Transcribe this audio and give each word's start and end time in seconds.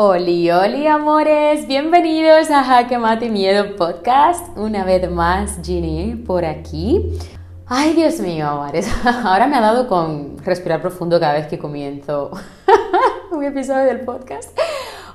Oli, 0.00 0.48
oli, 0.48 0.86
amores, 0.86 1.66
bienvenidos 1.66 2.52
a 2.52 2.62
Jaque 2.62 2.96
Miedo 3.28 3.74
Podcast. 3.74 4.56
Una 4.56 4.84
vez 4.84 5.10
más, 5.10 5.58
Ginny 5.60 6.14
por 6.14 6.44
aquí. 6.44 7.18
Ay, 7.66 7.94
Dios 7.94 8.20
mío, 8.20 8.46
amores, 8.46 8.88
ahora 9.24 9.48
me 9.48 9.56
ha 9.56 9.60
dado 9.60 9.88
con 9.88 10.38
respirar 10.44 10.80
profundo 10.80 11.18
cada 11.18 11.32
vez 11.32 11.48
que 11.48 11.58
comienzo 11.58 12.30
un 13.32 13.42
episodio 13.42 13.86
del 13.86 14.02
podcast. 14.02 14.56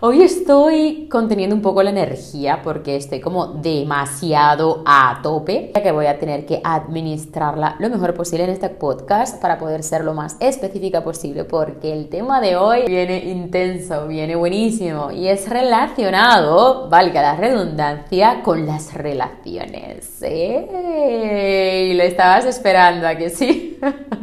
Hoy 0.05 0.21
estoy 0.21 1.07
conteniendo 1.09 1.55
un 1.55 1.61
poco 1.61 1.81
la 1.81 1.89
energía 1.89 2.59
porque 2.61 2.97
estoy 2.97 3.21
como 3.21 3.47
demasiado 3.47 4.83
a 4.85 5.21
tope, 5.23 5.71
ya 5.73 5.81
que 5.81 5.93
voy 5.93 6.07
a 6.07 6.19
tener 6.19 6.45
que 6.45 6.59
administrarla 6.61 7.77
lo 7.79 7.89
mejor 7.89 8.13
posible 8.13 8.43
en 8.43 8.49
este 8.49 8.67
podcast 8.67 9.41
para 9.41 9.57
poder 9.57 9.81
ser 9.81 10.03
lo 10.03 10.13
más 10.13 10.35
específica 10.41 11.05
posible 11.05 11.45
porque 11.45 11.93
el 11.93 12.09
tema 12.09 12.41
de 12.41 12.57
hoy 12.57 12.83
viene 12.85 13.19
intenso, 13.19 14.05
viene 14.09 14.35
buenísimo 14.35 15.09
y 15.09 15.29
es 15.29 15.49
relacionado, 15.49 16.89
valga 16.89 17.21
la 17.21 17.37
redundancia, 17.37 18.41
con 18.43 18.65
las 18.65 18.93
relaciones. 18.93 20.21
Y 20.21 21.93
Lo 21.93 22.03
estabas 22.03 22.45
esperando, 22.45 23.07
¿a 23.07 23.15
que 23.15 23.29
sí? 23.29 23.79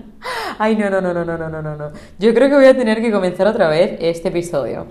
Ay, 0.58 0.76
no, 0.76 0.90
no, 0.90 1.00
no, 1.00 1.14
no, 1.14 1.24
no, 1.24 1.38
no, 1.38 1.48
no, 1.48 1.74
no. 1.74 1.90
Yo 2.18 2.34
creo 2.34 2.50
que 2.50 2.56
voy 2.56 2.66
a 2.66 2.76
tener 2.76 3.00
que 3.00 3.10
comenzar 3.10 3.46
otra 3.46 3.68
vez 3.68 3.96
este 3.98 4.28
episodio 4.28 4.86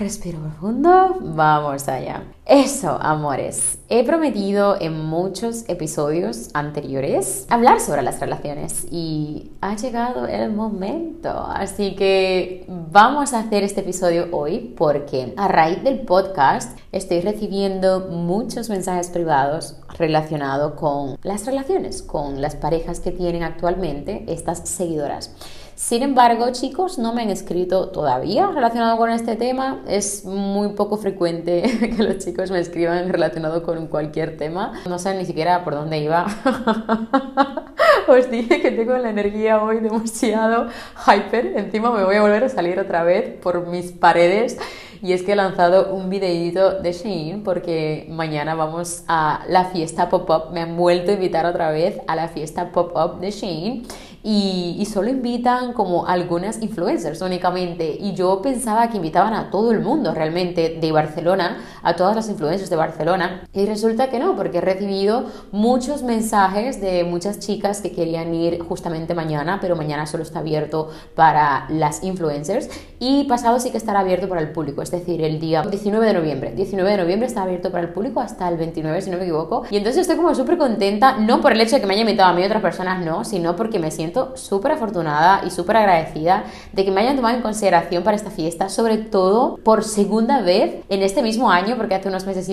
respiro 0.00 0.38
profundo, 0.38 1.18
vamos 1.20 1.86
allá. 1.86 2.24
Eso, 2.46 2.98
amores, 3.00 3.78
he 3.90 4.02
prometido 4.02 4.80
en 4.80 4.98
muchos 5.04 5.68
episodios 5.68 6.48
anteriores 6.54 7.46
hablar 7.50 7.80
sobre 7.80 8.02
las 8.02 8.18
relaciones 8.18 8.86
y 8.90 9.52
ha 9.60 9.76
llegado 9.76 10.26
el 10.26 10.50
momento. 10.52 11.28
Así 11.28 11.94
que 11.94 12.64
vamos 12.68 13.34
a 13.34 13.40
hacer 13.40 13.62
este 13.62 13.82
episodio 13.82 14.28
hoy 14.32 14.74
porque 14.76 15.34
a 15.36 15.48
raíz 15.48 15.84
del 15.84 16.00
podcast 16.00 16.78
estoy 16.92 17.20
recibiendo 17.20 18.08
muchos 18.10 18.70
mensajes 18.70 19.10
privados 19.10 19.76
relacionados 19.98 20.72
con 20.72 21.18
las 21.22 21.44
relaciones, 21.44 22.02
con 22.02 22.40
las 22.40 22.56
parejas 22.56 23.00
que 23.00 23.12
tienen 23.12 23.42
actualmente 23.42 24.24
estas 24.28 24.66
seguidoras. 24.66 25.36
Sin 25.80 26.02
embargo, 26.02 26.52
chicos, 26.52 26.98
no 26.98 27.14
me 27.14 27.22
han 27.22 27.30
escrito 27.30 27.88
todavía 27.88 28.48
relacionado 28.48 28.98
con 28.98 29.08
este 29.08 29.34
tema. 29.36 29.80
Es 29.88 30.26
muy 30.26 30.74
poco 30.74 30.98
frecuente 30.98 31.62
que 31.96 32.02
los 32.02 32.18
chicos 32.18 32.50
me 32.50 32.60
escriban 32.60 33.08
relacionado 33.08 33.62
con 33.62 33.86
cualquier 33.86 34.36
tema. 34.36 34.74
No 34.86 34.98
sé 34.98 35.16
ni 35.16 35.24
siquiera 35.24 35.64
por 35.64 35.74
dónde 35.74 35.98
iba. 35.98 36.26
Os 38.08 38.30
dije 38.30 38.60
que 38.60 38.72
tengo 38.72 38.94
la 38.98 39.08
energía 39.08 39.62
hoy 39.62 39.80
demasiado 39.80 40.68
hyper. 41.06 41.54
Encima 41.56 41.90
me 41.90 42.04
voy 42.04 42.16
a 42.16 42.20
volver 42.20 42.44
a 42.44 42.50
salir 42.50 42.78
otra 42.78 43.02
vez 43.02 43.40
por 43.40 43.66
mis 43.66 43.90
paredes. 43.90 44.58
Y 45.02 45.14
es 45.14 45.22
que 45.22 45.32
he 45.32 45.36
lanzado 45.36 45.94
un 45.94 46.10
videito 46.10 46.78
de 46.78 46.92
Shein 46.92 47.42
porque 47.42 48.06
mañana 48.10 48.54
vamos 48.54 49.02
a 49.08 49.44
la 49.48 49.64
fiesta 49.64 50.10
pop-up. 50.10 50.52
Me 50.52 50.60
han 50.60 50.76
vuelto 50.76 51.10
a 51.10 51.14
invitar 51.14 51.46
otra 51.46 51.70
vez 51.70 51.98
a 52.06 52.16
la 52.16 52.28
fiesta 52.28 52.70
pop-up 52.70 53.18
de 53.18 53.30
Shein 53.30 53.86
y, 54.22 54.86
solo 54.90 55.08
invitan 55.08 55.72
como 55.72 56.06
algunas 56.06 56.60
influencers 56.60 57.22
únicamente. 57.22 57.96
Y 57.98 58.12
yo 58.14 58.42
pensaba 58.42 58.90
que 58.90 58.96
invitaban 58.96 59.34
a 59.34 59.50
todo 59.50 59.70
el 59.70 59.80
mundo 59.80 60.12
realmente 60.12 60.78
de 60.80 60.92
Barcelona, 60.92 61.58
a 61.82 61.94
todas 61.94 62.16
las 62.16 62.28
influencers 62.28 62.68
de 62.68 62.76
Barcelona. 62.76 63.44
Y 63.52 63.66
resulta 63.66 64.10
que 64.10 64.18
no, 64.18 64.36
porque 64.36 64.58
he 64.58 64.60
recibido 64.60 65.26
muchos 65.52 66.02
mensajes 66.02 66.80
de 66.80 67.04
muchas 67.04 67.38
chicas 67.38 67.80
que 67.80 67.92
querían 67.92 68.34
ir 68.34 68.60
justamente 68.64 69.14
mañana, 69.14 69.58
pero 69.60 69.76
mañana 69.76 70.06
solo 70.06 70.24
está 70.24 70.40
abierto 70.40 70.90
para 71.14 71.66
las 71.70 72.02
influencers. 72.02 72.68
Y 72.98 73.24
pasado 73.24 73.60
sí 73.60 73.70
que 73.70 73.78
estará 73.78 74.00
abierto 74.00 74.28
para 74.28 74.40
el 74.40 74.50
público, 74.50 74.82
es 74.82 74.90
decir, 74.90 75.22
el 75.22 75.38
día 75.38 75.62
19 75.62 76.06
de 76.06 76.14
noviembre. 76.14 76.52
19 76.54 76.90
de 76.90 76.96
noviembre 76.96 77.26
está 77.28 77.42
abierto 77.42 77.70
para 77.70 77.84
el 77.84 77.92
público 77.92 78.20
hasta 78.20 78.48
el 78.48 78.56
29, 78.56 79.00
si 79.02 79.10
no 79.10 79.16
me 79.16 79.22
equivoco. 79.22 79.62
Y 79.70 79.76
entonces 79.76 80.02
estoy 80.02 80.16
como 80.16 80.34
súper 80.34 80.58
contenta, 80.58 81.16
no 81.16 81.40
por 81.40 81.52
el 81.52 81.60
hecho 81.60 81.76
de 81.76 81.80
que 81.80 81.86
me 81.86 81.94
haya 81.94 82.02
invitado 82.02 82.30
a 82.30 82.34
mí 82.34 82.42
y 82.42 82.44
otras 82.44 82.60
personas, 82.60 83.04
no, 83.04 83.24
sino 83.24 83.56
porque 83.56 83.78
me 83.78 83.90
siento 83.90 84.09
súper 84.34 84.72
afortunada 84.72 85.42
y 85.46 85.50
súper 85.50 85.76
agradecida 85.78 86.44
de 86.72 86.84
que 86.84 86.90
me 86.90 87.00
hayan 87.00 87.16
tomado 87.16 87.36
en 87.36 87.42
consideración 87.42 88.02
para 88.02 88.16
esta 88.16 88.30
fiesta, 88.30 88.68
sobre 88.68 88.98
todo 88.98 89.58
por 89.64 89.84
segunda 89.84 90.42
vez 90.42 90.82
en 90.88 91.02
este 91.02 91.22
mismo 91.22 91.50
año, 91.50 91.76
porque 91.76 91.94
hace 91.94 92.08
unos 92.08 92.26
meses 92.26 92.48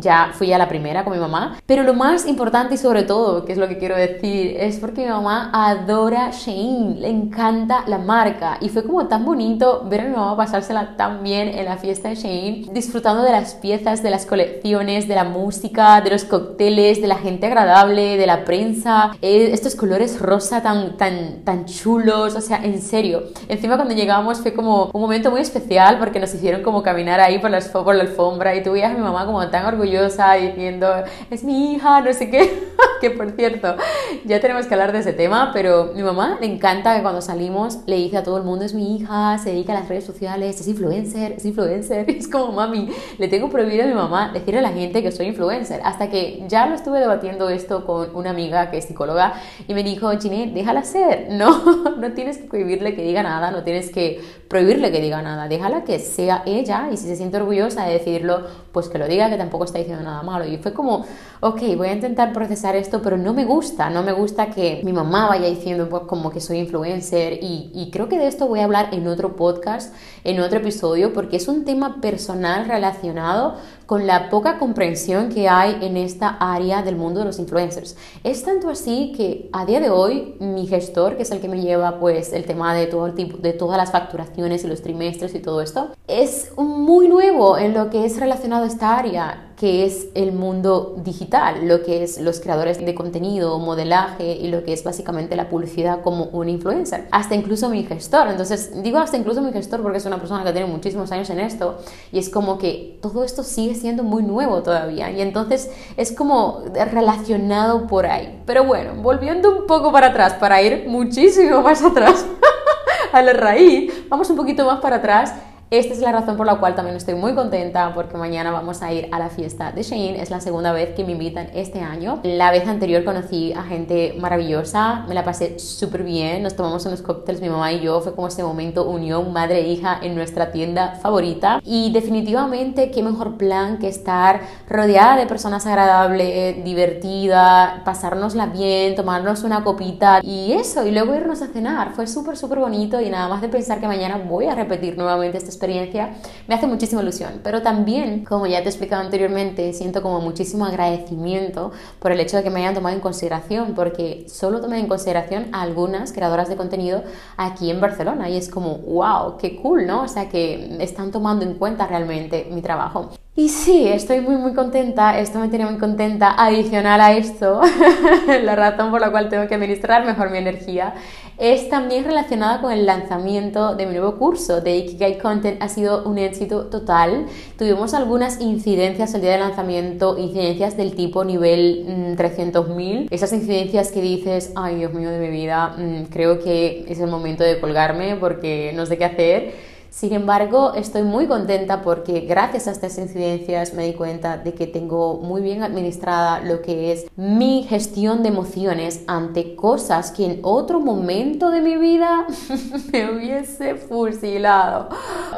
ya 0.00 0.30
fui 0.32 0.52
a 0.52 0.58
la 0.58 0.68
primera 0.68 1.04
con 1.04 1.12
mi 1.12 1.18
mamá. 1.18 1.58
Pero 1.66 1.82
lo 1.82 1.94
más 1.94 2.26
importante 2.26 2.74
y 2.74 2.78
sobre 2.78 3.02
todo, 3.02 3.44
que 3.44 3.52
es 3.52 3.58
lo 3.58 3.68
que 3.68 3.78
quiero 3.78 3.96
decir, 3.96 4.56
es 4.58 4.78
porque 4.78 5.04
mi 5.04 5.10
mamá 5.10 5.50
adora 5.52 6.30
Shein, 6.30 7.00
le 7.00 7.08
encanta 7.08 7.84
la 7.86 7.98
marca 7.98 8.58
y 8.60 8.68
fue 8.68 8.84
como 8.84 9.06
tan 9.06 9.24
bonito 9.24 9.84
ver 9.88 10.02
a 10.02 10.04
mi 10.04 10.16
mamá 10.16 10.36
pasársela 10.36 10.96
tan 10.96 11.22
bien 11.22 11.48
en 11.48 11.64
la 11.64 11.76
fiesta 11.76 12.08
de 12.08 12.14
Shein, 12.14 12.72
disfrutando 12.72 13.22
de 13.22 13.32
las 13.32 13.54
piezas, 13.54 14.02
de 14.02 14.10
las 14.10 14.26
colecciones, 14.26 15.08
de 15.08 15.14
la 15.14 15.24
música, 15.24 16.00
de 16.00 16.10
los 16.10 16.24
cócteles, 16.24 17.00
de 17.00 17.08
la 17.08 17.16
gente 17.16 17.46
agradable, 17.46 18.16
de 18.16 18.26
la 18.26 18.44
prensa, 18.44 19.12
eh, 19.22 19.50
estos 19.52 19.74
colores 19.74 20.20
rosa 20.20 20.62
tan 20.62 20.91
tan, 20.94 21.44
tan 21.44 21.64
chulos, 21.66 22.34
o 22.34 22.40
sea, 22.40 22.64
en 22.64 22.80
serio. 22.80 23.24
Encima 23.48 23.76
cuando 23.76 23.94
llegamos 23.94 24.40
fue 24.40 24.52
como 24.52 24.90
un 24.92 25.00
momento 25.00 25.30
muy 25.30 25.40
especial 25.40 25.98
porque 25.98 26.20
nos 26.20 26.32
hicieron 26.34 26.62
como 26.62 26.82
caminar 26.82 27.20
ahí 27.20 27.38
por 27.38 27.50
la, 27.50 27.60
por 27.60 27.94
la 27.94 28.02
alfombra 28.02 28.54
y 28.54 28.62
tú 28.62 28.72
veías 28.72 28.92
a 28.92 28.94
mi 28.94 29.00
mamá 29.00 29.26
como 29.26 29.46
tan 29.48 29.66
orgullosa 29.66 30.34
diciendo, 30.34 30.88
es 31.30 31.44
mi 31.44 31.74
hija, 31.74 32.00
no 32.00 32.12
sé 32.12 32.30
qué, 32.30 32.68
que 33.00 33.10
por 33.10 33.30
cierto, 33.32 33.76
ya 34.24 34.40
tenemos 34.40 34.66
que 34.66 34.74
hablar 34.74 34.92
de 34.92 35.00
ese 35.00 35.12
tema, 35.12 35.50
pero 35.52 35.92
mi 35.94 36.02
mamá 36.02 36.38
le 36.40 36.46
encanta 36.46 36.96
que 36.96 37.02
cuando 37.02 37.20
salimos 37.20 37.78
le 37.86 37.96
dice 37.96 38.18
a 38.18 38.22
todo 38.22 38.36
el 38.38 38.44
mundo, 38.44 38.64
es 38.64 38.74
mi 38.74 38.96
hija, 38.96 39.38
se 39.38 39.50
dedica 39.50 39.72
a 39.72 39.80
las 39.80 39.88
redes 39.88 40.04
sociales, 40.04 40.60
es 40.60 40.68
influencer, 40.68 41.32
es 41.32 41.44
influencer, 41.44 42.08
es 42.10 42.28
como, 42.28 42.52
mami, 42.52 42.88
le 43.18 43.28
tengo 43.28 43.48
prohibido 43.48 43.84
a 43.84 43.86
mi 43.86 43.94
mamá 43.94 44.30
decirle 44.32 44.60
a 44.60 44.62
la 44.62 44.72
gente 44.72 45.02
que 45.02 45.12
soy 45.12 45.26
influencer, 45.26 45.80
hasta 45.84 46.08
que 46.10 46.44
ya 46.48 46.66
lo 46.66 46.74
estuve 46.74 47.00
debatiendo 47.00 47.48
esto 47.48 47.84
con 47.86 48.14
una 48.14 48.30
amiga 48.30 48.70
que 48.70 48.78
es 48.78 48.84
psicóloga 48.84 49.34
y 49.66 49.74
me 49.74 49.82
dijo, 49.82 50.14
Chine, 50.16 50.50
déjala 50.54 50.81
no, 51.30 51.96
no 51.96 52.12
tienes 52.12 52.38
que 52.38 52.44
prohibirle 52.44 52.94
que 52.94 53.02
diga 53.02 53.22
nada, 53.22 53.50
no 53.50 53.62
tienes 53.62 53.90
que 53.90 54.20
prohibirle 54.48 54.92
que 54.92 55.00
diga 55.00 55.22
nada. 55.22 55.48
Déjala 55.48 55.84
que 55.84 55.98
sea 55.98 56.42
ella 56.46 56.88
y 56.92 56.96
si 56.96 57.06
se 57.06 57.16
siente 57.16 57.36
orgullosa 57.38 57.84
de 57.84 57.94
decirlo, 57.94 58.46
pues 58.72 58.88
que 58.88 58.98
lo 58.98 59.06
diga, 59.06 59.30
que 59.30 59.36
tampoco 59.36 59.64
está 59.64 59.78
diciendo 59.78 60.02
nada 60.02 60.22
malo. 60.22 60.46
Y 60.46 60.58
fue 60.58 60.72
como, 60.72 61.04
ok, 61.40 61.62
voy 61.76 61.88
a 61.88 61.92
intentar 61.92 62.32
procesar 62.32 62.76
esto, 62.76 63.02
pero 63.02 63.16
no 63.16 63.32
me 63.32 63.44
gusta, 63.44 63.90
no 63.90 64.02
me 64.02 64.12
gusta 64.12 64.50
que 64.50 64.80
mi 64.84 64.92
mamá 64.92 65.28
vaya 65.28 65.48
diciendo 65.48 65.88
pues, 65.88 66.02
como 66.04 66.30
que 66.30 66.40
soy 66.40 66.58
influencer 66.58 67.38
y 67.42 67.90
creo 67.92 68.08
que 68.08 68.18
de 68.18 68.26
esto 68.26 68.46
voy 68.46 68.60
a 68.60 68.64
hablar 68.64 68.88
en 68.92 69.06
otro 69.06 69.36
podcast, 69.36 69.94
en 70.24 70.40
otro 70.40 70.58
episodio, 70.58 71.12
porque 71.12 71.36
es 71.36 71.48
un 71.48 71.64
tema 71.64 72.00
personal 72.00 72.66
relacionado 72.66 73.56
con 73.92 74.06
la 74.06 74.30
poca 74.30 74.58
comprensión 74.58 75.28
que 75.28 75.50
hay 75.50 75.76
en 75.82 75.98
esta 75.98 76.38
área 76.40 76.80
del 76.82 76.96
mundo 76.96 77.20
de 77.20 77.26
los 77.26 77.38
influencers. 77.38 77.94
Es 78.24 78.42
tanto 78.42 78.70
así 78.70 79.12
que 79.14 79.50
a 79.52 79.66
día 79.66 79.80
de 79.80 79.90
hoy 79.90 80.34
mi 80.40 80.66
gestor, 80.66 81.18
que 81.18 81.24
es 81.24 81.30
el 81.30 81.42
que 81.42 81.48
me 81.48 81.60
lleva 81.60 82.00
pues 82.00 82.32
el 82.32 82.46
tema 82.46 82.74
de 82.74 82.86
todo 82.86 83.12
tipo 83.12 83.36
de 83.36 83.52
todas 83.52 83.76
las 83.76 83.92
facturaciones 83.92 84.64
y 84.64 84.66
los 84.66 84.80
trimestres 84.80 85.34
y 85.34 85.40
todo 85.40 85.60
esto, 85.60 85.90
es 86.08 86.52
muy 86.56 87.06
nuevo 87.06 87.58
en 87.58 87.74
lo 87.74 87.90
que 87.90 88.06
es 88.06 88.18
relacionado 88.18 88.64
a 88.64 88.68
esta 88.68 88.96
área 88.96 89.51
que 89.62 89.84
es 89.84 90.08
el 90.16 90.32
mundo 90.32 90.96
digital, 91.04 91.68
lo 91.68 91.84
que 91.84 92.02
es 92.02 92.20
los 92.20 92.40
creadores 92.40 92.84
de 92.84 92.96
contenido, 92.96 93.60
modelaje 93.60 94.32
y 94.32 94.48
lo 94.48 94.64
que 94.64 94.72
es 94.72 94.82
básicamente 94.82 95.36
la 95.36 95.48
publicidad 95.48 96.00
como 96.02 96.24
un 96.32 96.48
influencer. 96.48 97.06
Hasta 97.12 97.36
incluso 97.36 97.68
mi 97.68 97.84
gestor. 97.84 98.26
Entonces, 98.26 98.82
digo 98.82 98.98
hasta 98.98 99.16
incluso 99.16 99.40
mi 99.40 99.52
gestor 99.52 99.80
porque 99.80 99.98
es 99.98 100.04
una 100.04 100.18
persona 100.18 100.42
que 100.42 100.50
tiene 100.50 100.66
muchísimos 100.66 101.12
años 101.12 101.30
en 101.30 101.38
esto 101.38 101.78
y 102.10 102.18
es 102.18 102.28
como 102.28 102.58
que 102.58 102.98
todo 103.00 103.22
esto 103.22 103.44
sigue 103.44 103.76
siendo 103.76 104.02
muy 104.02 104.24
nuevo 104.24 104.64
todavía 104.64 105.12
y 105.12 105.20
entonces 105.20 105.70
es 105.96 106.10
como 106.10 106.64
relacionado 106.90 107.86
por 107.86 108.06
ahí. 108.06 108.42
Pero 108.44 108.64
bueno, 108.64 109.00
volviendo 109.00 109.60
un 109.60 109.68
poco 109.68 109.92
para 109.92 110.08
atrás, 110.08 110.34
para 110.40 110.60
ir 110.60 110.88
muchísimo 110.88 111.62
más 111.62 111.84
atrás 111.84 112.26
a 113.12 113.22
la 113.22 113.32
raíz, 113.32 113.92
vamos 114.08 114.28
un 114.28 114.36
poquito 114.36 114.66
más 114.66 114.80
para 114.80 114.96
atrás 114.96 115.32
esta 115.72 115.94
es 115.94 116.00
la 116.00 116.12
razón 116.12 116.36
por 116.36 116.44
la 116.44 116.56
cual 116.56 116.74
también 116.74 116.98
estoy 116.98 117.14
muy 117.14 117.34
contenta 117.34 117.94
porque 117.94 118.18
mañana 118.18 118.50
vamos 118.50 118.82
a 118.82 118.92
ir 118.92 119.08
a 119.10 119.18
la 119.18 119.30
fiesta 119.30 119.72
de 119.72 119.82
Shein. 119.82 120.16
Es 120.16 120.28
la 120.28 120.42
segunda 120.42 120.70
vez 120.70 120.90
que 120.94 121.02
me 121.02 121.12
invitan 121.12 121.48
este 121.54 121.80
año. 121.80 122.20
La 122.24 122.50
vez 122.50 122.68
anterior 122.68 123.04
conocí 123.04 123.54
a 123.54 123.62
gente 123.62 124.14
maravillosa, 124.20 125.06
me 125.08 125.14
la 125.14 125.24
pasé 125.24 125.58
súper 125.58 126.02
bien, 126.02 126.42
nos 126.42 126.56
tomamos 126.56 126.84
unos 126.84 127.00
cócteles 127.00 127.40
mi 127.40 127.48
mamá 127.48 127.72
y 127.72 127.80
yo, 127.80 128.02
fue 128.02 128.14
como 128.14 128.28
ese 128.28 128.42
momento 128.42 128.84
unión 128.84 129.32
madre 129.32 129.60
e 129.60 129.68
hija 129.68 129.98
en 130.02 130.14
nuestra 130.14 130.52
tienda 130.52 130.96
favorita. 131.00 131.62
Y 131.64 131.90
definitivamente 131.90 132.90
qué 132.90 133.02
mejor 133.02 133.38
plan 133.38 133.78
que 133.78 133.88
estar 133.88 134.42
rodeada 134.68 135.16
de 135.16 135.26
personas 135.26 135.66
agradables, 135.66 136.62
divertida, 136.64 137.80
pasárnosla 137.86 138.44
bien, 138.44 138.94
tomarnos 138.94 139.42
una 139.42 139.64
copita 139.64 140.20
y 140.22 140.52
eso, 140.52 140.86
y 140.86 140.90
luego 140.90 141.14
irnos 141.14 141.40
a 141.40 141.46
cenar. 141.46 141.92
Fue 141.94 142.06
súper, 142.06 142.36
súper 142.36 142.58
bonito 142.58 143.00
y 143.00 143.08
nada 143.08 143.26
más 143.28 143.40
de 143.40 143.48
pensar 143.48 143.80
que 143.80 143.86
mañana 143.86 144.18
voy 144.18 144.48
a 144.48 144.54
repetir 144.54 144.98
nuevamente 144.98 145.38
este 145.38 145.61
experiencia, 145.62 146.14
me 146.48 146.54
hace 146.56 146.66
muchísima 146.66 147.02
ilusión. 147.02 147.40
Pero 147.44 147.62
también, 147.62 148.24
como 148.24 148.46
ya 148.46 148.58
te 148.58 148.64
he 148.64 148.68
explicado 148.68 149.02
anteriormente, 149.02 149.72
siento 149.72 150.02
como 150.02 150.20
muchísimo 150.20 150.64
agradecimiento 150.64 151.70
por 152.00 152.10
el 152.10 152.20
hecho 152.20 152.36
de 152.36 152.42
que 152.42 152.50
me 152.50 152.60
hayan 152.60 152.74
tomado 152.74 152.94
en 152.94 153.00
consideración, 153.00 153.74
porque 153.74 154.26
solo 154.28 154.60
tomé 154.60 154.80
en 154.80 154.88
consideración 154.88 155.46
a 155.52 155.62
algunas 155.62 156.12
creadoras 156.12 156.48
de 156.48 156.56
contenido 156.56 157.04
aquí 157.36 157.70
en 157.70 157.80
Barcelona 157.80 158.28
y 158.28 158.36
es 158.36 158.48
como, 158.48 158.78
wow, 158.78 159.36
qué 159.38 159.56
cool, 159.62 159.86
¿no? 159.86 160.02
O 160.02 160.08
sea, 160.08 160.28
que 160.28 160.76
están 160.80 161.12
tomando 161.12 161.44
en 161.44 161.54
cuenta 161.54 161.86
realmente 161.86 162.48
mi 162.50 162.60
trabajo. 162.60 163.10
Y 163.34 163.48
sí, 163.48 163.88
estoy 163.88 164.20
muy 164.20 164.36
muy 164.36 164.52
contenta, 164.52 165.18
esto 165.18 165.38
me 165.38 165.48
tiene 165.48 165.64
muy 165.64 165.78
contenta. 165.78 166.34
Adicional 166.36 167.00
a 167.00 167.12
esto, 167.16 167.62
la 168.42 168.54
razón 168.54 168.90
por 168.90 169.00
la 169.00 169.10
cual 169.10 169.30
tengo 169.30 169.48
que 169.48 169.54
administrar 169.54 170.04
mejor 170.04 170.30
mi 170.30 170.36
energía 170.36 170.92
es 171.38 171.70
también 171.70 172.04
relacionada 172.04 172.60
con 172.60 172.72
el 172.72 172.84
lanzamiento 172.84 173.74
de 173.74 173.86
mi 173.86 173.92
nuevo 173.92 174.18
curso 174.18 174.60
de 174.60 174.76
Ikigai 174.76 175.16
Content. 175.18 175.62
Ha 175.62 175.68
sido 175.70 176.04
un 176.04 176.18
éxito 176.18 176.66
total. 176.66 177.24
Tuvimos 177.56 177.94
algunas 177.94 178.38
incidencias 178.42 179.14
el 179.14 179.22
día 179.22 179.30
del 179.32 179.40
lanzamiento, 179.40 180.18
incidencias 180.18 180.76
del 180.76 180.94
tipo 180.94 181.24
nivel 181.24 182.14
300.000. 182.18 183.04
Mm, 183.04 183.14
Esas 183.14 183.32
incidencias 183.32 183.92
que 183.92 184.02
dices, 184.02 184.52
ay 184.56 184.76
Dios 184.76 184.92
mío 184.92 185.08
de 185.10 185.18
mi 185.18 185.30
vida, 185.30 185.74
mm, 185.78 186.04
creo 186.10 186.38
que 186.38 186.84
es 186.86 187.00
el 187.00 187.08
momento 187.08 187.44
de 187.44 187.58
colgarme 187.58 188.14
porque 188.16 188.72
no 188.76 188.84
sé 188.84 188.98
qué 188.98 189.06
hacer. 189.06 189.71
Sin 189.92 190.14
embargo, 190.14 190.72
estoy 190.72 191.02
muy 191.02 191.26
contenta 191.26 191.82
porque 191.82 192.20
gracias 192.20 192.66
a 192.66 192.70
estas 192.70 192.96
incidencias 192.96 193.74
me 193.74 193.84
di 193.84 193.92
cuenta 193.92 194.38
de 194.38 194.54
que 194.54 194.66
tengo 194.66 195.18
muy 195.18 195.42
bien 195.42 195.62
administrada 195.62 196.40
lo 196.40 196.62
que 196.62 196.92
es 196.92 197.06
mi 197.14 197.64
gestión 197.64 198.22
de 198.22 198.30
emociones 198.30 199.04
ante 199.06 199.54
cosas 199.54 200.10
que 200.10 200.24
en 200.24 200.40
otro 200.44 200.80
momento 200.80 201.50
de 201.50 201.60
mi 201.60 201.76
vida 201.76 202.26
me 202.92 203.10
hubiese 203.10 203.74
fusilado. 203.74 204.88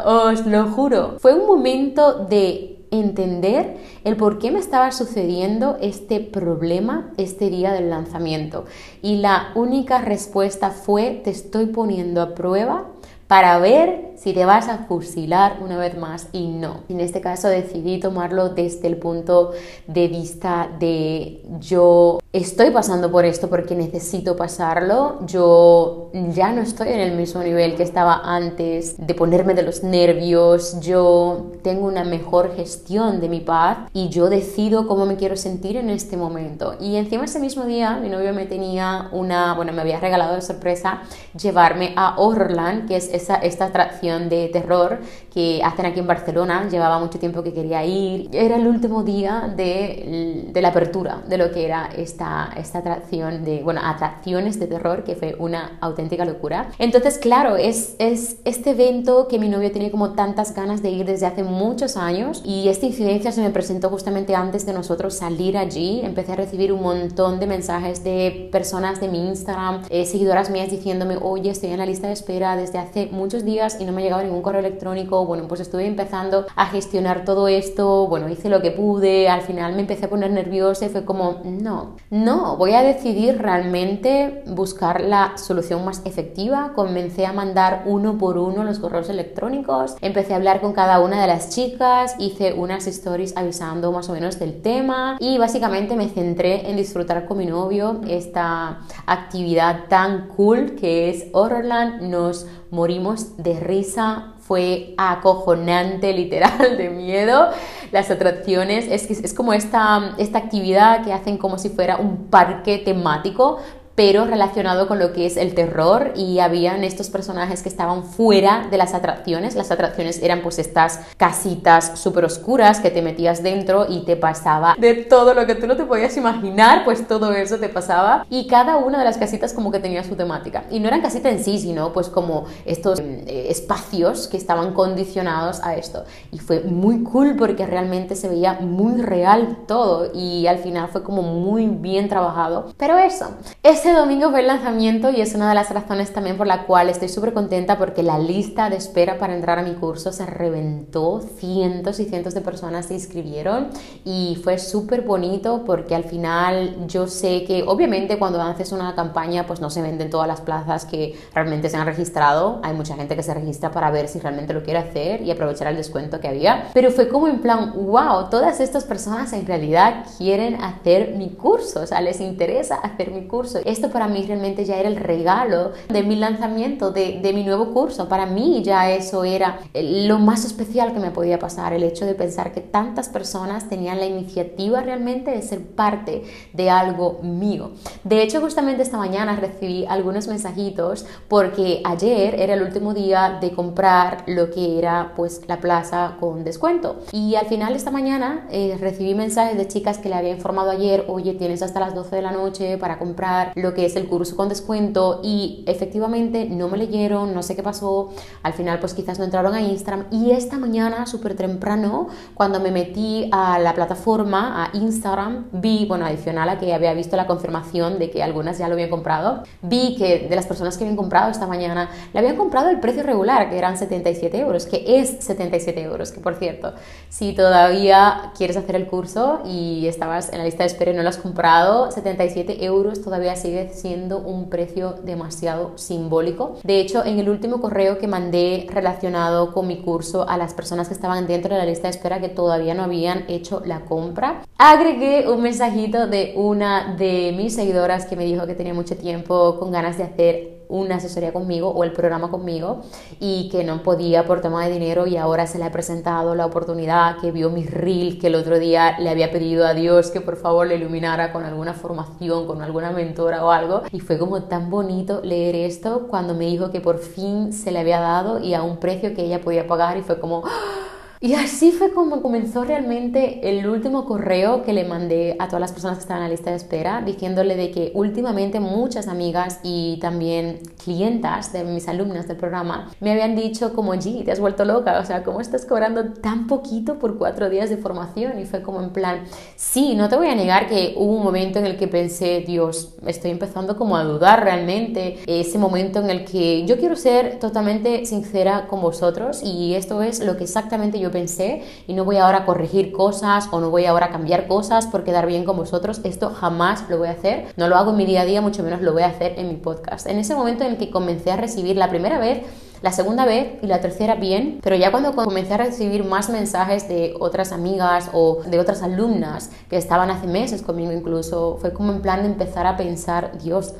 Os 0.06 0.46
lo 0.46 0.68
juro, 0.68 1.16
fue 1.18 1.34
un 1.34 1.48
momento 1.48 2.24
de 2.24 2.86
entender 2.92 3.76
el 4.04 4.16
por 4.16 4.38
qué 4.38 4.52
me 4.52 4.60
estaba 4.60 4.92
sucediendo 4.92 5.78
este 5.80 6.20
problema 6.20 7.12
este 7.16 7.50
día 7.50 7.72
del 7.72 7.90
lanzamiento. 7.90 8.66
Y 9.02 9.16
la 9.16 9.50
única 9.56 10.00
respuesta 10.00 10.70
fue, 10.70 11.20
te 11.24 11.30
estoy 11.30 11.66
poniendo 11.66 12.22
a 12.22 12.36
prueba 12.36 12.93
para 13.34 13.58
ver 13.58 14.12
si 14.16 14.32
te 14.32 14.44
vas 14.44 14.68
a 14.68 14.78
fusilar 14.86 15.58
una 15.60 15.76
vez 15.76 15.98
más 15.98 16.28
y 16.30 16.46
no. 16.46 16.84
En 16.88 17.00
este 17.00 17.20
caso 17.20 17.48
decidí 17.48 17.98
tomarlo 17.98 18.50
desde 18.50 18.86
el 18.86 18.96
punto 18.96 19.50
de 19.88 20.06
vista 20.06 20.70
de 20.78 21.42
yo 21.58 22.20
estoy 22.32 22.70
pasando 22.70 23.10
por 23.10 23.24
esto 23.24 23.50
porque 23.50 23.74
necesito 23.74 24.36
pasarlo, 24.36 25.26
yo 25.26 26.10
ya 26.32 26.52
no 26.52 26.62
estoy 26.62 26.90
en 26.90 27.00
el 27.00 27.16
mismo 27.16 27.42
nivel 27.42 27.74
que 27.74 27.82
estaba 27.82 28.20
antes 28.24 28.94
de 29.04 29.14
ponerme 29.14 29.54
de 29.54 29.62
los 29.62 29.82
nervios, 29.82 30.80
yo 30.80 31.52
tengo 31.62 31.86
una 31.86 32.04
mejor 32.04 32.54
gestión 32.54 33.20
de 33.20 33.28
mi 33.28 33.40
paz 33.40 33.78
y 33.92 34.10
yo 34.10 34.30
decido 34.30 34.86
cómo 34.86 35.06
me 35.06 35.16
quiero 35.16 35.36
sentir 35.36 35.76
en 35.76 35.90
este 35.90 36.16
momento. 36.16 36.76
Y 36.80 36.96
encima 36.96 37.24
ese 37.24 37.40
mismo 37.40 37.64
día 37.64 37.96
mi 37.96 38.08
novio 38.08 38.32
me 38.32 38.46
tenía 38.46 39.08
una, 39.10 39.54
bueno, 39.54 39.72
me 39.72 39.80
había 39.80 39.98
regalado 39.98 40.36
de 40.36 40.42
sorpresa 40.42 41.02
llevarme 41.36 41.94
a 41.96 42.14
Horrorland, 42.16 42.86
que 42.86 42.96
es 42.96 43.23
esa, 43.24 43.36
esta 43.36 43.66
atracción 43.66 44.28
de 44.28 44.48
terror 44.48 44.98
que 45.32 45.62
hacen 45.64 45.86
aquí 45.86 46.00
en 46.00 46.06
Barcelona. 46.06 46.68
Llevaba 46.70 46.98
mucho 46.98 47.18
tiempo 47.18 47.42
que 47.42 47.52
quería 47.52 47.84
ir. 47.84 48.28
Era 48.32 48.56
el 48.56 48.66
último 48.66 49.02
día 49.02 49.52
de, 49.56 50.50
de 50.52 50.62
la 50.62 50.68
apertura 50.68 51.22
de 51.26 51.38
lo 51.38 51.50
que 51.50 51.64
era 51.64 51.90
esta, 51.96 52.50
esta 52.56 52.78
atracción 52.78 53.44
de, 53.44 53.62
bueno, 53.62 53.80
atracciones 53.82 54.60
de 54.60 54.66
terror, 54.66 55.04
que 55.04 55.14
fue 55.14 55.34
una 55.38 55.78
auténtica 55.80 56.24
locura. 56.24 56.70
Entonces, 56.78 57.18
claro, 57.18 57.56
es, 57.56 57.96
es 57.98 58.36
este 58.44 58.70
evento 58.70 59.26
que 59.28 59.38
mi 59.38 59.48
novio 59.48 59.72
tiene 59.72 59.90
como 59.90 60.10
tantas 60.12 60.54
ganas 60.54 60.82
de 60.82 60.90
ir 60.90 61.06
desde 61.06 61.26
hace 61.26 61.42
muchos 61.42 61.96
años 61.96 62.42
y 62.44 62.68
esta 62.68 62.86
incidencia 62.86 63.32
se 63.32 63.40
me 63.40 63.50
presentó 63.50 63.88
justamente 63.88 64.34
antes 64.34 64.66
de 64.66 64.72
nosotros 64.72 65.14
salir 65.14 65.56
allí. 65.56 66.00
Empecé 66.04 66.32
a 66.32 66.36
recibir 66.36 66.72
un 66.72 66.82
montón 66.82 67.40
de 67.40 67.46
mensajes 67.46 68.04
de 68.04 68.48
personas 68.52 69.00
de 69.00 69.08
mi 69.08 69.28
Instagram, 69.28 69.82
eh, 69.90 70.04
seguidoras 70.04 70.50
mías 70.50 70.70
diciéndome, 70.70 71.16
oye, 71.20 71.50
estoy 71.50 71.70
en 71.70 71.78
la 71.78 71.86
lista 71.86 72.08
de 72.08 72.12
espera 72.12 72.56
desde 72.56 72.78
hace 72.78 73.03
muchos 73.12 73.44
días 73.44 73.78
y 73.80 73.84
no 73.84 73.92
me 73.92 74.00
ha 74.00 74.04
llegado 74.04 74.22
ningún 74.22 74.42
correo 74.42 74.60
electrónico. 74.60 75.24
Bueno, 75.26 75.48
pues 75.48 75.60
estuve 75.60 75.86
empezando 75.86 76.46
a 76.56 76.66
gestionar 76.66 77.24
todo 77.24 77.48
esto, 77.48 78.06
bueno, 78.08 78.28
hice 78.28 78.48
lo 78.48 78.62
que 78.62 78.70
pude, 78.70 79.28
al 79.28 79.42
final 79.42 79.74
me 79.74 79.80
empecé 79.80 80.06
a 80.06 80.10
poner 80.10 80.30
nerviosa 80.30 80.86
y 80.86 80.88
fue 80.88 81.04
como, 81.04 81.42
no, 81.44 81.96
no, 82.10 82.56
voy 82.56 82.72
a 82.72 82.82
decidir 82.82 83.38
realmente 83.40 84.42
buscar 84.46 85.00
la 85.00 85.36
solución 85.36 85.84
más 85.84 86.02
efectiva. 86.04 86.72
Comencé 86.74 87.26
a 87.26 87.32
mandar 87.32 87.82
uno 87.86 88.18
por 88.18 88.38
uno 88.38 88.64
los 88.64 88.78
correos 88.78 89.08
electrónicos, 89.08 89.96
empecé 90.00 90.32
a 90.32 90.36
hablar 90.36 90.60
con 90.60 90.72
cada 90.72 91.00
una 91.00 91.20
de 91.20 91.26
las 91.26 91.50
chicas, 91.50 92.16
hice 92.18 92.52
unas 92.52 92.86
stories 92.86 93.36
avisando 93.36 93.92
más 93.92 94.08
o 94.08 94.12
menos 94.12 94.38
del 94.38 94.60
tema 94.62 95.16
y 95.20 95.38
básicamente 95.38 95.96
me 95.96 96.08
centré 96.08 96.68
en 96.68 96.76
disfrutar 96.76 97.26
con 97.26 97.38
mi 97.38 97.46
novio 97.46 98.00
esta 98.08 98.80
actividad 99.06 99.86
tan 99.88 100.28
cool 100.28 100.74
que 100.74 101.10
es 101.10 101.26
Horrorland. 101.32 102.02
Nos 102.02 102.46
morimos 102.74 103.36
de 103.36 103.60
risa, 103.60 104.34
fue 104.40 104.94
acojonante, 104.98 106.12
literal, 106.12 106.76
de 106.76 106.90
miedo. 106.90 107.50
Las 107.92 108.10
atracciones, 108.10 108.86
es, 108.88 109.08
es 109.10 109.32
como 109.34 109.52
esta, 109.52 110.14
esta 110.18 110.38
actividad 110.38 111.04
que 111.04 111.12
hacen 111.12 111.38
como 111.38 111.58
si 111.58 111.70
fuera 111.70 111.96
un 111.96 112.26
parque 112.26 112.78
temático, 112.78 113.58
pero 113.94 114.24
relacionado 114.24 114.88
con 114.88 114.98
lo 114.98 115.12
que 115.12 115.26
es 115.26 115.36
el 115.36 115.54
terror 115.54 116.12
y 116.16 116.40
habían 116.40 116.84
estos 116.84 117.10
personajes 117.10 117.62
que 117.62 117.68
estaban 117.68 118.04
fuera 118.04 118.66
de 118.70 118.78
las 118.78 118.94
atracciones. 118.94 119.54
Las 119.54 119.70
atracciones 119.70 120.22
eran 120.22 120.42
pues 120.42 120.58
estas 120.58 121.00
casitas 121.16 121.98
súper 121.98 122.24
oscuras 122.24 122.80
que 122.80 122.90
te 122.90 123.02
metías 123.02 123.42
dentro 123.42 123.86
y 123.88 124.04
te 124.04 124.16
pasaba 124.16 124.76
de 124.78 124.94
todo 124.94 125.34
lo 125.34 125.46
que 125.46 125.54
tú 125.54 125.66
no 125.66 125.76
te 125.76 125.84
podías 125.84 126.16
imaginar, 126.16 126.84
pues 126.84 127.06
todo 127.06 127.32
eso 127.32 127.58
te 127.58 127.68
pasaba 127.68 128.26
y 128.30 128.46
cada 128.46 128.76
una 128.76 128.98
de 128.98 129.04
las 129.04 129.16
casitas 129.16 129.52
como 129.52 129.70
que 129.70 129.78
tenía 129.78 130.04
su 130.04 130.16
temática. 130.16 130.64
Y 130.70 130.80
no 130.80 130.88
eran 130.88 131.00
casitas 131.00 131.32
en 131.32 131.44
sí, 131.44 131.58
sino 131.58 131.92
pues 131.92 132.08
como 132.08 132.46
estos 132.64 133.00
eh, 133.00 133.46
espacios 133.48 134.28
que 134.28 134.36
estaban 134.36 134.74
condicionados 134.74 135.60
a 135.62 135.76
esto. 135.76 136.04
Y 136.32 136.38
fue 136.38 136.60
muy 136.60 137.02
cool 137.02 137.36
porque 137.36 137.66
realmente 137.66 138.16
se 138.16 138.28
veía 138.28 138.54
muy 138.60 139.00
real 139.00 139.58
todo 139.66 140.10
y 140.14 140.46
al 140.46 140.58
final 140.58 140.88
fue 140.88 141.02
como 141.02 141.22
muy 141.22 141.66
bien 141.66 142.08
trabajado. 142.08 142.72
Pero 142.76 142.98
eso, 142.98 143.30
es 143.62 143.83
este 143.84 143.98
domingo 143.98 144.30
fue 144.30 144.40
el 144.40 144.46
lanzamiento 144.46 145.10
y 145.10 145.20
es 145.20 145.34
una 145.34 145.50
de 145.50 145.54
las 145.54 145.68
razones 145.68 146.10
también 146.10 146.38
por 146.38 146.46
la 146.46 146.64
cual 146.64 146.88
estoy 146.88 147.10
súper 147.10 147.34
contenta 147.34 147.76
porque 147.76 148.02
la 148.02 148.18
lista 148.18 148.70
de 148.70 148.76
espera 148.76 149.18
para 149.18 149.34
entrar 149.34 149.58
a 149.58 149.62
mi 149.62 149.74
curso 149.74 150.10
se 150.10 150.24
reventó, 150.24 151.20
cientos 151.20 152.00
y 152.00 152.06
cientos 152.06 152.32
de 152.32 152.40
personas 152.40 152.86
se 152.86 152.94
inscribieron 152.94 153.68
y 154.06 154.40
fue 154.42 154.56
súper 154.56 155.02
bonito 155.02 155.64
porque 155.66 155.94
al 155.94 156.04
final 156.04 156.86
yo 156.86 157.06
sé 157.08 157.44
que 157.44 157.62
obviamente 157.66 158.18
cuando 158.18 158.40
haces 158.40 158.72
una 158.72 158.94
campaña 158.94 159.46
pues 159.46 159.60
no 159.60 159.68
se 159.68 159.82
venden 159.82 160.08
todas 160.08 160.28
las 160.28 160.40
plazas 160.40 160.86
que 160.86 161.20
realmente 161.34 161.68
se 161.68 161.76
han 161.76 161.84
registrado, 161.84 162.60
hay 162.62 162.72
mucha 162.72 162.96
gente 162.96 163.14
que 163.16 163.22
se 163.22 163.34
registra 163.34 163.70
para 163.70 163.90
ver 163.90 164.08
si 164.08 164.18
realmente 164.18 164.54
lo 164.54 164.62
quiere 164.62 164.78
hacer 164.78 165.20
y 165.20 165.30
aprovechar 165.30 165.68
el 165.68 165.76
descuento 165.76 166.20
que 166.20 166.28
había, 166.28 166.70
pero 166.72 166.90
fue 166.90 167.08
como 167.08 167.28
en 167.28 167.42
plan, 167.42 167.74
wow, 167.74 168.30
todas 168.30 168.60
estas 168.60 168.84
personas 168.84 169.34
en 169.34 169.44
realidad 169.44 170.06
quieren 170.16 170.54
hacer 170.62 171.16
mi 171.16 171.28
curso, 171.28 171.82
o 171.82 171.86
sea, 171.86 172.00
les 172.00 172.22
interesa 172.22 172.76
hacer 172.76 173.10
mi 173.10 173.26
curso 173.26 173.60
esto 173.74 173.90
para 173.90 174.08
mí 174.08 174.24
realmente 174.26 174.64
ya 174.64 174.76
era 174.76 174.88
el 174.88 174.96
regalo 174.96 175.72
de 175.88 176.02
mi 176.02 176.16
lanzamiento, 176.16 176.90
de, 176.90 177.20
de, 177.20 177.32
mi 177.32 177.44
nuevo 177.44 177.74
curso. 177.74 178.08
Para 178.08 178.26
mí 178.26 178.62
ya 178.64 178.90
eso 178.90 179.24
era 179.24 179.58
lo 179.74 180.18
más 180.18 180.44
especial 180.44 180.92
que 180.92 181.00
me 181.00 181.10
podía 181.10 181.38
pasar, 181.38 181.72
el 181.72 181.82
hecho 181.82 182.06
de 182.06 182.14
pensar 182.14 182.52
que 182.52 182.60
tantas 182.60 183.08
personas 183.08 183.68
tenían 183.68 183.98
la 183.98 184.06
iniciativa 184.06 184.80
realmente 184.80 185.32
de 185.32 185.42
ser 185.42 185.60
parte 185.60 186.22
de 186.52 186.70
algo 186.70 187.20
mío. 187.22 187.72
De 188.04 188.22
hecho, 188.22 188.40
justamente 188.40 188.82
esta 188.82 188.96
mañana 188.96 189.36
recibí 189.36 189.84
algunos 189.86 190.28
mensajitos 190.28 191.06
porque 191.28 191.82
ayer 191.84 192.40
era 192.40 192.54
el 192.54 192.62
último 192.62 192.94
día 192.94 193.38
de 193.40 193.52
comprar 193.52 194.24
lo 194.26 194.50
que 194.50 194.78
era 194.78 195.12
pues 195.16 195.42
la 195.48 195.58
plaza 195.58 196.16
con 196.20 196.44
descuento. 196.44 197.00
Y 197.12 197.34
al 197.34 197.46
final 197.46 197.74
esta 197.74 197.90
mañana 197.90 198.46
eh, 198.50 198.76
recibí 198.80 199.14
mensajes 199.14 199.56
de 199.56 199.66
chicas 199.68 199.98
que 199.98 200.08
le 200.08 200.14
había 200.14 200.30
informado 200.30 200.70
ayer, 200.70 201.04
oye, 201.08 201.34
tienes 201.34 201.62
hasta 201.62 201.80
las 201.80 201.94
12 201.94 202.16
de 202.16 202.22
la 202.22 202.32
noche 202.32 202.78
para 202.78 202.98
comprar 202.98 203.52
lo 203.64 203.72
que 203.72 203.86
es 203.86 203.96
el 203.96 204.06
curso 204.06 204.36
con 204.36 204.50
descuento 204.50 205.20
y 205.24 205.64
efectivamente 205.66 206.46
no 206.50 206.68
me 206.68 206.76
leyeron, 206.76 207.34
no 207.34 207.42
sé 207.42 207.56
qué 207.56 207.62
pasó, 207.62 208.10
al 208.42 208.52
final 208.52 208.78
pues 208.78 208.92
quizás 208.92 209.18
no 209.18 209.24
entraron 209.24 209.54
a 209.54 209.62
Instagram. 209.62 210.04
Y 210.10 210.32
esta 210.32 210.58
mañana 210.58 211.06
súper 211.06 211.34
temprano 211.34 212.08
cuando 212.34 212.60
me 212.60 212.70
metí 212.70 213.28
a 213.32 213.58
la 213.58 213.72
plataforma, 213.72 214.64
a 214.64 214.76
Instagram, 214.76 215.46
vi, 215.52 215.86
bueno, 215.86 216.04
adicional 216.04 216.50
a 216.50 216.58
que 216.58 216.74
había 216.74 216.92
visto 216.92 217.16
la 217.16 217.26
confirmación 217.26 217.98
de 217.98 218.10
que 218.10 218.22
algunas 218.22 218.58
ya 218.58 218.68
lo 218.68 218.74
habían 218.74 218.90
comprado, 218.90 219.44
vi 219.62 219.96
que 219.96 220.28
de 220.28 220.36
las 220.36 220.46
personas 220.46 220.76
que 220.76 220.84
habían 220.84 220.96
comprado 220.96 221.30
esta 221.30 221.46
mañana, 221.46 221.88
le 222.12 222.18
habían 222.20 222.36
comprado 222.36 222.68
el 222.68 222.80
precio 222.80 223.02
regular, 223.02 223.48
que 223.48 223.56
eran 223.56 223.78
77 223.78 224.38
euros, 224.38 224.66
que 224.66 225.00
es 225.00 225.16
77 225.20 225.80
euros, 225.80 226.12
que 226.12 226.20
por 226.20 226.34
cierto, 226.34 226.74
si 227.08 227.32
todavía 227.32 228.32
quieres 228.36 228.58
hacer 228.58 228.76
el 228.76 228.86
curso 228.88 229.40
y 229.46 229.86
estabas 229.86 230.30
en 230.32 230.38
la 230.38 230.44
lista 230.44 230.64
de 230.64 230.66
espera 230.66 230.92
y 230.92 230.94
no 230.94 231.02
lo 231.02 231.08
has 231.08 231.16
comprado, 231.16 231.90
77 231.90 232.62
euros 232.62 233.00
todavía 233.00 233.36
sigue 233.36 233.53
sigue 233.54 233.68
siendo 233.72 234.18
un 234.18 234.50
precio 234.50 234.94
demasiado 235.04 235.76
simbólico. 235.76 236.56
De 236.64 236.80
hecho, 236.80 237.04
en 237.04 237.18
el 237.18 237.28
último 237.28 237.60
correo 237.60 237.98
que 237.98 238.08
mandé 238.08 238.66
relacionado 238.70 239.52
con 239.52 239.66
mi 239.68 239.78
curso 239.78 240.28
a 240.28 240.36
las 240.36 240.54
personas 240.54 240.88
que 240.88 240.94
estaban 240.94 241.26
dentro 241.26 241.54
de 241.54 241.60
la 241.60 241.66
lista 241.66 241.88
de 241.88 241.90
espera 241.90 242.20
que 242.20 242.28
todavía 242.28 242.74
no 242.74 242.84
habían 242.84 243.24
hecho 243.28 243.62
la 243.64 243.84
compra, 243.84 244.42
agregué 244.58 245.28
un 245.28 245.42
mensajito 245.42 246.06
de 246.06 246.32
una 246.36 246.96
de 246.96 247.32
mis 247.36 247.54
seguidoras 247.54 248.06
que 248.06 248.16
me 248.16 248.24
dijo 248.24 248.46
que 248.46 248.54
tenía 248.54 248.74
mucho 248.74 248.96
tiempo 248.96 249.56
con 249.58 249.70
ganas 249.70 249.98
de 249.98 250.04
hacer 250.04 250.53
una 250.68 250.96
asesoría 250.96 251.32
conmigo 251.32 251.70
o 251.70 251.84
el 251.84 251.92
programa 251.92 252.30
conmigo 252.30 252.82
y 253.20 253.48
que 253.50 253.64
no 253.64 253.82
podía 253.82 254.24
por 254.26 254.40
tema 254.40 254.64
de 254.64 254.72
dinero 254.72 255.06
y 255.06 255.16
ahora 255.16 255.46
se 255.46 255.58
le 255.58 255.64
ha 255.64 255.72
presentado 255.72 256.34
la 256.34 256.46
oportunidad, 256.46 257.18
que 257.18 257.32
vio 257.32 257.50
mi 257.50 257.64
reel, 257.64 258.18
que 258.18 258.28
el 258.28 258.34
otro 258.34 258.58
día 258.58 258.98
le 258.98 259.10
había 259.10 259.30
pedido 259.30 259.66
a 259.66 259.74
Dios 259.74 260.10
que 260.10 260.20
por 260.20 260.36
favor 260.36 260.66
le 260.66 260.76
iluminara 260.76 261.32
con 261.32 261.44
alguna 261.44 261.74
formación, 261.74 262.46
con 262.46 262.62
alguna 262.62 262.90
mentora 262.90 263.44
o 263.44 263.50
algo 263.50 263.82
y 263.92 264.00
fue 264.00 264.18
como 264.18 264.44
tan 264.44 264.70
bonito 264.70 265.20
leer 265.22 265.54
esto 265.54 266.06
cuando 266.08 266.34
me 266.34 266.46
dijo 266.46 266.70
que 266.70 266.80
por 266.80 266.98
fin 266.98 267.52
se 267.52 267.70
le 267.70 267.80
había 267.80 268.00
dado 268.00 268.40
y 268.40 268.54
a 268.54 268.62
un 268.62 268.78
precio 268.78 269.14
que 269.14 269.24
ella 269.24 269.40
podía 269.40 269.66
pagar 269.66 269.96
y 269.96 270.02
fue 270.02 270.20
como... 270.20 270.42
¡ah! 270.46 270.83
Y 271.20 271.34
así 271.34 271.72
fue 271.72 271.92
como 271.92 272.20
comenzó 272.20 272.64
realmente 272.64 273.48
el 273.48 273.66
último 273.66 274.04
correo 274.04 274.62
que 274.62 274.72
le 274.72 274.84
mandé 274.84 275.36
a 275.38 275.46
todas 275.46 275.60
las 275.60 275.72
personas 275.72 275.98
que 275.98 276.02
estaban 276.02 276.22
en 276.22 276.28
la 276.28 276.34
lista 276.34 276.50
de 276.50 276.56
espera, 276.56 277.02
diciéndole 277.04 277.56
de 277.56 277.70
que 277.70 277.92
últimamente 277.94 278.60
muchas 278.60 279.08
amigas 279.08 279.60
y 279.62 279.98
también 280.00 280.60
clientas 280.82 281.52
de 281.52 281.64
mis 281.64 281.88
alumnas 281.88 282.28
del 282.28 282.36
programa 282.36 282.90
me 283.00 283.12
habían 283.12 283.36
dicho 283.36 283.72
como, 283.74 283.94
G, 283.94 284.24
te 284.24 284.32
has 284.32 284.40
vuelto 284.40 284.64
loca, 284.64 284.98
o 284.98 285.04
sea, 285.04 285.22
¿cómo 285.22 285.40
estás 285.40 285.64
cobrando 285.64 286.12
tan 286.12 286.46
poquito 286.46 286.98
por 286.98 287.16
cuatro 287.16 287.48
días 287.48 287.70
de 287.70 287.76
formación? 287.76 288.38
Y 288.38 288.44
fue 288.44 288.62
como 288.62 288.82
en 288.82 288.90
plan, 288.90 289.24
sí, 289.56 289.94
no 289.94 290.08
te 290.08 290.16
voy 290.16 290.28
a 290.28 290.34
negar 290.34 290.68
que 290.68 290.94
hubo 290.96 291.16
un 291.16 291.22
momento 291.22 291.58
en 291.58 291.66
el 291.66 291.76
que 291.76 291.88
pensé, 291.88 292.44
Dios, 292.46 292.94
estoy 293.06 293.30
empezando 293.30 293.76
como 293.76 293.96
a 293.96 294.04
dudar 294.04 294.44
realmente, 294.44 295.18
ese 295.26 295.58
momento 295.58 296.00
en 296.00 296.10
el 296.10 296.24
que 296.24 296.66
yo 296.66 296.76
quiero 296.78 296.96
ser 296.96 297.38
totalmente 297.38 298.04
sincera 298.04 298.66
con 298.68 298.80
vosotros 298.80 299.42
y 299.42 299.74
esto 299.74 300.02
es 300.02 300.20
lo 300.24 300.36
que 300.36 300.44
exactamente 300.44 300.98
yo 300.98 301.03
pensé 301.10 301.62
y 301.86 301.94
no 301.94 302.04
voy 302.04 302.16
ahora 302.16 302.38
a 302.38 302.44
corregir 302.46 302.92
cosas 302.92 303.48
o 303.50 303.60
no 303.60 303.70
voy 303.70 303.86
ahora 303.86 304.06
a 304.06 304.10
cambiar 304.10 304.46
cosas 304.46 304.86
por 304.86 305.04
quedar 305.04 305.26
bien 305.26 305.44
con 305.44 305.56
vosotros. 305.56 306.00
Esto 306.04 306.30
jamás 306.30 306.88
lo 306.88 306.98
voy 306.98 307.08
a 307.08 307.12
hacer. 307.12 307.46
No 307.56 307.68
lo 307.68 307.76
hago 307.76 307.90
en 307.90 307.96
mi 307.96 308.06
día 308.06 308.22
a 308.22 308.24
día, 308.24 308.40
mucho 308.40 308.62
menos 308.62 308.80
lo 308.82 308.92
voy 308.92 309.02
a 309.02 309.08
hacer 309.08 309.38
en 309.38 309.48
mi 309.48 309.56
podcast. 309.56 310.06
En 310.06 310.18
ese 310.18 310.34
momento 310.34 310.64
en 310.64 310.72
el 310.72 310.78
que 310.78 310.90
comencé 310.90 311.30
a 311.30 311.36
recibir 311.36 311.76
la 311.76 311.90
primera 311.90 312.18
vez 312.18 312.42
la 312.84 312.92
segunda 312.92 313.24
vez 313.24 313.54
y 313.62 313.66
la 313.66 313.80
tercera 313.80 314.14
bien, 314.14 314.60
pero 314.62 314.76
ya 314.76 314.90
cuando 314.90 315.14
comencé 315.14 315.54
a 315.54 315.56
recibir 315.56 316.04
más 316.04 316.28
mensajes 316.28 316.86
de 316.86 317.14
otras 317.18 317.50
amigas 317.50 318.10
o 318.12 318.42
de 318.44 318.60
otras 318.60 318.82
alumnas 318.82 319.50
que 319.70 319.78
estaban 319.78 320.10
hace 320.10 320.26
meses 320.26 320.60
conmigo 320.60 320.92
incluso, 320.92 321.56
fue 321.62 321.72
como 321.72 321.92
en 321.92 322.02
plan 322.02 322.20
de 322.20 322.28
empezar 322.28 322.66
a 322.66 322.76
pensar, 322.76 323.38
Dios, 323.42 323.74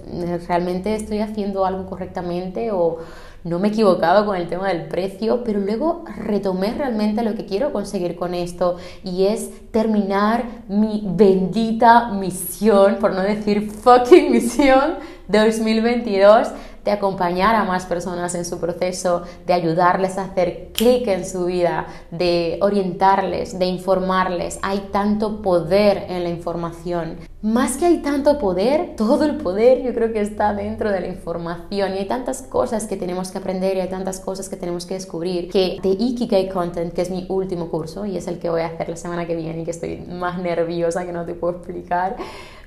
¿realmente 0.49 0.95
estoy 0.95 1.19
haciendo 1.19 1.67
algo 1.67 1.85
correctamente 1.85 2.73
o 2.73 2.97
no 3.45 3.59
me 3.59 3.69
he 3.69 3.71
equivocado 3.71 4.25
con 4.25 4.37
el 4.37 4.49
tema 4.49 4.69
del 4.69 4.87
precio, 4.87 5.45
pero 5.45 5.61
luego 5.61 6.05
retomé 6.17 6.73
realmente 6.73 7.23
lo 7.23 7.35
que 7.35 7.45
quiero 7.45 7.73
conseguir 7.73 8.17
con 8.17 8.35
esto 8.35 8.77
y 9.05 9.27
es 9.27 9.71
terminar 9.71 10.45
mi 10.69 11.03
bendita 11.05 12.11
misión, 12.11 12.97
por 12.97 13.13
no 13.13 13.21
decir 13.21 13.71
fucking 13.71 14.33
misión 14.33 14.95
2022 15.29 16.49
de 16.85 16.91
acompañar 16.91 17.55
a 17.55 17.65
más 17.65 17.87
personas 17.87 18.35
en 18.35 18.45
su 18.45 18.61
proceso, 18.61 19.23
de 19.47 19.53
ayudarles 19.53 20.19
a 20.19 20.25
hacer 20.25 20.71
clic 20.73 21.09
en 21.09 21.27
su 21.27 21.47
vida, 21.47 21.87
de 22.11 22.59
orientarles, 22.61 23.59
de 23.59 23.67
informarles. 23.67 24.59
Hay 24.63 24.91
tanto 24.93 25.43
poder 25.43 26.07
en 26.09 26.25
la 26.25 26.31
información. 26.31 27.17
Más 27.43 27.77
que 27.77 27.85
hay 27.85 27.99
tanto 27.99 28.39
poder, 28.39 28.97
todo 28.97 29.25
el 29.25 29.37
poder 29.37 29.83
yo 29.83 29.93
creo 29.93 30.13
que 30.13 30.21
está 30.21 30.55
dentro 30.55 30.91
de 30.91 31.01
la 31.01 31.09
información 31.09 31.93
y 31.95 31.99
hay 31.99 32.07
tantas 32.07 32.41
cosas 32.41 32.87
que 32.87 32.97
tenemos 32.97 33.31
que 33.31 33.37
aprender 33.37 33.77
y 33.77 33.81
hay 33.81 33.89
tantas 33.89 34.19
cosas 34.19 34.49
que 34.49 34.57
tenemos 34.57 34.87
que 34.87 34.95
descubrir 34.95 35.51
que 35.51 35.79
de 35.83 35.91
Ikigai 35.91 36.49
Content, 36.49 36.95
que 36.95 37.03
es 37.03 37.11
mi 37.11 37.27
último 37.29 37.69
curso 37.71 38.07
y 38.07 38.17
es 38.17 38.29
el 38.29 38.39
que 38.39 38.49
voy 38.49 38.63
a 38.63 38.69
hacer 38.69 38.89
la 38.89 38.97
semana 38.97 39.27
que 39.27 39.37
viene 39.37 39.61
y 39.61 39.65
que 39.65 39.73
estoy 39.73 39.99
más 39.99 40.39
nerviosa 40.39 41.05
que 41.05 41.13
no 41.13 41.27
te 41.27 41.35
puedo 41.35 41.59
explicar, 41.59 42.17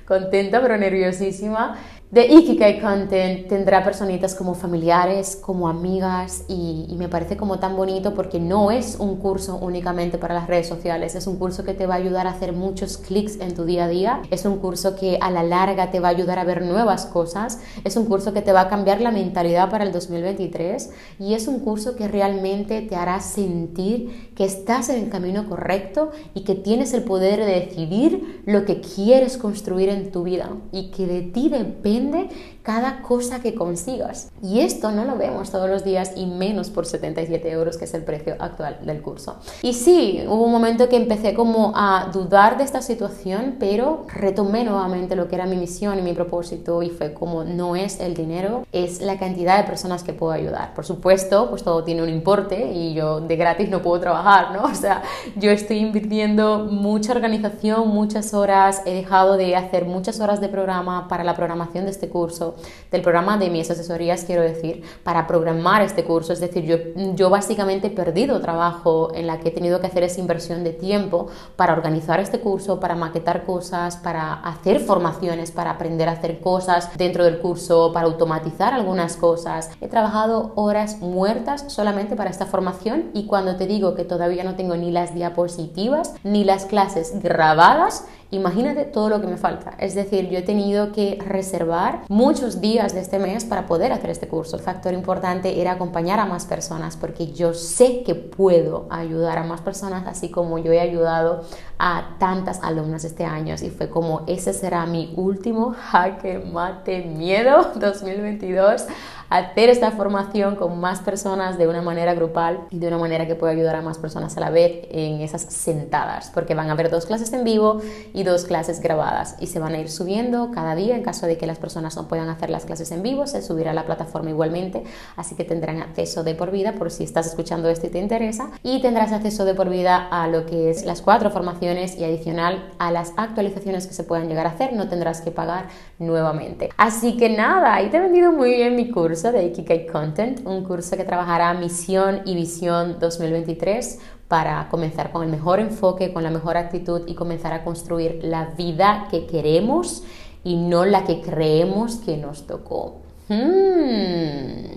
contenta 0.06 0.60
pero 0.62 0.76
nerviosísima, 0.76 1.76
de 2.10 2.26
Ikigai 2.26 2.80
Content 2.80 3.48
tendrá 3.48 3.84
personitas 3.84 4.34
como 4.34 4.54
familiares, 4.54 5.36
como 5.36 5.68
amigas 5.68 6.44
y, 6.48 6.86
y, 6.88 6.94
me 6.96 7.10
parece 7.10 7.36
como 7.36 7.58
tan 7.58 7.76
bonito 7.76 8.14
porque 8.14 8.40
no 8.40 8.70
es 8.70 8.96
un 8.98 9.16
curso 9.16 9.56
únicamente 9.56 10.16
para 10.16 10.32
las 10.32 10.46
redes 10.46 10.66
sociales, 10.66 11.14
es 11.14 11.26
un 11.26 11.36
curso 11.36 11.64
que 11.64 11.74
te 11.74 11.86
va 11.86 11.94
a 11.94 11.98
ayudar 11.98 12.26
a 12.26 12.30
hacer 12.30 12.54
muchos 12.54 12.96
clics 12.96 13.38
en 13.40 13.54
tu 13.54 13.66
día 13.66 13.84
a 13.84 13.88
día, 13.88 14.22
es 14.30 14.46
un 14.46 14.56
curso 14.56 14.96
que 14.96 15.18
a 15.20 15.30
la 15.30 15.42
larga 15.42 15.90
te 15.90 16.00
va 16.00 16.08
a 16.08 16.12
ayudar 16.12 16.38
a 16.38 16.44
ver 16.44 16.62
nuevas 16.62 17.04
cosas, 17.04 17.60
es 17.84 17.94
un 17.96 18.06
curso 18.06 18.32
que 18.32 18.40
te 18.40 18.52
va 18.52 18.62
a 18.62 18.68
cambiar 18.68 19.02
la 19.02 19.10
mentalidad 19.10 19.70
para 19.70 19.84
el 19.84 19.92
2023 19.92 20.90
y 21.18 21.34
es 21.34 21.46
un 21.46 21.60
curso 21.60 21.94
que 21.94 22.08
realmente 22.08 22.80
te 22.80 22.96
hará 22.96 23.20
sentir 23.20 24.27
que 24.38 24.44
estás 24.44 24.88
en 24.88 25.02
el 25.02 25.10
camino 25.10 25.48
correcto 25.48 26.12
y 26.32 26.44
que 26.44 26.54
tienes 26.54 26.94
el 26.94 27.02
poder 27.02 27.40
de 27.40 27.58
decidir 27.58 28.40
lo 28.46 28.64
que 28.64 28.80
quieres 28.80 29.36
construir 29.36 29.88
en 29.88 30.12
tu 30.12 30.22
vida 30.22 30.52
y 30.70 30.92
que 30.92 31.08
de 31.08 31.22
ti 31.22 31.48
depende 31.48 32.28
cada 32.68 33.00
cosa 33.00 33.40
que 33.40 33.54
consigas. 33.54 34.30
Y 34.42 34.60
esto 34.60 34.90
no 34.90 35.06
lo 35.06 35.16
vemos 35.16 35.50
todos 35.50 35.70
los 35.70 35.84
días 35.84 36.12
y 36.16 36.26
menos 36.26 36.68
por 36.68 36.84
77 36.84 37.50
euros, 37.50 37.78
que 37.78 37.86
es 37.86 37.94
el 37.94 38.04
precio 38.04 38.36
actual 38.38 38.80
del 38.84 39.00
curso. 39.00 39.36
Y 39.62 39.72
sí, 39.72 40.22
hubo 40.28 40.44
un 40.44 40.52
momento 40.52 40.86
que 40.90 40.96
empecé 40.96 41.32
como 41.32 41.72
a 41.74 42.10
dudar 42.12 42.58
de 42.58 42.64
esta 42.64 42.82
situación, 42.82 43.56
pero 43.58 44.04
retomé 44.14 44.64
nuevamente 44.64 45.16
lo 45.16 45.28
que 45.28 45.36
era 45.36 45.46
mi 45.46 45.56
misión 45.56 45.98
y 45.98 46.02
mi 46.02 46.12
propósito 46.12 46.82
y 46.82 46.90
fue 46.90 47.14
como 47.14 47.42
no 47.42 47.74
es 47.74 48.00
el 48.00 48.12
dinero, 48.12 48.66
es 48.70 49.00
la 49.00 49.18
cantidad 49.18 49.56
de 49.56 49.64
personas 49.64 50.02
que 50.02 50.12
puedo 50.12 50.32
ayudar. 50.32 50.74
Por 50.74 50.84
supuesto, 50.84 51.48
pues 51.48 51.62
todo 51.62 51.84
tiene 51.84 52.02
un 52.02 52.10
importe 52.10 52.70
y 52.70 52.92
yo 52.92 53.22
de 53.22 53.36
gratis 53.36 53.70
no 53.70 53.80
puedo 53.80 53.98
trabajar, 53.98 54.52
¿no? 54.52 54.64
O 54.78 54.80
sea, 54.80 55.02
yo 55.36 55.50
estoy 55.50 55.78
invirtiendo 55.78 56.68
mucha 56.70 57.12
organización, 57.12 57.88
muchas 57.88 58.34
horas, 58.34 58.82
he 58.84 58.92
dejado 58.92 59.38
de 59.38 59.56
hacer 59.56 59.86
muchas 59.86 60.20
horas 60.20 60.42
de 60.42 60.50
programa 60.50 61.08
para 61.08 61.24
la 61.24 61.34
programación 61.34 61.88
este 61.88 62.10
curso, 62.10 62.57
del 62.90 63.02
programa 63.02 63.38
de 63.38 63.50
mis 63.50 63.70
asesorías, 63.70 64.24
quiero 64.24 64.42
decir, 64.42 64.82
para 65.02 65.26
programar 65.26 65.82
este 65.82 66.04
curso. 66.04 66.32
Es 66.32 66.40
decir, 66.40 66.64
yo, 66.64 66.76
yo 67.14 67.30
básicamente 67.30 67.88
he 67.88 67.90
perdido 67.90 68.40
trabajo 68.40 69.10
en 69.14 69.26
la 69.26 69.40
que 69.40 69.48
he 69.48 69.52
tenido 69.52 69.80
que 69.80 69.86
hacer 69.86 70.02
esa 70.02 70.20
inversión 70.20 70.64
de 70.64 70.72
tiempo 70.72 71.28
para 71.56 71.72
organizar 71.72 72.20
este 72.20 72.40
curso, 72.40 72.80
para 72.80 72.94
maquetar 72.94 73.44
cosas, 73.44 73.96
para 73.96 74.34
hacer 74.34 74.80
formaciones, 74.80 75.50
para 75.50 75.70
aprender 75.70 76.08
a 76.08 76.12
hacer 76.12 76.40
cosas 76.40 76.90
dentro 76.96 77.24
del 77.24 77.38
curso, 77.38 77.92
para 77.92 78.06
automatizar 78.06 78.74
algunas 78.74 79.16
cosas. 79.16 79.70
He 79.80 79.88
trabajado 79.88 80.52
horas 80.54 80.98
muertas 81.00 81.64
solamente 81.68 82.16
para 82.16 82.30
esta 82.30 82.46
formación 82.46 83.10
y 83.14 83.26
cuando 83.26 83.56
te 83.56 83.66
digo 83.66 83.94
que 83.94 84.04
todavía 84.04 84.44
no 84.44 84.56
tengo 84.56 84.76
ni 84.76 84.90
las 84.90 85.14
diapositivas 85.14 86.14
ni 86.24 86.44
las 86.44 86.64
clases 86.64 87.20
grabadas, 87.22 88.06
Imagínate 88.30 88.84
todo 88.84 89.08
lo 89.08 89.20
que 89.22 89.26
me 89.26 89.38
falta. 89.38 89.74
Es 89.78 89.94
decir, 89.94 90.28
yo 90.28 90.38
he 90.38 90.42
tenido 90.42 90.92
que 90.92 91.18
reservar 91.24 92.02
muchos 92.08 92.60
días 92.60 92.92
de 92.92 93.00
este 93.00 93.18
mes 93.18 93.46
para 93.46 93.66
poder 93.66 93.90
hacer 93.90 94.10
este 94.10 94.28
curso. 94.28 94.56
El 94.56 94.62
factor 94.62 94.92
importante 94.92 95.60
era 95.62 95.72
acompañar 95.72 96.20
a 96.20 96.26
más 96.26 96.44
personas 96.44 96.98
porque 96.98 97.32
yo 97.32 97.54
sé 97.54 98.02
que 98.02 98.14
puedo 98.14 98.86
ayudar 98.90 99.38
a 99.38 99.44
más 99.44 99.62
personas 99.62 100.06
así 100.06 100.30
como 100.30 100.58
yo 100.58 100.72
he 100.72 100.80
ayudado 100.80 101.44
a 101.78 102.16
tantas 102.18 102.62
alumnas 102.62 103.04
este 103.04 103.24
año 103.24 103.54
y 103.62 103.70
fue 103.70 103.88
como 103.88 104.24
ese 104.26 104.52
será 104.52 104.84
mi 104.84 105.14
último 105.16 105.74
jaque 105.90 106.38
mate 106.38 107.02
miedo 107.02 107.72
2022 107.76 108.86
hacer 109.30 109.68
esta 109.68 109.90
formación 109.90 110.56
con 110.56 110.80
más 110.80 111.00
personas 111.00 111.58
de 111.58 111.68
una 111.68 111.82
manera 111.82 112.14
grupal 112.14 112.60
y 112.70 112.78
de 112.78 112.88
una 112.88 112.98
manera 112.98 113.26
que 113.26 113.34
pueda 113.34 113.52
ayudar 113.52 113.76
a 113.76 113.82
más 113.82 113.98
personas 113.98 114.36
a 114.36 114.40
la 114.40 114.50
vez 114.50 114.86
en 114.90 115.20
esas 115.20 115.42
sentadas, 115.42 116.30
porque 116.32 116.54
van 116.54 116.70
a 116.70 116.72
haber 116.72 116.90
dos 116.90 117.06
clases 117.06 117.32
en 117.32 117.44
vivo 117.44 117.80
y 118.14 118.22
dos 118.22 118.44
clases 118.44 118.80
grabadas 118.80 119.36
y 119.40 119.46
se 119.48 119.58
van 119.58 119.74
a 119.74 119.78
ir 119.78 119.90
subiendo 119.90 120.50
cada 120.52 120.74
día 120.74 120.96
en 120.96 121.02
caso 121.02 121.26
de 121.26 121.36
que 121.36 121.46
las 121.46 121.58
personas 121.58 121.96
no 121.96 122.08
puedan 122.08 122.28
hacer 122.28 122.50
las 122.50 122.64
clases 122.64 122.90
en 122.92 123.02
vivo, 123.02 123.26
se 123.26 123.42
subirá 123.42 123.72
a 123.72 123.74
la 123.74 123.86
plataforma 123.86 124.30
igualmente, 124.30 124.84
así 125.16 125.34
que 125.34 125.44
tendrán 125.44 125.82
acceso 125.82 126.24
de 126.24 126.34
por 126.34 126.50
vida 126.50 126.72
por 126.72 126.90
si 126.90 127.04
estás 127.04 127.26
escuchando 127.26 127.68
esto 127.68 127.86
y 127.86 127.90
te 127.90 127.98
interesa 127.98 128.50
y 128.62 128.80
tendrás 128.80 129.12
acceso 129.12 129.44
de 129.44 129.54
por 129.54 129.68
vida 129.68 130.08
a 130.10 130.26
lo 130.28 130.46
que 130.46 130.70
es 130.70 130.84
las 130.84 131.02
cuatro 131.02 131.30
formaciones 131.30 131.96
y 131.98 132.04
adicional 132.04 132.72
a 132.78 132.90
las 132.90 133.12
actualizaciones 133.16 133.86
que 133.86 133.94
se 133.94 134.04
puedan 134.04 134.28
llegar 134.28 134.46
a 134.46 134.50
hacer, 134.50 134.72
no 134.72 134.88
tendrás 134.88 135.20
que 135.20 135.30
pagar 135.30 135.66
nuevamente. 135.98 136.70
Así 136.76 137.16
que 137.16 137.28
nada, 137.30 137.74
ahí 137.74 137.90
te 137.90 137.96
he 137.96 138.00
vendido 138.00 138.32
muy 138.32 138.52
bien 138.54 138.76
mi 138.76 138.90
curso 138.90 139.32
de 139.32 139.46
Ikigai 139.46 139.86
Content, 139.86 140.46
un 140.46 140.64
curso 140.64 140.96
que 140.96 141.04
trabajará 141.04 141.52
misión 141.54 142.22
y 142.24 142.34
visión 142.34 142.98
2023 143.00 143.98
para 144.28 144.68
comenzar 144.68 145.10
con 145.10 145.24
el 145.24 145.30
mejor 145.30 145.58
enfoque, 145.58 146.12
con 146.12 146.22
la 146.22 146.30
mejor 146.30 146.56
actitud 146.56 147.02
y 147.06 147.14
comenzar 147.14 147.52
a 147.52 147.64
construir 147.64 148.20
la 148.22 148.46
vida 148.56 149.08
que 149.10 149.26
queremos 149.26 150.04
y 150.44 150.56
no 150.56 150.84
la 150.84 151.04
que 151.04 151.20
creemos 151.20 151.96
que 151.96 152.16
nos 152.16 152.46
tocó. 152.46 153.00
Hmm, 153.28 154.76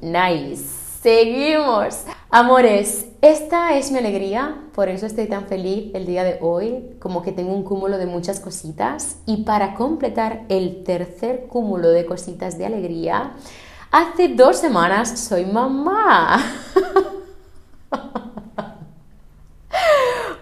nice. 0.00 0.83
Seguimos. 1.04 2.04
Amores, 2.30 3.04
Esta 3.20 3.76
es 3.76 3.92
mi 3.92 3.98
alegría, 3.98 4.56
por 4.74 4.88
eso 4.88 5.04
estoy 5.04 5.26
tan 5.26 5.46
feliz 5.46 5.94
el 5.94 6.06
día 6.06 6.24
de 6.24 6.38
hoy, 6.40 6.96
como 6.98 7.20
que 7.20 7.30
tengo 7.30 7.52
un 7.52 7.62
cúmulo 7.62 7.98
de 7.98 8.06
muchas 8.06 8.40
cositas. 8.40 9.18
Y 9.26 9.44
para 9.44 9.74
completar 9.74 10.46
el 10.48 10.82
tercer 10.82 11.44
cúmulo 11.46 11.90
de 11.90 12.06
cositas 12.06 12.56
de 12.56 12.64
alegría, 12.64 13.34
hace 13.90 14.28
dos 14.28 14.56
semanas 14.56 15.20
soy 15.20 15.44
mamá. 15.44 16.40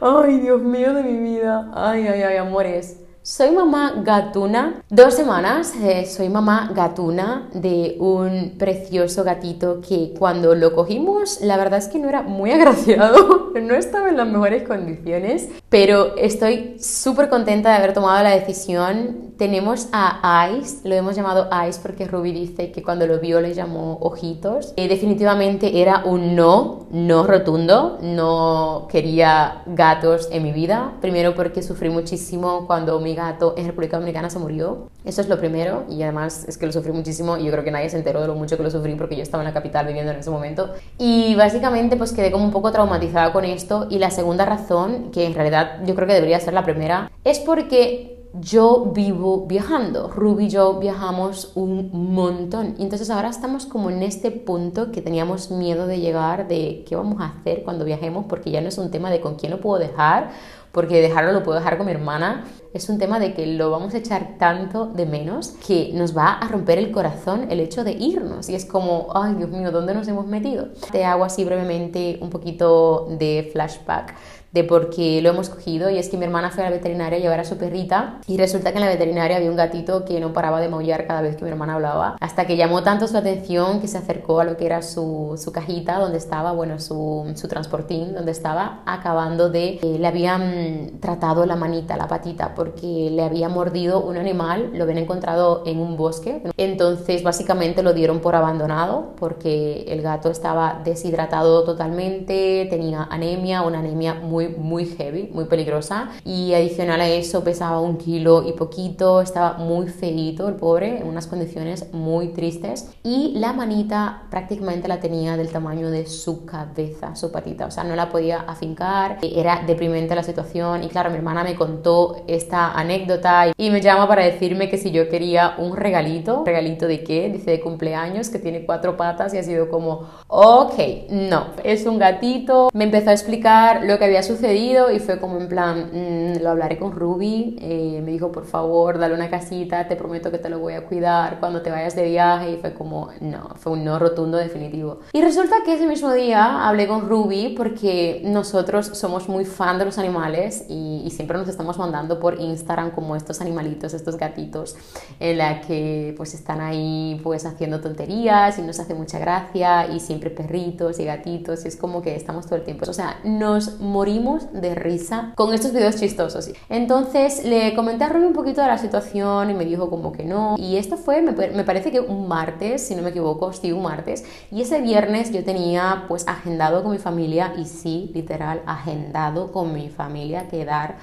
Ay, 0.01 0.39
Dios 0.39 0.63
mío 0.63 0.95
de 0.95 1.03
mi 1.03 1.19
vida. 1.19 1.73
Ay, 1.75 2.07
ay, 2.07 2.23
ay, 2.23 2.37
amores. 2.37 3.01
Soy 3.25 3.53
mamá 3.53 4.03
gatuna. 4.05 4.83
Dos 4.91 5.15
semanas 5.15 5.75
eh, 5.81 6.07
soy 6.07 6.29
mamá 6.29 6.73
gatuna 6.75 7.49
de 7.55 7.95
un 8.01 8.59
precioso 8.59 9.23
gatito 9.23 9.81
que 9.81 10.13
cuando 10.19 10.57
lo 10.57 10.75
cogimos, 10.75 11.41
la 11.41 11.57
verdad 11.57 11.79
es 11.79 11.87
que 11.87 12.01
no 12.01 12.09
era 12.09 12.23
muy 12.23 12.51
agraciado, 12.53 13.53
no 13.63 13.75
estaba 13.77 14.09
en 14.09 14.17
las 14.17 14.27
mejores 14.27 14.67
condiciones, 14.67 15.51
pero 15.69 16.17
estoy 16.17 16.75
súper 16.81 17.29
contenta 17.29 17.71
de 17.71 17.77
haber 17.77 17.95
tomado 17.95 18.25
la 18.25 18.31
decisión. 18.31 19.31
Tenemos 19.39 19.89
a 19.93 20.51
Ice, 20.59 20.87
lo 20.87 20.95
hemos 20.95 21.15
llamado 21.15 21.49
Ice 21.69 21.79
porque 21.81 22.07
Ruby 22.07 22.33
dice 22.33 22.73
que 22.73 22.83
cuando 22.83 23.07
lo 23.07 23.21
vio 23.21 23.41
le 23.41 23.55
llamó 23.55 23.99
ojitos. 24.01 24.73
Y 24.77 24.89
definitivamente 24.89 25.81
era 25.81 26.03
un 26.05 26.35
no, 26.35 26.87
no 26.91 27.25
rotundo, 27.25 27.99
no 28.03 28.89
quería 28.91 29.63
gatos 29.67 30.29
en 30.33 30.43
mi 30.43 30.53
vida. 30.53 30.95
Primero 31.01 31.35
porque 31.35 31.63
sufrí 31.63 31.89
muchísimo 31.89 32.67
cuando 32.67 33.01
mi 33.01 33.12
gato 33.15 33.55
en 33.57 33.67
República 33.67 33.97
Dominicana 33.97 34.31
se 34.31 34.39
murió. 34.39 34.89
Eso 35.05 35.21
es 35.21 35.29
lo 35.29 35.39
primero 35.39 35.85
y 35.89 36.03
además 36.03 36.45
es 36.49 36.59
que 36.59 36.67
lo 36.67 36.73
sufrí 36.73 36.93
muchísimo 36.93 37.37
y 37.37 37.45
yo 37.45 37.53
creo 37.53 37.65
que 37.65 37.71
nadie 37.71 37.91
se 37.91 37.97
enteró 37.97 38.21
de 38.21 38.27
lo 38.27 38.35
mucho 38.35 38.57
que 38.57 38.63
lo 38.63 38.71
sufrí 38.71 38.95
porque 38.95 39.17
yo 39.17 39.23
estaba 39.23 39.43
en 39.43 39.49
la 39.49 39.55
capital 39.55 39.87
viviendo 39.87 40.13
en 40.13 40.19
ese 40.19 40.31
momento. 40.31 40.71
Y 40.99 41.35
básicamente 41.35 41.97
pues 41.97 42.13
quedé 42.13 42.31
como 42.31 42.45
un 42.45 42.51
poco 42.51 42.73
traumatizada 42.73 43.33
con 43.33 43.45
esto 43.45 43.87
y 43.91 43.99
la 43.99 44.11
segunda 44.11 44.45
razón, 44.45 45.11
que 45.13 45.27
en 45.27 45.35
realidad 45.35 45.81
yo 45.85 45.95
creo 45.95 46.07
que 46.07 46.15
debería 46.15 46.41
ser 46.41 46.55
la 46.55 46.65
primera, 46.65 47.11
es 47.25 47.39
porque 47.41 48.23
yo 48.35 48.93
vivo 48.95 49.47
viajando. 49.47 50.09
Ruby 50.09 50.47
y 50.47 50.49
yo 50.49 50.79
viajamos 50.79 51.53
un 51.55 51.91
montón. 51.93 52.75
Y 52.79 52.83
entonces 52.83 53.11
ahora 53.11 53.29
estamos 53.29 53.67
como 53.67 53.91
en 53.91 54.03
este 54.03 54.31
punto 54.31 54.91
que 54.91 55.03
teníamos 55.03 55.51
miedo 55.51 55.87
de 55.87 56.01
llegar, 56.01 56.49
de 56.49 56.85
qué 56.89 56.97
vamos 56.97 57.21
a 57.21 57.27
hacer 57.27 57.63
cuando 57.63 57.85
viajemos, 57.85 58.25
porque 58.29 58.51
ya 58.51 58.61
no 58.61 58.69
es 58.69 58.79
un 58.79 58.91
tema 58.91 59.11
de 59.11 59.21
con 59.21 59.35
quién 59.35 59.53
lo 59.53 59.61
puedo 59.61 59.79
dejar 59.79 60.31
porque 60.73 61.01
dejarlo 61.01 61.33
lo 61.33 61.43
puedo 61.43 61.59
dejar 61.59 61.77
con 61.77 61.87
mi 61.87 61.93
hermana. 61.93 62.45
Es 62.73 62.89
un 62.89 62.99
tema 62.99 63.21
de 63.21 63.35
que 63.35 63.47
lo 63.47 63.71
vamos 63.71 63.95
a 63.95 63.99
echar 63.99 64.39
tanto 64.39 64.87
de 64.87 65.07
menos 65.07 65.55
que 65.67 65.91
nos 65.93 66.17
va 66.17 66.33
a 66.33 66.49
romper 66.49 66.79
el 66.79 66.91
corazón 66.91 67.47
el 67.51 67.61
hecho 67.61 67.85
de 67.85 67.93
irnos. 67.93 68.49
Y 68.49 68.55
es 68.55 68.65
como, 68.65 69.09
ay 69.15 69.35
Dios 69.35 69.51
mío, 69.51 69.71
¿dónde 69.71 69.95
nos 69.95 70.09
hemos 70.09 70.27
metido? 70.27 70.69
Te 70.91 71.05
hago 71.05 71.25
así 71.25 71.45
brevemente 71.45 72.19
un 72.23 72.31
poquito 72.31 73.07
de 73.19 73.51
flashback 73.53 74.15
de 74.53 74.65
por 74.65 74.91
qué 74.91 75.21
lo 75.23 75.31
hemos 75.31 75.49
cogido. 75.49 75.91
Y 75.91 75.99
es 75.99 76.09
que 76.09 76.17
mi 76.17 76.25
hermana 76.25 76.51
fue 76.51 76.65
a 76.65 76.71
la 76.71 76.77
veterinaria 76.77 77.19
a 77.19 77.21
llevar 77.21 77.41
a 77.41 77.45
su 77.45 77.57
perrita 77.57 78.21
y 78.27 78.37
resulta 78.37 78.71
que 78.73 78.79
en 78.79 78.85
la 78.85 78.91
veterinaria 78.91 79.37
había 79.37 79.51
un 79.51 79.57
gatito 79.57 80.05
que 80.05 80.21
no 80.21 80.33
paraba 80.33 80.61
de 80.61 80.69
maullar 80.69 81.07
cada 81.07 81.23
vez 81.23 81.37
que 81.37 81.45
mi 81.45 81.51
hermana 81.51 81.75
hablaba 81.75 82.17
hasta 82.21 82.47
que 82.47 82.57
llamó 82.57 82.83
tanto 82.83 83.07
su 83.07 83.17
atención 83.17 83.81
que 83.81 83.89
se 83.89 83.99
acercó 83.99 84.41
a 84.41 84.45
lo 84.45 84.57
que 84.57 84.67
era 84.67 84.83
su, 84.83 85.41
su 85.43 85.53
cajita 85.53 85.99
donde 85.99 86.19
estaba, 86.19 86.53
bueno, 86.53 86.79
su, 86.79 87.33
su, 87.35 87.49
transportín 87.49 88.15
donde 88.15 88.33
estaba 88.33 88.83
acabando 88.87 89.51
de, 89.51 89.79
eh, 89.83 89.97
le 89.99 90.07
habían 90.07 91.01
tratado 91.01 91.45
la 91.47 91.57
manita, 91.57 91.97
la 91.97 92.09
patita 92.09 92.55
porque 92.55 93.11
le 93.11 93.23
había 93.23 93.49
mordido 93.49 94.01
un 94.01 94.17
animal, 94.17 94.71
lo 94.75 94.85
habían 94.85 94.99
encontrado 94.99 95.63
en 95.67 95.79
un 95.79 95.97
bosque, 95.97 96.43
entonces 96.57 97.23
básicamente 97.23 97.83
lo 97.83 97.93
dieron 97.93 98.21
por 98.21 98.35
abandonado 98.35 99.15
porque 99.19 99.85
el 99.89 100.03
gato 100.03 100.31
estaba 100.31 100.81
deshidratado 100.85 101.65
totalmente, 101.65 102.67
tenía 102.71 103.07
anemia, 103.11 103.63
una 103.63 103.81
anemia 103.81 104.15
muy 104.15 104.42
muy, 104.49 104.87
heavy, 104.87 105.31
muy 105.33 105.47
peligrosa. 105.47 106.11
Y 106.25 106.55
adicional 106.55 107.01
a 107.01 107.09
eso 107.09 107.45
pesaba 107.45 107.81
un 107.81 107.97
kilo 107.97 108.47
y 108.47 108.53
poquito, 108.53 109.21
estaba 109.21 109.55
muy 109.59 109.89
feito 109.89 110.49
el 110.49 110.55
pobre, 110.55 110.99
en 110.99 111.07
unas 111.07 111.27
condiciones 111.27 111.93
muy 111.93 112.29
tristes. 112.29 112.91
Y 113.03 113.33
la 113.37 113.53
manita 113.53 114.25
prácticamente 114.31 114.89
la 114.89 115.01
tenía 115.01 115.37
del 115.37 115.51
tamaño 115.51 115.91
de 115.91 116.07
su 116.07 116.45
cabeza, 116.45 117.15
su 117.17 117.31
patita, 117.31 117.67
o 117.67 117.71
sea, 117.71 117.85
no 117.85 117.97
la 117.97 118.09
podía 118.09 118.41
afincar, 118.41 119.19
era 119.23 119.63
deprimente 119.67 120.15
la 120.15 120.23
situación. 120.23 120.85
Y 120.85 120.89
claro, 120.89 121.11
mi 121.11 121.17
hermana 121.17 121.45
me 121.45 121.55
contó 121.55 122.25
esta 122.27 122.73
anécdota 122.73 123.53
y 123.57 123.71
me 123.71 123.81
llama 123.81 124.09
para 124.09 124.25
decirme 124.25 124.69
que 124.69 124.79
si 124.79 124.91
yo 124.91 125.09
quería 125.09 125.55
un 125.59 125.77
regalito, 125.77 126.43
¿regalito 126.45 126.87
de 126.87 127.03
qué? 127.05 127.31
Dice 127.31 127.53
de 127.53 127.61
cumpleaños, 127.61 128.29
que 128.29 128.39
tiene 128.39 128.65
cuatro 128.65 128.97
patas 128.97 129.35
y 129.35 129.39
ha 129.39 129.43
sido 129.43 129.69
como, 129.69 130.07
ok, 130.29 130.75
no, 131.11 131.47
es 131.65 131.87
un 131.87 131.99
gatito. 131.99 132.71
Me 132.73 132.85
empezó 132.85 133.11
a 133.11 133.13
explicar 133.13 133.85
lo 133.85 133.99
que 133.99 134.05
había 134.05 134.23
sucedido 134.23 134.32
y 134.41 134.99
fue 134.99 135.19
como 135.19 135.39
en 135.39 135.49
plan, 135.49 135.91
mm, 135.93 136.43
lo 136.43 136.51
hablaré 136.51 136.79
con 136.79 136.93
Ruby, 136.93 137.57
eh, 137.61 138.01
me 138.05 138.13
dijo 138.13 138.33
por 138.33 138.45
favor, 138.45 138.99
dale 138.99 139.15
una 139.15 139.29
casita, 139.29 139.87
te 139.87 139.97
prometo 139.97 140.31
que 140.31 140.39
te 140.39 140.49
lo 140.49 140.59
voy 140.59 140.75
a 140.75 140.87
cuidar 140.87 141.39
cuando 141.41 141.63
te 141.63 141.71
vayas 141.71 141.95
de 141.95 142.05
viaje 142.05 142.53
y 142.53 142.57
fue 142.57 142.73
como, 142.73 143.11
no, 143.21 143.51
fue 143.57 143.73
un 143.73 143.85
no 143.85 143.99
rotundo 143.99 144.39
definitivo. 144.39 145.01
Y 145.13 145.23
resulta 145.23 145.57
que 145.65 145.75
ese 145.75 145.87
mismo 145.87 146.13
día 146.13 146.67
hablé 146.67 146.87
con 146.89 147.09
Ruby 147.09 147.55
porque 147.57 148.23
nosotros 148.25 148.87
somos 148.87 149.29
muy 149.29 149.45
fan 149.45 149.79
de 149.79 149.85
los 149.85 149.99
animales 149.99 150.65
y, 150.69 151.03
y 151.05 151.11
siempre 151.11 151.37
nos 151.37 151.49
estamos 151.49 151.79
mandando 151.79 152.19
por 152.19 152.41
Instagram 152.41 152.93
como 152.93 153.17
estos 153.17 153.41
animalitos, 153.41 153.95
estos 153.95 154.17
gatitos, 154.17 154.77
en 155.21 155.39
la 155.39 155.61
que 155.61 156.15
pues 156.17 156.35
están 156.35 156.61
ahí 156.61 157.21
pues 157.23 157.45
haciendo 157.45 157.81
tonterías 157.81 158.59
y 158.59 158.63
nos 158.63 158.81
hace 158.81 158.95
mucha 158.95 159.19
gracia 159.19 159.89
y 159.89 160.01
siempre 160.01 160.31
perritos 160.31 160.99
y 160.99 161.05
gatitos 161.05 161.65
y 161.65 161.69
es 161.69 161.77
como 161.77 162.03
que 162.03 162.15
estamos 162.15 162.47
todo 162.47 162.57
el 162.57 162.65
tiempo, 162.65 162.85
o 162.89 162.93
sea, 162.93 163.19
nos 163.25 163.81
morimos 163.81 164.22
de 164.53 164.75
risa 164.75 165.33
con 165.35 165.53
estos 165.53 165.73
videos 165.73 165.97
chistosos. 165.97 166.51
Entonces 166.69 167.45
le 167.45 167.75
comenté 167.75 168.05
a 168.05 168.09
Ruby 168.09 168.27
un 168.27 168.33
poquito 168.33 168.61
de 168.61 168.69
la 168.69 168.79
situación 168.79 169.51
y 169.51 169.55
me 169.55 169.65
dijo 169.65 169.91
como 169.91 170.13
que 170.13 170.25
no. 170.25 170.57
Y 170.59 170.77
esto 170.77 170.97
fue, 170.97 171.23
me, 171.23 171.65
parece 171.65 171.91
que 171.91 172.01
un 172.01 172.29
martes, 172.29 172.87
si 172.87 172.95
no 172.95 173.03
me 173.03 173.11
equivoco, 173.11 173.53
sí, 173.53 173.73
un 173.73 173.83
martes. 173.83 174.25
Y 174.51 174.63
ese 174.63 174.81
viernes 174.81 175.33
yo 175.33 175.45
tenía 175.45 176.05
pues 176.09 176.27
agendado 176.29 176.83
con 176.83 176.93
mi 176.93 176.99
familia 176.99 177.55
y 177.57 177.65
sí, 177.65 178.11
literal, 178.15 178.63
agendado 178.67 179.53
con 179.53 179.73
mi 179.73 179.89
familia 179.89 180.49
quedar 180.49 180.97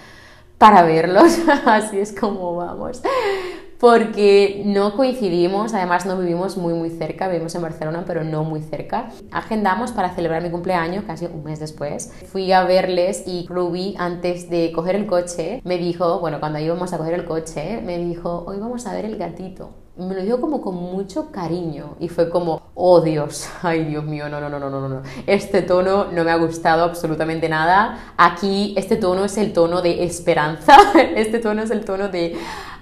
para 0.57 0.83
verlos. 0.83 1.37
Así 1.65 1.99
es 1.99 2.13
como 2.13 2.55
vamos 2.55 3.01
porque 3.79 4.61
no 4.65 4.95
coincidimos, 4.95 5.73
además 5.73 6.05
no 6.05 6.17
vivimos 6.17 6.57
muy 6.57 6.73
muy 6.73 6.89
cerca, 6.89 7.27
vivimos 7.27 7.55
en 7.55 7.61
Barcelona 7.61 8.03
pero 8.05 8.23
no 8.23 8.43
muy 8.43 8.61
cerca. 8.61 9.09
Agendamos 9.31 9.91
para 9.91 10.13
celebrar 10.13 10.43
mi 10.43 10.51
cumpleaños 10.51 11.05
casi 11.05 11.25
un 11.25 11.43
mes 11.43 11.59
después. 11.59 12.11
Fui 12.31 12.51
a 12.51 12.63
verles 12.63 13.23
y 13.25 13.47
Ruby 13.47 13.95
antes 13.97 14.49
de 14.49 14.71
coger 14.73 14.95
el 14.95 15.07
coche 15.07 15.61
me 15.63 15.77
dijo, 15.77 16.19
bueno, 16.19 16.39
cuando 16.39 16.59
íbamos 16.59 16.91
a 16.93 16.97
coger 16.97 17.13
el 17.13 17.25
coche, 17.25 17.81
me 17.83 17.97
dijo, 17.97 18.43
hoy 18.45 18.59
vamos 18.59 18.85
a 18.85 18.93
ver 18.93 19.05
el 19.05 19.17
gatito 19.17 19.69
me 20.07 20.15
lo 20.15 20.21
dijo 20.21 20.39
como 20.39 20.61
con 20.61 20.75
mucho 20.75 21.29
cariño 21.29 21.97
y 21.99 22.07
fue 22.07 22.29
como, 22.29 22.71
oh 22.73 23.01
Dios, 23.01 23.49
ay 23.61 23.83
Dios 23.83 24.05
mío, 24.05 24.29
no, 24.29 24.39
no, 24.39 24.49
no, 24.49 24.57
no, 24.57 24.69
no, 24.69 24.87
no, 24.87 25.01
este 25.27 25.61
tono 25.61 26.05
no 26.05 26.23
me 26.23 26.31
ha 26.31 26.37
gustado 26.37 26.85
absolutamente 26.85 27.49
nada. 27.49 28.13
Aquí 28.15 28.73
este 28.77 28.95
tono 28.95 29.25
es 29.25 29.37
el 29.37 29.51
tono 29.51 29.81
de 29.81 30.05
esperanza, 30.05 30.77
este 31.15 31.39
tono 31.39 31.63
es 31.63 31.71
el 31.71 31.83
tono 31.83 32.07
de, 32.07 32.37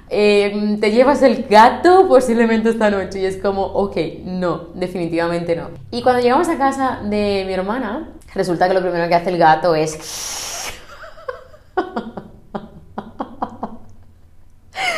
Em, 0.10 0.80
te 0.80 0.91
llevas 0.91 1.22
el 1.22 1.43
gato 1.43 2.08
posiblemente 2.08 2.70
esta 2.70 2.89
noche 2.89 3.20
y 3.20 3.26
es 3.26 3.38
como, 3.38 3.63
ok, 3.63 3.98
no, 4.24 4.70
definitivamente 4.74 5.56
no. 5.56 5.70
Y 5.91 6.02
cuando 6.02 6.22
llegamos 6.22 6.48
a 6.48 6.58
casa 6.58 7.02
de 7.04 7.43
mi 7.46 7.54
hermana, 7.54 8.10
resulta 8.34 8.67
que 8.67 8.74
lo 8.74 8.82
primero 8.82 9.08
que 9.10 9.15
hace 9.15 9.30
el 9.30 9.38
gato 9.38 9.76
es... 9.76 10.74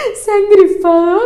se 0.23 0.31
han 0.31 0.49
grifado, 0.49 1.19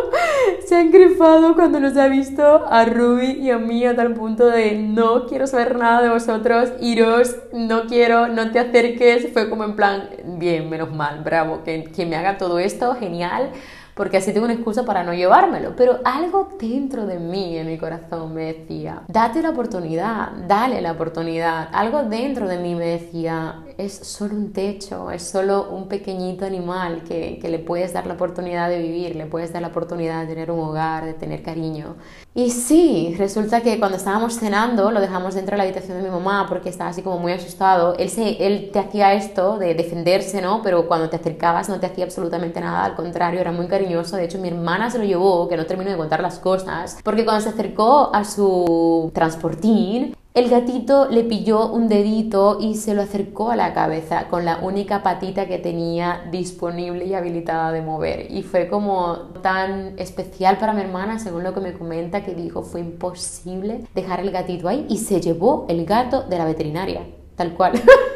se 0.65 0.75
han 0.75 0.91
grifado 0.91 1.55
cuando 1.55 1.79
nos 1.79 1.95
ha 1.97 2.07
visto 2.07 2.65
a 2.67 2.85
Ruby 2.85 3.31
y 3.41 3.51
a 3.51 3.57
mí 3.57 3.85
a 3.85 3.95
tal 3.95 4.13
punto 4.13 4.47
de 4.47 4.75
no 4.75 5.25
quiero 5.27 5.47
saber 5.47 5.77
nada 5.77 6.01
de 6.01 6.09
vosotros, 6.09 6.71
iros, 6.79 7.35
no 7.53 7.85
quiero, 7.87 8.27
no 8.27 8.51
te 8.51 8.59
acerques. 8.59 9.31
Fue 9.33 9.49
como 9.49 9.63
en 9.63 9.75
plan, 9.75 10.09
bien, 10.37 10.69
menos 10.69 10.91
mal, 10.91 11.21
bravo, 11.23 11.63
que, 11.63 11.83
que 11.85 12.05
me 12.05 12.15
haga 12.15 12.37
todo 12.37 12.59
esto, 12.59 12.95
genial 12.95 13.51
porque 13.95 14.17
así 14.17 14.33
tengo 14.33 14.45
una 14.45 14.55
excusa 14.55 14.83
para 14.83 15.03
no 15.03 15.13
llevármelo. 15.13 15.75
Pero 15.75 15.99
algo 16.03 16.49
dentro 16.59 17.05
de 17.05 17.19
mí, 17.19 17.57
en 17.57 17.67
mi 17.67 17.77
corazón, 17.77 18.33
me 18.33 18.53
decía, 18.53 19.03
date 19.07 19.41
la 19.41 19.51
oportunidad, 19.51 20.31
dale 20.47 20.81
la 20.81 20.93
oportunidad. 20.93 21.69
Algo 21.71 22.03
dentro 22.03 22.47
de 22.47 22.57
mí 22.57 22.75
me 22.75 22.85
decía, 22.85 23.63
es 23.77 23.93
solo 23.93 24.35
un 24.35 24.53
techo, 24.53 25.11
es 25.11 25.23
solo 25.23 25.69
un 25.69 25.87
pequeñito 25.87 26.45
animal 26.45 27.03
que, 27.03 27.39
que 27.41 27.49
le 27.49 27.59
puedes 27.59 27.93
dar 27.93 28.07
la 28.07 28.13
oportunidad 28.13 28.69
de 28.69 28.79
vivir, 28.79 29.15
le 29.15 29.25
puedes 29.25 29.53
dar 29.53 29.61
la 29.61 29.69
oportunidad 29.69 30.21
de 30.21 30.27
tener 30.27 30.51
un 30.51 30.59
hogar, 30.59 31.05
de 31.05 31.13
tener 31.13 31.43
cariño. 31.43 31.95
Y 32.35 32.49
sí, 32.49 33.15
resulta 33.19 33.61
que 33.61 33.77
cuando 33.77 33.97
estábamos 33.97 34.39
cenando, 34.39 34.89
lo 34.89 34.99
dejamos 34.99 35.35
dentro 35.35 35.51
de 35.51 35.57
la 35.57 35.63
habitación 35.65 35.97
de 35.97 36.03
mi 36.03 36.09
mamá 36.09 36.47
porque 36.49 36.69
estaba 36.69 36.89
así 36.89 37.03
como 37.03 37.19
muy 37.19 37.31
asustado. 37.31 37.95
Él, 37.99 38.09
se, 38.09 38.43
él 38.45 38.71
te 38.73 38.79
hacía 38.79 39.13
esto 39.13 39.59
de 39.59 39.75
defenderse, 39.75 40.41
¿no? 40.41 40.63
Pero 40.63 40.87
cuando 40.87 41.09
te 41.09 41.17
acercabas 41.17 41.69
no 41.69 41.79
te 41.79 41.85
hacía 41.85 42.05
absolutamente 42.05 42.59
nada, 42.59 42.85
al 42.85 42.95
contrario, 42.95 43.39
era 43.39 43.51
muy 43.51 43.67
cariñoso. 43.67 43.82
De 43.83 44.23
hecho, 44.23 44.39
mi 44.39 44.47
hermana 44.47 44.89
se 44.89 44.97
lo 44.97 45.03
llevó, 45.03 45.47
que 45.47 45.57
no 45.57 45.65
termino 45.65 45.91
de 45.91 45.97
contar 45.97 46.21
las 46.21 46.39
cosas, 46.39 46.97
porque 47.03 47.25
cuando 47.25 47.41
se 47.41 47.49
acercó 47.49 48.13
a 48.13 48.23
su 48.23 49.11
transportín, 49.13 50.15
el 50.33 50.49
gatito 50.49 51.07
le 51.09 51.23
pilló 51.23 51.67
un 51.67 51.87
dedito 51.87 52.57
y 52.59 52.75
se 52.75 52.95
lo 52.95 53.03
acercó 53.03 53.51
a 53.51 53.55
la 53.55 53.73
cabeza 53.73 54.29
con 54.29 54.45
la 54.45 54.57
única 54.57 55.03
patita 55.03 55.47
que 55.47 55.59
tenía 55.59 56.23
disponible 56.31 57.05
y 57.05 57.13
habilitada 57.13 57.71
de 57.71 57.81
mover. 57.81 58.31
Y 58.31 58.41
fue 58.41 58.67
como 58.67 59.15
tan 59.43 59.93
especial 59.99 60.57
para 60.57 60.73
mi 60.73 60.81
hermana, 60.81 61.19
según 61.19 61.43
lo 61.43 61.53
que 61.53 61.59
me 61.59 61.73
comenta, 61.73 62.23
que 62.23 62.33
dijo 62.33 62.63
fue 62.63 62.79
imposible 62.79 63.85
dejar 63.93 64.21
el 64.21 64.31
gatito 64.31 64.67
ahí 64.69 64.87
y 64.89 64.97
se 64.97 65.21
llevó 65.21 65.65
el 65.69 65.85
gato 65.85 66.23
de 66.23 66.37
la 66.37 66.45
veterinaria, 66.45 67.01
tal 67.35 67.53
cual. 67.53 67.73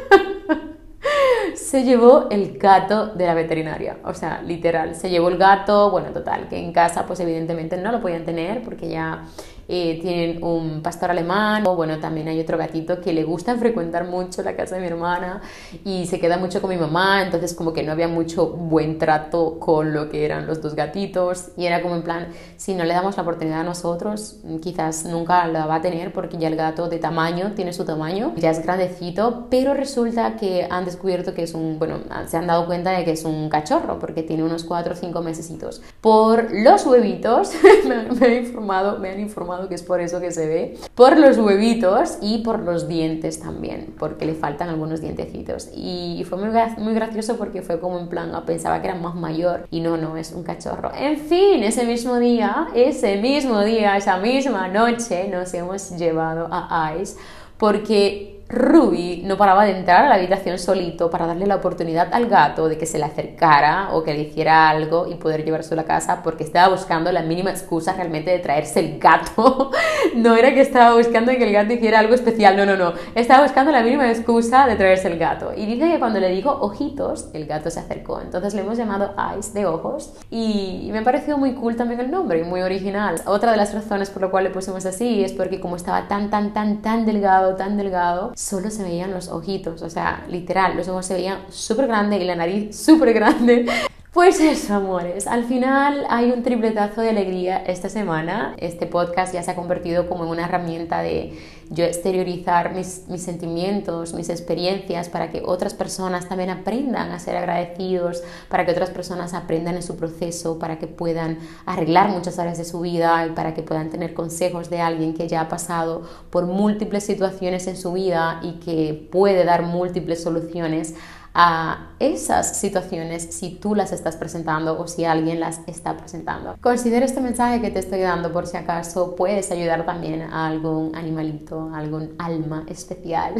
se 1.68 1.84
llevó 1.84 2.28
el 2.30 2.56
gato 2.56 3.08
de 3.08 3.26
la 3.26 3.34
veterinaria, 3.34 3.98
o 4.02 4.14
sea, 4.14 4.40
literal, 4.40 4.94
se 4.94 5.10
llevó 5.10 5.28
el 5.28 5.36
gato, 5.36 5.90
bueno, 5.90 6.08
total, 6.12 6.48
que 6.48 6.56
en 6.56 6.72
casa 6.72 7.04
pues 7.06 7.20
evidentemente 7.20 7.76
no 7.76 7.92
lo 7.92 8.00
podían 8.00 8.24
tener 8.24 8.62
porque 8.62 8.88
ya 8.88 9.24
eh, 9.68 9.98
tienen 10.00 10.42
un 10.42 10.82
pastor 10.82 11.10
alemán, 11.10 11.66
o 11.66 11.76
bueno, 11.76 11.98
también 11.98 12.28
hay 12.28 12.40
otro 12.40 12.56
gatito 12.58 13.00
que 13.00 13.12
le 13.12 13.24
gusta 13.24 13.56
frecuentar 13.58 14.06
mucho 14.06 14.42
la 14.42 14.56
casa 14.56 14.76
de 14.76 14.80
mi 14.80 14.86
hermana 14.86 15.42
y 15.84 16.06
se 16.06 16.18
queda 16.18 16.38
mucho 16.38 16.60
con 16.60 16.70
mi 16.70 16.76
mamá, 16.76 17.22
entonces 17.22 17.54
como 17.54 17.72
que 17.72 17.82
no 17.82 17.92
había 17.92 18.08
mucho 18.08 18.48
buen 18.48 18.98
trato 18.98 19.58
con 19.58 19.92
lo 19.92 20.08
que 20.08 20.24
eran 20.24 20.46
los 20.46 20.62
dos 20.62 20.74
gatitos 20.74 21.50
y 21.56 21.66
era 21.66 21.82
como 21.82 21.94
en 21.96 22.02
plan, 22.02 22.28
si 22.56 22.74
no 22.74 22.84
le 22.84 22.94
damos 22.94 23.16
la 23.16 23.22
oportunidad 23.22 23.60
a 23.60 23.64
nosotros, 23.64 24.36
quizás 24.62 25.04
nunca 25.04 25.46
la 25.46 25.66
va 25.66 25.76
a 25.76 25.82
tener 25.82 26.12
porque 26.12 26.38
ya 26.38 26.48
el 26.48 26.56
gato 26.56 26.88
de 26.88 26.98
tamaño 26.98 27.52
tiene 27.54 27.72
su 27.72 27.84
tamaño, 27.84 28.32
ya 28.36 28.50
es 28.50 28.62
grandecito, 28.62 29.46
pero 29.50 29.74
resulta 29.74 30.36
que 30.36 30.66
han 30.70 30.84
descubierto 30.84 31.34
que 31.34 31.42
es 31.42 31.54
un, 31.54 31.78
bueno, 31.78 31.98
se 32.26 32.36
han 32.36 32.46
dado 32.46 32.66
cuenta 32.66 32.90
de 32.90 33.04
que 33.04 33.12
es 33.12 33.24
un 33.24 33.48
cachorro 33.48 33.98
porque 33.98 34.22
tiene 34.22 34.42
unos 34.42 34.64
4 34.64 34.92
o 34.92 34.96
5 34.96 35.22
mesecitos. 35.22 35.82
Por 36.00 36.52
los 36.52 36.86
huevitos, 36.86 37.52
me, 37.88 38.26
han 38.26 38.32
informado, 38.32 38.98
me 38.98 39.10
han 39.10 39.20
informado 39.20 39.57
que 39.66 39.74
es 39.74 39.82
por 39.82 40.00
eso 40.00 40.20
que 40.20 40.30
se 40.30 40.46
ve, 40.46 40.78
por 40.94 41.18
los 41.18 41.38
huevitos 41.38 42.18
y 42.20 42.38
por 42.44 42.60
los 42.60 42.86
dientes 42.86 43.40
también, 43.40 43.94
porque 43.98 44.26
le 44.26 44.34
faltan 44.34 44.68
algunos 44.68 45.00
dientecitos. 45.00 45.70
Y 45.74 46.24
fue 46.28 46.38
muy, 46.38 46.50
muy 46.76 46.92
gracioso 46.92 47.36
porque 47.38 47.62
fue 47.62 47.80
como 47.80 47.98
en 47.98 48.08
plan, 48.08 48.30
pensaba 48.44 48.82
que 48.82 48.88
era 48.88 48.96
más 48.96 49.14
mayor 49.14 49.66
y 49.70 49.80
no, 49.80 49.96
no, 49.96 50.16
es 50.16 50.32
un 50.32 50.42
cachorro. 50.42 50.92
En 50.94 51.16
fin, 51.16 51.62
ese 51.62 51.86
mismo 51.86 52.18
día, 52.18 52.68
ese 52.74 53.16
mismo 53.16 53.62
día, 53.62 53.96
esa 53.96 54.18
misma 54.18 54.68
noche 54.68 55.28
nos 55.28 55.52
hemos 55.54 55.90
llevado 55.96 56.48
a 56.50 56.92
Ice 57.00 57.16
porque 57.56 58.37
Ruby 58.48 59.22
no 59.26 59.36
paraba 59.36 59.64
de 59.64 59.76
entrar 59.76 60.06
a 60.06 60.08
la 60.08 60.14
habitación 60.14 60.58
solito 60.58 61.10
para 61.10 61.26
darle 61.26 61.46
la 61.46 61.56
oportunidad 61.56 62.08
al 62.12 62.28
gato 62.28 62.68
de 62.68 62.78
que 62.78 62.86
se 62.86 62.98
le 62.98 63.04
acercara 63.04 63.90
o 63.92 64.02
que 64.02 64.14
le 64.14 64.22
hiciera 64.22 64.70
algo 64.70 65.06
y 65.06 65.16
poder 65.16 65.44
llevarse 65.44 65.74
a 65.74 65.76
la 65.76 65.84
casa 65.84 66.22
porque 66.22 66.44
estaba 66.44 66.68
buscando 66.74 67.12
la 67.12 67.22
mínima 67.22 67.50
excusa 67.50 67.92
realmente 67.92 68.30
de 68.30 68.38
traerse 68.38 68.80
el 68.80 68.98
gato. 68.98 69.70
no 70.16 70.34
era 70.34 70.54
que 70.54 70.62
estaba 70.62 70.96
buscando 70.96 71.30
que 71.32 71.44
el 71.44 71.52
gato 71.52 71.74
hiciera 71.74 71.98
algo 71.98 72.14
especial, 72.14 72.56
no, 72.56 72.64
no, 72.64 72.76
no. 72.76 72.94
Estaba 73.14 73.42
buscando 73.42 73.70
la 73.70 73.82
mínima 73.82 74.08
excusa 74.08 74.66
de 74.66 74.76
traerse 74.76 75.08
el 75.08 75.18
gato. 75.18 75.52
Y 75.54 75.66
dice 75.66 75.90
que 75.90 75.98
cuando 75.98 76.18
le 76.18 76.30
digo 76.30 76.50
ojitos, 76.50 77.28
el 77.34 77.46
gato 77.46 77.70
se 77.70 77.80
acercó. 77.80 78.22
Entonces 78.22 78.54
le 78.54 78.62
hemos 78.62 78.78
llamado 78.78 79.14
Eyes 79.30 79.52
de 79.52 79.66
ojos 79.66 80.14
y 80.30 80.88
me 80.90 81.00
ha 81.00 81.04
parecido 81.04 81.36
muy 81.36 81.52
cool 81.52 81.76
también 81.76 82.00
el 82.00 82.10
nombre, 82.10 82.42
muy 82.44 82.62
original. 82.62 83.20
Otra 83.26 83.50
de 83.50 83.58
las 83.58 83.74
razones 83.74 84.08
por 84.08 84.22
la 84.22 84.28
cual 84.28 84.44
le 84.44 84.50
pusimos 84.50 84.86
así 84.86 85.22
es 85.22 85.32
porque 85.32 85.60
como 85.60 85.76
estaba 85.76 86.08
tan, 86.08 86.30
tan, 86.30 86.54
tan, 86.54 86.80
tan 86.80 87.04
delgado, 87.04 87.56
tan 87.56 87.76
delgado, 87.76 88.32
solo 88.38 88.70
se 88.70 88.84
veían 88.84 89.10
los 89.10 89.28
ojitos, 89.28 89.82
o 89.82 89.90
sea, 89.90 90.24
literal, 90.28 90.76
los 90.76 90.86
ojos 90.86 91.06
se 91.06 91.14
veían 91.14 91.40
súper 91.50 91.88
grandes 91.88 92.20
y 92.20 92.24
la 92.24 92.36
nariz 92.36 92.80
súper 92.80 93.12
grande. 93.12 93.66
Pues 94.10 94.40
eso, 94.40 94.74
amores, 94.74 95.26
al 95.26 95.44
final 95.44 96.06
hay 96.08 96.30
un 96.30 96.42
tripletazo 96.42 97.02
de 97.02 97.10
alegría 97.10 97.58
esta 97.58 97.90
semana. 97.90 98.54
Este 98.56 98.86
podcast 98.86 99.34
ya 99.34 99.42
se 99.42 99.50
ha 99.50 99.54
convertido 99.54 100.08
como 100.08 100.24
en 100.24 100.30
una 100.30 100.46
herramienta 100.46 101.02
de 101.02 101.38
yo 101.68 101.84
exteriorizar 101.84 102.72
mis, 102.74 103.06
mis, 103.08 103.22
sentimientos, 103.22 104.14
mis 104.14 104.30
experiencias, 104.30 105.10
para 105.10 105.30
que 105.30 105.42
otras 105.44 105.74
personas 105.74 106.26
también 106.26 106.48
aprendan 106.48 107.10
a 107.10 107.18
ser 107.18 107.36
agradecidos, 107.36 108.22
para 108.48 108.64
que 108.64 108.72
otras 108.72 108.88
personas 108.88 109.34
aprendan 109.34 109.74
en 109.74 109.82
su 109.82 109.96
proceso, 109.96 110.58
para 110.58 110.78
que 110.78 110.86
puedan 110.86 111.38
arreglar 111.66 112.08
muchas 112.08 112.38
áreas 112.38 112.56
de 112.56 112.64
su 112.64 112.80
vida 112.80 113.26
y 113.26 113.32
para 113.32 113.52
que 113.52 113.62
puedan 113.62 113.90
tener 113.90 114.14
consejos 114.14 114.70
de 114.70 114.80
alguien 114.80 115.12
que 115.12 115.28
ya 115.28 115.42
ha 115.42 115.48
pasado 115.50 116.08
por 116.30 116.46
múltiples 116.46 117.04
situaciones 117.04 117.66
en 117.66 117.76
su 117.76 117.92
vida 117.92 118.40
y 118.42 118.52
que 118.52 119.06
puede 119.12 119.44
dar 119.44 119.64
múltiples 119.64 120.22
soluciones 120.22 120.94
a 121.40 121.92
esas 122.00 122.58
situaciones 122.58 123.22
si 123.30 123.50
tú 123.50 123.76
las 123.76 123.92
estás 123.92 124.16
presentando 124.16 124.76
o 124.76 124.88
si 124.88 125.04
alguien 125.04 125.38
las 125.38 125.60
está 125.68 125.96
presentando. 125.96 126.56
Considero 126.60 127.06
este 127.06 127.20
mensaje 127.20 127.60
que 127.60 127.70
te 127.70 127.78
estoy 127.78 128.00
dando 128.00 128.32
por 128.32 128.48
si 128.48 128.56
acaso 128.56 129.14
puedes 129.14 129.52
ayudar 129.52 129.86
también 129.86 130.22
a 130.22 130.48
algún 130.48 130.96
animalito, 130.96 131.70
algún 131.72 132.16
alma 132.18 132.64
especial 132.66 133.34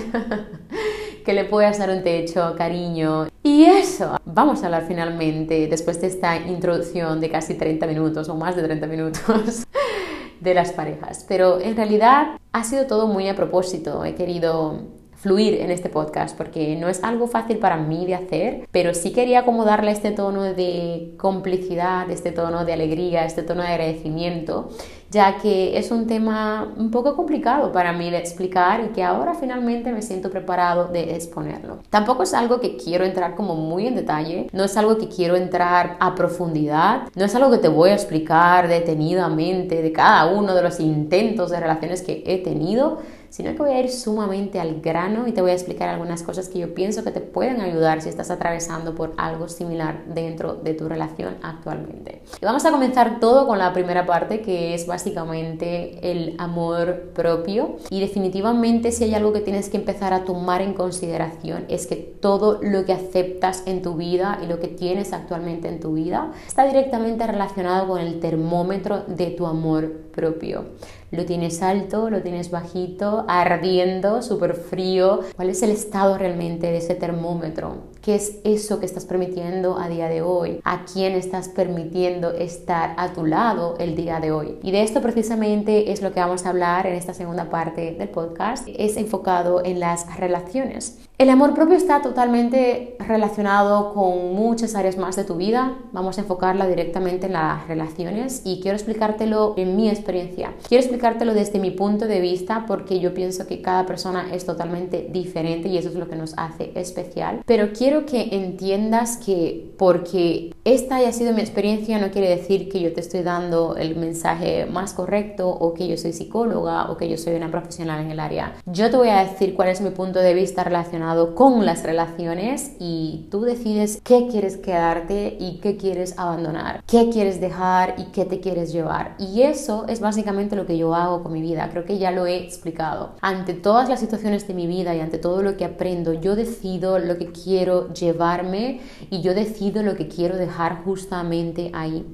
que 1.25 1.33
le 1.33 1.45
puedas 1.45 1.79
dar 1.79 1.91
un 1.91 2.05
techo, 2.05 2.55
cariño. 2.57 3.27
Y 3.43 3.65
eso, 3.65 4.17
vamos 4.25 4.63
a 4.63 4.67
hablar 4.67 4.85
finalmente 4.87 5.67
después 5.67 6.01
de 6.01 6.07
esta 6.07 6.37
introducción 6.37 7.21
de 7.21 7.31
casi 7.31 7.55
30 7.55 7.85
minutos 7.89 8.29
o 8.29 8.37
más 8.37 8.55
de 8.55 8.63
30 8.63 8.87
minutos. 8.87 9.67
de 10.41 10.55
las 10.55 10.71
parejas, 10.71 11.25
pero 11.27 11.61
en 11.61 11.75
realidad 11.75 12.39
ha 12.53 12.63
sido 12.63 12.87
todo 12.87 13.09
muy 13.09 13.29
a 13.29 13.35
propósito. 13.35 14.05
He 14.05 14.15
querido 14.15 14.83
fluir 15.21 15.55
en 15.61 15.71
este 15.71 15.89
podcast 15.89 16.37
porque 16.37 16.77
no 16.77 16.89
es 16.89 17.03
algo 17.03 17.27
fácil 17.27 17.59
para 17.59 17.77
mí 17.77 18.07
de 18.07 18.15
hacer, 18.15 18.69
pero 18.71 18.95
sí 18.95 19.13
quería 19.13 19.45
como 19.45 19.65
darle 19.65 19.91
este 19.91 20.13
tono 20.13 20.43
de 20.43 21.15
complicidad, 21.17 22.09
este 22.11 22.31
tono 22.31 22.65
de 22.65 22.73
alegría, 22.73 23.25
este 23.25 23.43
tono 23.43 23.63
de 23.63 23.69
agradecimiento, 23.69 24.69
ya 25.11 25.39
que 25.39 25.79
es 25.79 25.91
un 25.91 26.07
tema 26.07 26.73
un 26.77 26.91
poco 26.91 27.17
complicado 27.17 27.73
para 27.73 27.93
mí 27.93 28.11
de 28.11 28.19
explicar 28.19 28.85
y 28.85 28.89
que 28.89 29.03
ahora 29.03 29.35
finalmente 29.35 29.91
me 29.91 30.03
siento 30.03 30.31
preparado 30.31 30.89
de 30.89 31.15
exponerlo. 31.15 31.79
Tampoco 31.91 32.23
es 32.23 32.35
algo 32.35 32.61
que 32.61 32.77
quiero 32.77 33.05
entrar 33.05 33.35
como 33.35 33.57
muy 33.57 33.87
en 33.87 33.97
detalle, 33.97 34.49
no 34.53 34.65
es 34.65 34.77
algo 34.77 34.99
que 34.99 35.09
quiero 35.09 35.37
entrar 35.37 35.97
a 35.99 36.15
profundidad, 36.15 37.09
no 37.17 37.25
es 37.25 37.35
algo 37.35 37.51
que 37.51 37.59
te 37.59 37.69
voy 37.69 37.91
a 37.91 37.95
explicar 37.95 38.69
detenidamente 38.69 39.83
de 39.83 39.93
cada 39.93 40.27
uno 40.27 40.55
de 40.55 40.63
los 40.63 40.79
intentos 40.79 41.51
de 41.51 41.59
relaciones 41.59 42.03
que 42.03 42.23
he 42.27 42.39
tenido, 42.39 42.99
sino 43.31 43.53
que 43.53 43.59
voy 43.59 43.71
a 43.71 43.81
ir 43.81 43.91
sumamente 43.91 44.61
al 44.61 44.81
grano 44.81 45.27
y 45.27 45.33
te 45.33 45.41
voy 45.41 45.51
a 45.51 45.55
explicar 45.55 45.89
algunas 45.89 46.23
cosas 46.23 46.49
que 46.49 46.59
yo 46.59 46.75
pienso 46.75 47.05
que 47.05 47.11
te 47.11 47.21
pueden 47.21 47.61
ayudar 47.61 48.01
si 48.03 48.09
estás 48.09 48.31
atravesando 48.31 48.95
por 48.95 49.13
algo 49.17 49.49
similar 49.49 50.05
dentro 50.07 50.55
de 50.55 50.75
tu 50.75 50.89
relación 50.89 51.37
actualmente. 51.43 52.23
Y 52.41 52.45
vamos 52.45 52.65
a 52.65 52.71
comenzar 52.71 53.21
todo 53.21 53.47
con 53.47 53.59
la 53.59 53.73
primera 53.73 54.07
parte 54.07 54.41
que 54.41 54.75
es 54.75 54.87
básicamente 54.87 56.11
el 56.11 56.35
amor 56.39 57.11
propio 57.15 57.77
y 57.91 58.01
definitivamente 58.01 58.93
si 58.93 59.05
hay 59.05 59.15
algo 59.15 59.33
que 59.33 59.41
tienes 59.41 59.69
que 59.69 59.77
empezar 59.77 60.13
a 60.13 60.25
tomar 60.25 60.63
en 60.63 60.75
consideración 60.75 61.65
es 61.69 61.87
que 61.87 61.97
todo 61.97 62.59
lo 62.63 62.85
que 62.85 62.93
aceptas 62.93 63.63
en 63.67 63.83
tu 63.83 63.95
vida 63.95 64.39
y 64.43 64.47
lo 64.47 64.61
que 64.61 64.69
tienes 64.69 65.13
actualmente 65.13 65.69
en 65.69 65.81
tu 65.81 65.95
vida 65.95 66.33
está 66.47 66.67
directamente 66.67 67.27
relacionado 67.27 67.89
con 67.89 68.01
el 68.01 68.21
termómetro 68.21 69.05
de 69.07 69.27
tu 69.31 69.47
amor 69.47 69.93
propio. 70.13 70.65
Lo 71.11 71.25
tienes 71.25 71.63
alto, 71.63 72.11
lo 72.11 72.21
tienes 72.21 72.51
bajito, 72.51 73.25
ardiendo, 73.29 74.21
súper 74.21 74.55
frío. 74.55 75.21
¿Cuál 75.35 75.49
es 75.49 75.63
el 75.63 75.71
estado 75.71 76.19
realmente 76.19 76.67
de 76.67 76.77
ese 76.77 76.95
termómetro? 76.95 77.77
¿Qué 78.03 78.15
es 78.15 78.41
eso 78.45 78.79
que 78.79 78.85
estás 78.85 79.07
permitiendo 79.07 79.79
a 79.79 79.89
día 79.89 80.11
de 80.11 80.21
hoy? 80.21 80.61
¿A 80.65 80.85
quién 80.85 81.15
estás 81.15 81.49
permitiendo 81.49 82.33
estar 82.33 82.95
a 82.99 83.15
tu 83.15 83.25
lado 83.25 83.77
el 83.79 83.97
día 83.97 84.21
de 84.21 84.33
hoy? 84.33 84.59
Y 84.63 84.71
de 84.71 84.83
esto 84.83 85.01
precisamente 85.01 85.93
es 85.93 86.03
lo 86.03 86.13
que 86.13 86.21
vamos 86.21 86.45
a 86.45 86.51
hablar 86.51 86.87
en 86.87 86.95
esta 86.95 87.15
segunda 87.15 87.49
parte 87.49 87.95
del 87.95 88.11
podcast. 88.11 88.69
Es 88.69 88.99
enfocado 88.99 89.65
en 89.65 89.81
las 89.81 90.15
relaciones. 90.19 91.08
El 91.19 91.31
amor 91.31 91.53
propio 91.53 91.75
está 91.75 92.01
totalmente 92.01 92.95
relacionado 93.01 93.93
con 93.93 94.35
muchas 94.35 94.77
áreas 94.77 94.97
más 94.99 95.17
de 95.17 95.25
tu 95.25 95.35
vida. 95.35 95.77
Vamos 95.91 96.17
a 96.17 96.21
enfocarla 96.21 96.69
directamente 96.69 97.27
en 97.27 97.33
las 97.33 97.67
relaciones 97.67 98.43
y 98.45 98.61
quiero 98.61 98.77
explicártelo 98.77 99.55
en 99.57 99.75
mi 99.75 99.89
experiencia. 99.89 100.55
Quiero 100.69 100.81
explicártelo 100.81 101.35
desde 101.35 101.59
mi 101.59 101.73
punto 101.73 102.07
de 102.07 102.21
vista 102.21 102.67
porque 102.69 103.01
yo 103.01 103.15
pienso 103.15 103.49
que 103.49 103.61
cada 103.63 103.85
persona 103.85 104.33
es 104.33 104.47
totalmente 104.47 105.09
diferente 105.11 105.69
y 105.69 105.77
eso 105.77 105.89
es 105.89 105.97
lo 105.97 106.09
que 106.09 106.15
nos 106.15 106.35
hace 106.37 106.71
especial. 106.77 107.43
Pero 107.45 107.73
quiero 107.73 108.07
que 108.07 108.29
entiendas 108.37 109.17
que 109.17 109.75
porque 109.77 110.55
esta 110.63 110.97
haya 110.97 111.11
sido 111.11 111.33
mi 111.33 111.41
experiencia 111.41 111.99
no 111.99 112.13
quiere 112.13 112.29
decir 112.29 112.69
que 112.69 112.81
yo 112.81 112.93
te 112.93 113.01
estoy 113.01 113.23
dando 113.23 113.75
el 113.75 113.97
mensaje 113.97 114.67
más 114.67 114.93
correcto 114.93 115.49
o 115.49 115.75
que 115.75 115.89
yo 115.89 115.97
soy 115.97 116.13
psicóloga 116.13 116.93
o 116.93 116.97
que 116.97 117.09
yo 117.09 117.17
soy 117.17 117.35
una 117.35 117.51
profesional 117.51 118.05
en 118.05 118.13
el 118.13 118.21
área. 118.21 118.55
Yo 118.67 118.89
te 118.89 118.97
voy 118.97 119.09
a 119.09 119.25
decir 119.25 119.57
cuál 119.57 119.71
es 119.71 119.81
mi 119.81 119.91
punto 119.91 120.21
de 120.21 120.33
vista 120.33 120.63
relacionado 120.63 121.08
con 121.35 121.65
las 121.65 121.83
relaciones 121.83 122.73
y 122.79 123.27
tú 123.31 123.43
decides 123.43 124.01
qué 124.05 124.29
quieres 124.31 124.57
quedarte 124.57 125.37
y 125.39 125.59
qué 125.61 125.77
quieres 125.77 126.19
abandonar, 126.19 126.83
qué 126.87 127.09
quieres 127.11 127.41
dejar 127.41 127.95
y 127.99 128.05
qué 128.13 128.25
te 128.25 128.41
quieres 128.41 128.73
llevar. 128.73 129.15
Y 129.19 129.43
eso 129.43 129.87
es 129.89 130.01
básicamente 130.01 130.57
lo 130.57 130.67
que 130.67 130.77
yo 130.77 130.95
hago 130.95 131.23
con 131.23 131.33
mi 131.33 131.41
vida. 131.41 131.69
Creo 131.71 131.85
que 131.85 131.99
ya 131.99 132.11
lo 132.11 132.27
he 132.27 132.37
explicado. 132.37 133.13
Ante 133.21 133.55
todas 133.55 133.89
las 133.89 134.01
situaciones 134.01 134.47
de 134.47 134.55
mi 134.55 134.67
vida 134.67 134.95
y 134.95 135.01
ante 135.01 135.19
todo 135.19 135.43
lo 135.43 135.57
que 135.57 135.65
aprendo, 135.65 136.13
yo 136.13 136.37
decido 136.37 136.99
lo 136.99 137.17
que 137.17 137.33
quiero 137.33 137.93
llevarme 137.93 138.81
y 139.11 139.23
yo 139.23 139.35
decido 139.35 139.83
lo 139.83 139.97
que 139.97 140.09
quiero 140.09 140.37
dejar 140.37 140.85
justamente 140.85 141.71
ahí. 141.75 142.05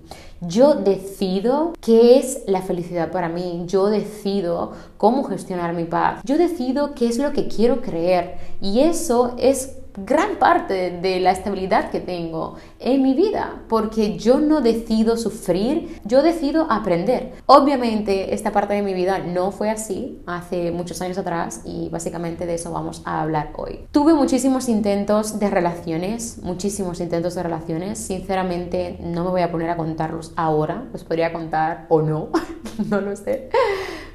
Yo 0.47 0.75
decido 0.75 1.73
qué 1.81 2.19
es 2.19 2.43
la 2.47 2.63
felicidad 2.63 3.11
para 3.11 3.29
mí, 3.29 3.65
yo 3.67 3.87
decido 3.87 4.73
cómo 4.97 5.25
gestionar 5.25 5.75
mi 5.75 5.85
paz, 5.85 6.21
yo 6.25 6.37
decido 6.37 6.95
qué 6.95 7.07
es 7.07 7.19
lo 7.19 7.33
que 7.33 7.49
quiero 7.49 7.81
creer. 7.81 8.37
Y 8.61 8.81
eso 8.81 9.35
es 9.39 9.79
gran 9.97 10.37
parte 10.37 10.91
de 10.91 11.21
la 11.21 11.31
estabilidad 11.31 11.91
que 11.91 12.01
tengo 12.01 12.57
en 12.79 13.03
mi 13.03 13.15
vida, 13.15 13.63
porque 13.69 14.19
yo 14.19 14.41
no 14.41 14.61
decido 14.61 15.17
sufrir, 15.17 16.01
yo 16.05 16.23
decido 16.23 16.67
aprender. 16.71 17.33
Obviamente 17.47 18.35
esta 18.35 18.53
parte 18.53 18.75
de 18.75 18.83
mi 18.83 18.95
vida 18.95 19.19
no 19.19 19.53
fue 19.53 19.71
así 19.71 20.21
hace 20.27 20.71
muchos 20.73 21.01
años 21.01 21.19
atrás 21.19 21.63
y 21.65 21.89
básicamente 21.91 22.47
de 22.47 22.55
eso 22.55 22.73
vamos 22.73 23.03
a 23.05 23.23
hablar 23.23 23.53
hoy. 23.57 23.87
Tuve 23.93 24.15
muchísimos 24.15 24.69
intentos 24.69 25.39
de 25.39 25.51
relaciones, 25.51 26.39
muchísimos 26.43 27.01
intentos 27.01 27.35
de 27.35 27.43
relaciones, 27.43 27.99
sinceramente 27.99 28.99
no 29.01 29.25
me 29.25 29.31
voy 29.31 29.43
a 29.43 29.51
poner 29.51 29.71
a 29.71 29.77
contarlos 29.77 30.33
ahora, 30.37 30.85
los 30.93 31.05
podría 31.05 31.33
contar 31.33 31.87
o 31.89 32.03
no, 32.03 32.31
no 32.89 33.01
lo 33.01 33.15
sé. 33.17 33.49